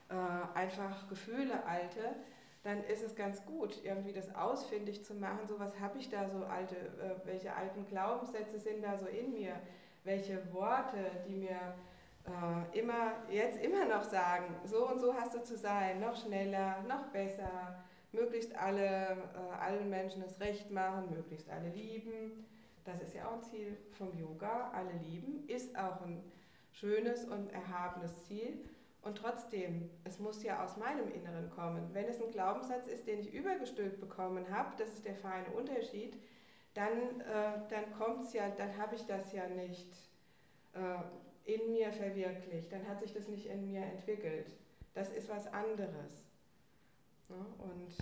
äh, 0.09 0.57
einfach 0.57 1.07
Gefühle 1.07 1.65
alte, 1.65 2.15
dann 2.63 2.83
ist 2.83 3.03
es 3.03 3.15
ganz 3.15 3.45
gut, 3.45 3.83
irgendwie 3.83 4.11
das 4.11 4.33
ausfindig 4.35 5.05
zu 5.05 5.13
machen. 5.13 5.47
So, 5.47 5.59
was 5.59 5.79
habe 5.79 5.97
ich 5.97 6.09
da 6.09 6.27
so 6.27 6.43
alte, 6.45 6.75
äh, 6.75 7.25
welche 7.25 7.53
alten 7.53 7.85
Glaubenssätze 7.87 8.59
sind 8.59 8.83
da 8.83 8.97
so 8.97 9.05
in 9.05 9.33
mir? 9.33 9.55
Welche 10.03 10.41
Worte, 10.53 10.97
die 11.27 11.35
mir 11.35 11.75
äh, 12.25 12.79
immer, 12.79 13.13
jetzt 13.29 13.61
immer 13.63 13.85
noch 13.85 14.03
sagen, 14.03 14.55
so 14.65 14.87
und 14.87 14.99
so 14.99 15.13
hast 15.13 15.35
du 15.35 15.43
zu 15.43 15.57
sein, 15.57 15.99
noch 15.99 16.15
schneller, 16.15 16.83
noch 16.87 17.07
besser, 17.07 17.83
möglichst 18.11 18.55
alle, 18.55 18.83
äh, 18.83 19.55
allen 19.59 19.89
Menschen 19.89 20.21
das 20.21 20.39
Recht 20.39 20.71
machen, 20.71 21.11
möglichst 21.11 21.49
alle 21.49 21.69
lieben. 21.69 22.45
Das 22.83 23.01
ist 23.01 23.13
ja 23.13 23.27
auch 23.27 23.33
ein 23.33 23.43
Ziel 23.43 23.77
vom 23.97 24.17
Yoga, 24.17 24.71
alle 24.73 24.93
lieben, 24.93 25.47
ist 25.47 25.77
auch 25.77 26.01
ein 26.01 26.23
schönes 26.71 27.25
und 27.25 27.51
erhabenes 27.51 28.25
Ziel. 28.25 28.63
Und 29.01 29.19
trotzdem, 29.19 29.89
es 30.03 30.19
muss 30.19 30.41
ja 30.41 30.63
aus 30.63 30.77
meinem 30.77 31.11
Inneren 31.11 31.51
kommen. 31.51 31.89
Wenn 31.93 32.05
es 32.05 32.19
ein 32.19 32.31
Glaubenssatz 32.31 32.87
ist, 32.87 33.05
den 33.05 33.19
ich 33.19 33.31
übergestülpt 33.33 33.99
bekommen 33.99 34.45
habe, 34.49 34.75
das 34.77 34.89
ist 34.89 35.05
der 35.05 35.15
feine 35.15 35.49
Unterschied, 35.49 36.17
dann, 36.73 37.21
äh, 37.21 37.59
dann 37.69 37.91
kommt 37.97 38.23
es 38.23 38.33
ja, 38.33 38.49
dann 38.49 38.77
habe 38.77 38.95
ich 38.95 39.05
das 39.05 39.31
ja 39.31 39.47
nicht 39.47 39.87
äh, 40.73 40.97
in 41.45 41.71
mir 41.71 41.91
verwirklicht, 41.91 42.71
dann 42.71 42.87
hat 42.87 42.99
sich 42.99 43.13
das 43.13 43.27
nicht 43.27 43.45
in 43.45 43.65
mir 43.65 43.81
entwickelt. 43.81 44.55
Das 44.93 45.11
ist 45.11 45.29
was 45.29 45.47
anderes. 45.47 46.25
Und 47.29 47.95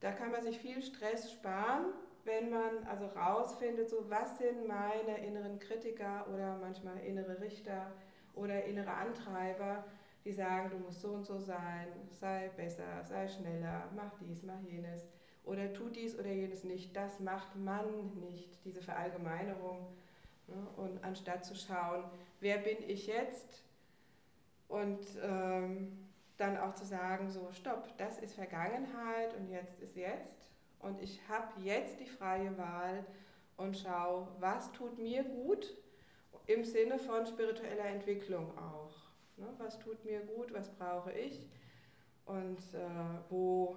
da 0.00 0.12
kann 0.12 0.30
man 0.30 0.42
sich 0.42 0.58
viel 0.58 0.82
Stress 0.82 1.32
sparen, 1.32 1.92
wenn 2.24 2.50
man 2.50 2.84
also 2.84 3.06
rausfindet, 3.06 3.88
so 3.88 4.08
was 4.08 4.38
sind 4.38 4.66
meine 4.66 5.18
inneren 5.26 5.58
Kritiker 5.58 6.26
oder 6.32 6.58
manchmal 6.58 6.98
innere 7.00 7.40
Richter, 7.40 7.92
oder 8.38 8.64
innere 8.64 8.92
Antreiber, 8.92 9.84
die 10.24 10.32
sagen, 10.32 10.70
du 10.70 10.78
musst 10.78 11.00
so 11.00 11.12
und 11.12 11.24
so 11.24 11.38
sein, 11.38 11.88
sei 12.20 12.50
besser, 12.56 13.04
sei 13.04 13.26
schneller, 13.28 13.88
mach 13.94 14.12
dies, 14.20 14.42
mach 14.42 14.60
jenes 14.60 15.06
oder 15.44 15.72
tu 15.72 15.88
dies 15.88 16.18
oder 16.18 16.30
jenes 16.30 16.64
nicht. 16.64 16.94
Das 16.94 17.20
macht 17.20 17.56
man 17.56 18.14
nicht, 18.20 18.64
diese 18.64 18.82
Verallgemeinerung. 18.82 19.86
Und 20.76 21.02
anstatt 21.04 21.44
zu 21.44 21.54
schauen, 21.54 22.04
wer 22.40 22.58
bin 22.58 22.78
ich 22.86 23.06
jetzt 23.06 23.64
und 24.68 25.06
ähm, 25.22 26.08
dann 26.36 26.56
auch 26.56 26.74
zu 26.74 26.84
sagen, 26.84 27.30
so, 27.30 27.50
stopp, 27.52 27.96
das 27.98 28.18
ist 28.18 28.34
Vergangenheit 28.34 29.34
und 29.36 29.48
jetzt 29.48 29.80
ist 29.80 29.96
jetzt 29.96 30.50
und 30.78 31.00
ich 31.02 31.20
habe 31.28 31.60
jetzt 31.60 32.00
die 32.00 32.06
freie 32.06 32.56
Wahl 32.56 33.04
und 33.56 33.76
schau, 33.76 34.28
was 34.38 34.70
tut 34.72 34.98
mir 34.98 35.24
gut 35.24 35.76
im 36.46 36.64
Sinne 36.64 36.98
von 36.98 37.26
spiritueller 37.26 37.86
Entwicklung 37.86 38.56
auch. 38.56 38.94
Ne? 39.36 39.46
Was 39.58 39.78
tut 39.78 40.04
mir 40.04 40.20
gut, 40.20 40.52
was 40.52 40.70
brauche 40.70 41.12
ich 41.12 41.48
und 42.24 42.58
äh, 42.74 43.20
wo 43.28 43.76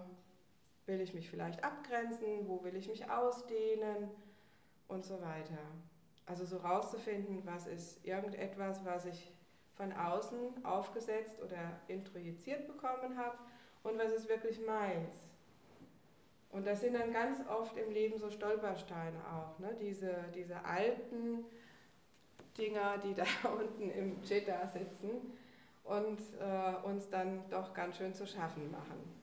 will 0.86 1.02
ich 1.02 1.14
mich 1.14 1.30
vielleicht 1.30 1.64
abgrenzen, 1.64 2.48
wo 2.48 2.64
will 2.64 2.76
ich 2.76 2.88
mich 2.88 3.10
ausdehnen 3.10 4.10
und 4.88 5.06
so 5.06 5.22
weiter. 5.22 5.58
Also 6.26 6.46
so 6.46 6.58
rauszufinden, 6.58 7.42
was 7.46 7.68
ist 7.68 8.06
irgendetwas, 8.06 8.86
was 8.86 9.06
ich 9.06 9.32
von 9.76 9.92
außen 9.94 10.64
aufgesetzt 10.64 11.42
oder 11.42 11.80
introjiziert 11.88 12.68
bekommen 12.68 13.18
habe 13.18 13.38
und 13.84 13.98
was 13.98 14.12
ist 14.12 14.30
wirklich 14.30 14.60
meins. 14.66 15.22
Und 16.52 16.68
das 16.68 16.82
sind 16.82 16.94
dann 16.94 17.14
ganz 17.14 17.40
oft 17.48 17.78
im 17.78 17.92
Leben 17.92 18.20
so 18.20 18.30
Stolpersteine 18.30 19.18
auch, 19.34 19.58
ne? 19.60 19.76
diese, 19.80 20.14
diese 20.36 20.64
alten 20.64 21.46
Dinger, 22.58 22.98
die 22.98 23.14
da 23.16 23.26
unten 23.50 23.90
im 23.90 24.22
Jetta 24.24 24.68
sitzen 24.68 25.38
und 25.84 26.20
äh, 26.40 26.86
uns 26.86 27.10
dann 27.10 27.50
doch 27.50 27.74
ganz 27.74 27.98
schön 27.98 28.14
zu 28.14 28.28
schaffen 28.28 28.70
machen. 28.70 29.21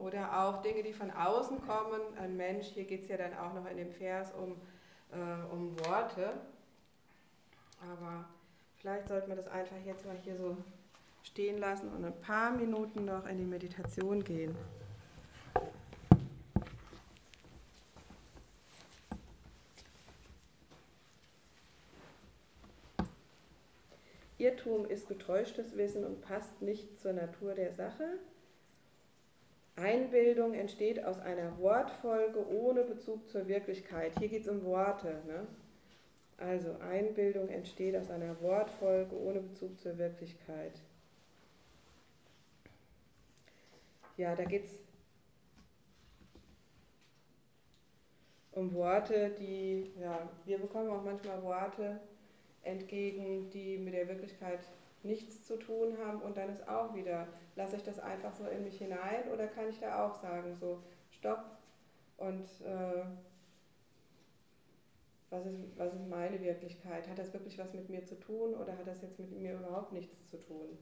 Oder 0.00 0.44
auch 0.44 0.62
Dinge, 0.62 0.82
die 0.82 0.92
von 0.92 1.10
außen 1.10 1.60
kommen. 1.66 2.00
Ein 2.18 2.36
Mensch, 2.36 2.66
hier 2.68 2.84
geht 2.84 3.02
es 3.02 3.08
ja 3.08 3.16
dann 3.16 3.34
auch 3.34 3.54
noch 3.54 3.68
in 3.70 3.76
dem 3.76 3.92
Vers 3.92 4.32
um, 4.32 4.56
äh, 5.12 5.52
um 5.52 5.78
Worte. 5.80 6.34
Aber 7.80 8.24
vielleicht 8.76 9.08
sollte 9.08 9.28
man 9.28 9.36
das 9.36 9.48
einfach 9.48 9.76
jetzt 9.84 10.06
mal 10.06 10.16
hier 10.22 10.36
so 10.36 10.56
stehen 11.22 11.58
lassen 11.58 11.88
und 11.88 12.04
ein 12.04 12.20
paar 12.20 12.52
Minuten 12.52 13.04
noch 13.04 13.26
in 13.26 13.38
die 13.38 13.44
Meditation 13.44 14.22
gehen. 14.22 14.54
Irrtum 24.36 24.84
ist 24.84 25.08
getäuschtes 25.08 25.74
Wissen 25.76 26.04
und 26.04 26.20
passt 26.20 26.60
nicht 26.60 27.00
zur 27.00 27.14
Natur 27.14 27.54
der 27.54 27.72
Sache. 27.72 28.18
Einbildung 29.76 30.54
entsteht 30.54 31.04
aus 31.04 31.18
einer 31.20 31.58
Wortfolge 31.58 32.46
ohne 32.48 32.84
Bezug 32.84 33.28
zur 33.28 33.48
Wirklichkeit. 33.48 34.12
Hier 34.18 34.28
geht 34.28 34.42
es 34.42 34.48
um 34.48 34.64
Worte. 34.64 35.22
Ne? 35.26 35.46
Also 36.36 36.76
Einbildung 36.78 37.48
entsteht 37.48 37.96
aus 37.96 38.10
einer 38.10 38.40
Wortfolge 38.40 39.16
ohne 39.16 39.40
Bezug 39.40 39.78
zur 39.80 39.98
Wirklichkeit. 39.98 40.72
Ja, 44.16 44.36
da 44.36 44.44
geht 44.44 44.64
es 44.64 44.70
um 48.52 48.72
Worte, 48.74 49.30
die, 49.30 49.92
ja, 50.00 50.28
wir 50.44 50.58
bekommen 50.58 50.88
auch 50.90 51.02
manchmal 51.02 51.42
Worte, 51.42 52.00
entgegen, 52.62 53.50
die 53.50 53.76
mit 53.78 53.94
der 53.94 54.08
Wirklichkeit 54.08 54.60
nichts 55.02 55.44
zu 55.44 55.56
tun 55.56 55.98
haben 55.98 56.20
und 56.22 56.36
dann 56.36 56.50
ist 56.50 56.66
auch 56.68 56.94
wieder, 56.94 57.26
lasse 57.56 57.76
ich 57.76 57.82
das 57.82 57.98
einfach 57.98 58.34
so 58.34 58.46
in 58.46 58.64
mich 58.64 58.78
hinein 58.78 59.28
oder 59.32 59.46
kann 59.46 59.68
ich 59.68 59.78
da 59.78 60.04
auch 60.04 60.14
sagen, 60.14 60.56
so 60.60 60.82
stopp 61.10 61.44
und 62.16 62.44
äh, 62.62 63.04
was, 65.30 65.46
ist, 65.46 65.58
was 65.76 65.94
ist 65.94 66.08
meine 66.08 66.40
Wirklichkeit? 66.40 67.08
Hat 67.08 67.18
das 67.18 67.32
wirklich 67.32 67.58
was 67.58 67.72
mit 67.72 67.88
mir 67.88 68.04
zu 68.04 68.18
tun 68.18 68.54
oder 68.54 68.76
hat 68.76 68.86
das 68.86 69.02
jetzt 69.02 69.18
mit 69.18 69.32
mir 69.32 69.54
überhaupt 69.54 69.92
nichts 69.92 70.14
zu 70.30 70.36
tun? 70.38 70.78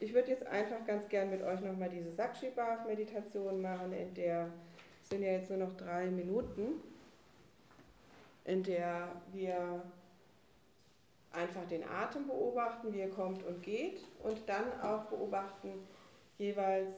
Ich 0.00 0.14
würde 0.14 0.30
jetzt 0.30 0.46
einfach 0.46 0.86
ganz 0.86 1.08
gern 1.08 1.30
mit 1.30 1.42
euch 1.42 1.60
nochmal 1.60 1.90
diese 1.90 2.12
Sakshi 2.12 2.50
Bhav 2.50 2.86
Meditation 2.86 3.60
machen, 3.60 3.92
in 3.92 4.14
der 4.14 4.48
sind 5.02 5.22
ja 5.22 5.32
jetzt 5.32 5.50
nur 5.50 5.58
noch 5.58 5.76
drei 5.76 6.06
Minuten 6.06 6.80
in 8.48 8.62
der 8.62 9.08
wir 9.32 9.82
einfach 11.32 11.66
den 11.66 11.84
Atem 11.84 12.26
beobachten, 12.26 12.92
wie 12.92 13.00
er 13.00 13.10
kommt 13.10 13.44
und 13.44 13.62
geht 13.62 14.00
und 14.22 14.48
dann 14.48 14.80
auch 14.80 15.04
beobachten, 15.04 15.86
jeweils, 16.38 16.90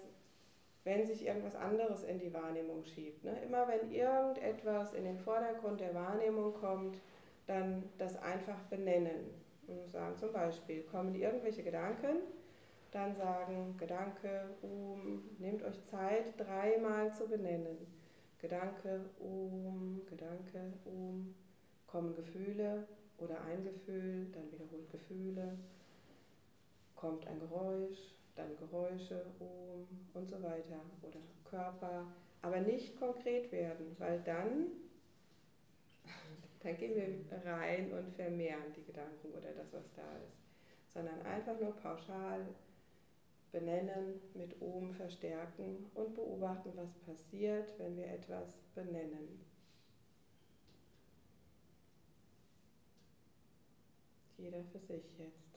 wenn 0.84 1.06
sich 1.06 1.26
irgendwas 1.26 1.56
anderes 1.56 2.04
in 2.04 2.18
die 2.18 2.32
Wahrnehmung 2.32 2.84
schiebt. 2.84 3.24
Ne? 3.24 3.36
Immer 3.44 3.66
wenn 3.68 3.90
irgendetwas 3.90 4.94
in 4.94 5.04
den 5.04 5.18
Vordergrund 5.18 5.80
der 5.80 5.94
Wahrnehmung 5.94 6.54
kommt, 6.54 6.98
dann 7.46 7.82
das 7.98 8.16
einfach 8.22 8.58
benennen 8.70 9.34
und 9.66 9.88
sagen 9.90 10.16
zum 10.16 10.32
Beispiel, 10.32 10.82
kommen 10.84 11.14
irgendwelche 11.14 11.62
Gedanken, 11.62 12.18
dann 12.92 13.14
sagen 13.14 13.76
Gedanke, 13.78 14.50
um, 14.62 15.22
nehmt 15.38 15.62
euch 15.62 15.84
Zeit, 15.84 16.34
dreimal 16.38 17.12
zu 17.12 17.28
benennen. 17.28 17.78
Gedanke, 18.38 19.04
um, 19.20 20.00
Gedanke, 20.08 20.72
um, 20.84 21.34
kommen 21.86 22.14
Gefühle 22.14 22.86
oder 23.20 23.40
ein 23.42 23.64
Gefühl, 23.64 24.26
dann 24.32 24.50
wiederholt 24.52 24.90
Gefühle, 24.90 25.56
kommt 26.94 27.26
ein 27.26 27.38
Geräusch, 27.40 28.14
dann 28.36 28.56
Geräusche, 28.56 29.24
um 29.38 29.86
und 30.14 30.28
so 30.28 30.42
weiter. 30.42 30.80
Oder 31.02 31.20
Körper, 31.48 32.06
aber 32.42 32.60
nicht 32.60 32.98
konkret 32.98 33.50
werden, 33.52 33.96
weil 33.98 34.20
dann, 34.20 34.66
dann 36.62 36.78
gehen 36.78 36.94
wir 36.94 37.42
rein 37.44 37.92
und 37.92 38.12
vermehren 38.14 38.72
die 38.76 38.84
Gedanken 38.84 39.32
oder 39.32 39.52
das, 39.52 39.72
was 39.72 39.92
da 39.94 40.16
ist, 40.26 40.92
sondern 40.92 41.20
einfach 41.22 41.58
nur 41.58 41.72
pauschal 41.76 42.46
benennen, 43.52 44.20
mit 44.34 44.60
oben 44.62 44.94
verstärken 44.94 45.90
und 45.94 46.14
beobachten, 46.14 46.70
was 46.76 46.94
passiert, 47.06 47.76
wenn 47.78 47.96
wir 47.96 48.06
etwas 48.06 48.60
benennen. 48.74 49.49
Jeder 54.42 54.64
für 54.72 54.78
sich 54.78 55.18
jetzt. 55.18 55.49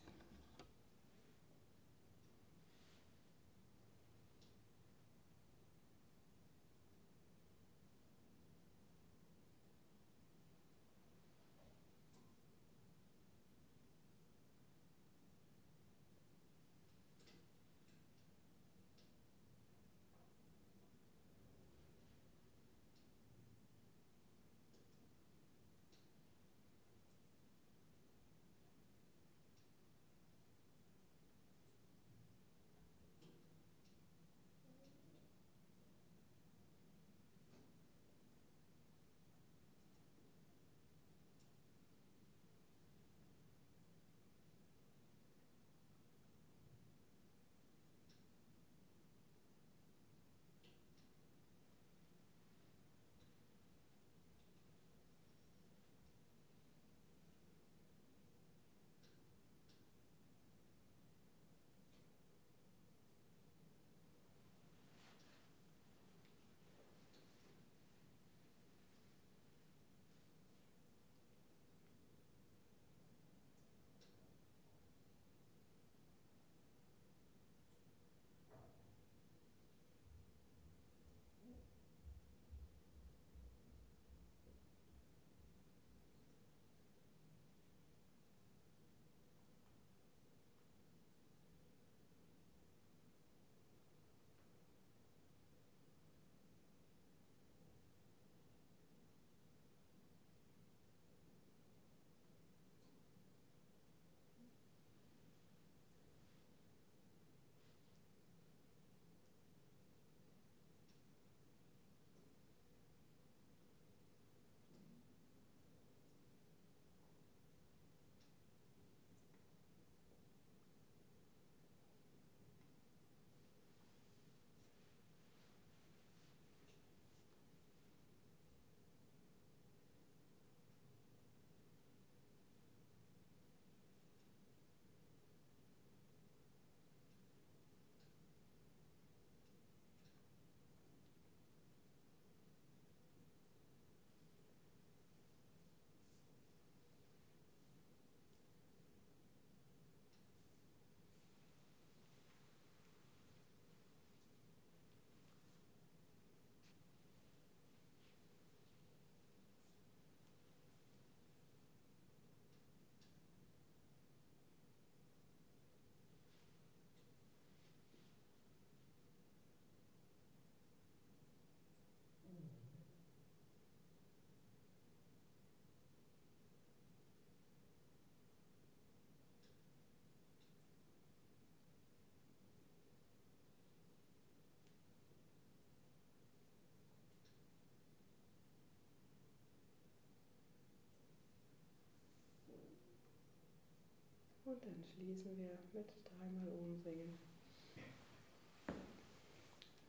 Und 194.54 194.66
dann 194.66 194.84
schließen 194.94 195.36
wir 195.38 195.58
mit 195.74 195.88
dreimal 196.06 196.48
umsingen. 196.48 197.18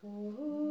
Oh. 0.00 0.08
oh, 0.08 0.34
oh. 0.38 0.63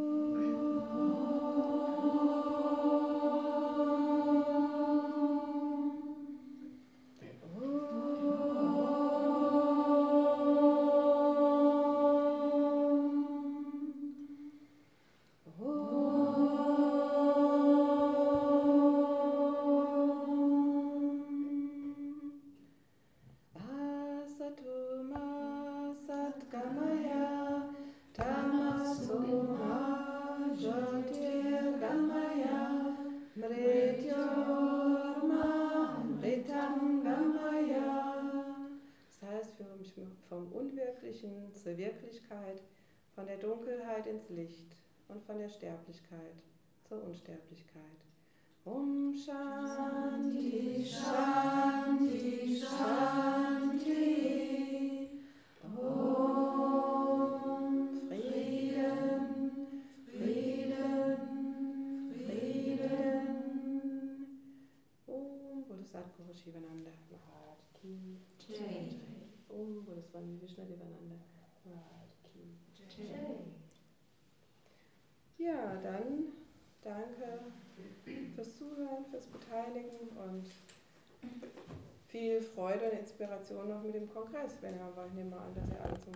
Kongress, 84.13 84.61
wenn 84.61 84.75
er 84.75 84.95
war. 84.95 85.07
Ich 85.07 85.13
nehme 85.13 85.35
an, 85.35 85.53
dass 85.55 85.69
er 85.69 85.83
alle 85.85 85.99
zum 86.01 86.13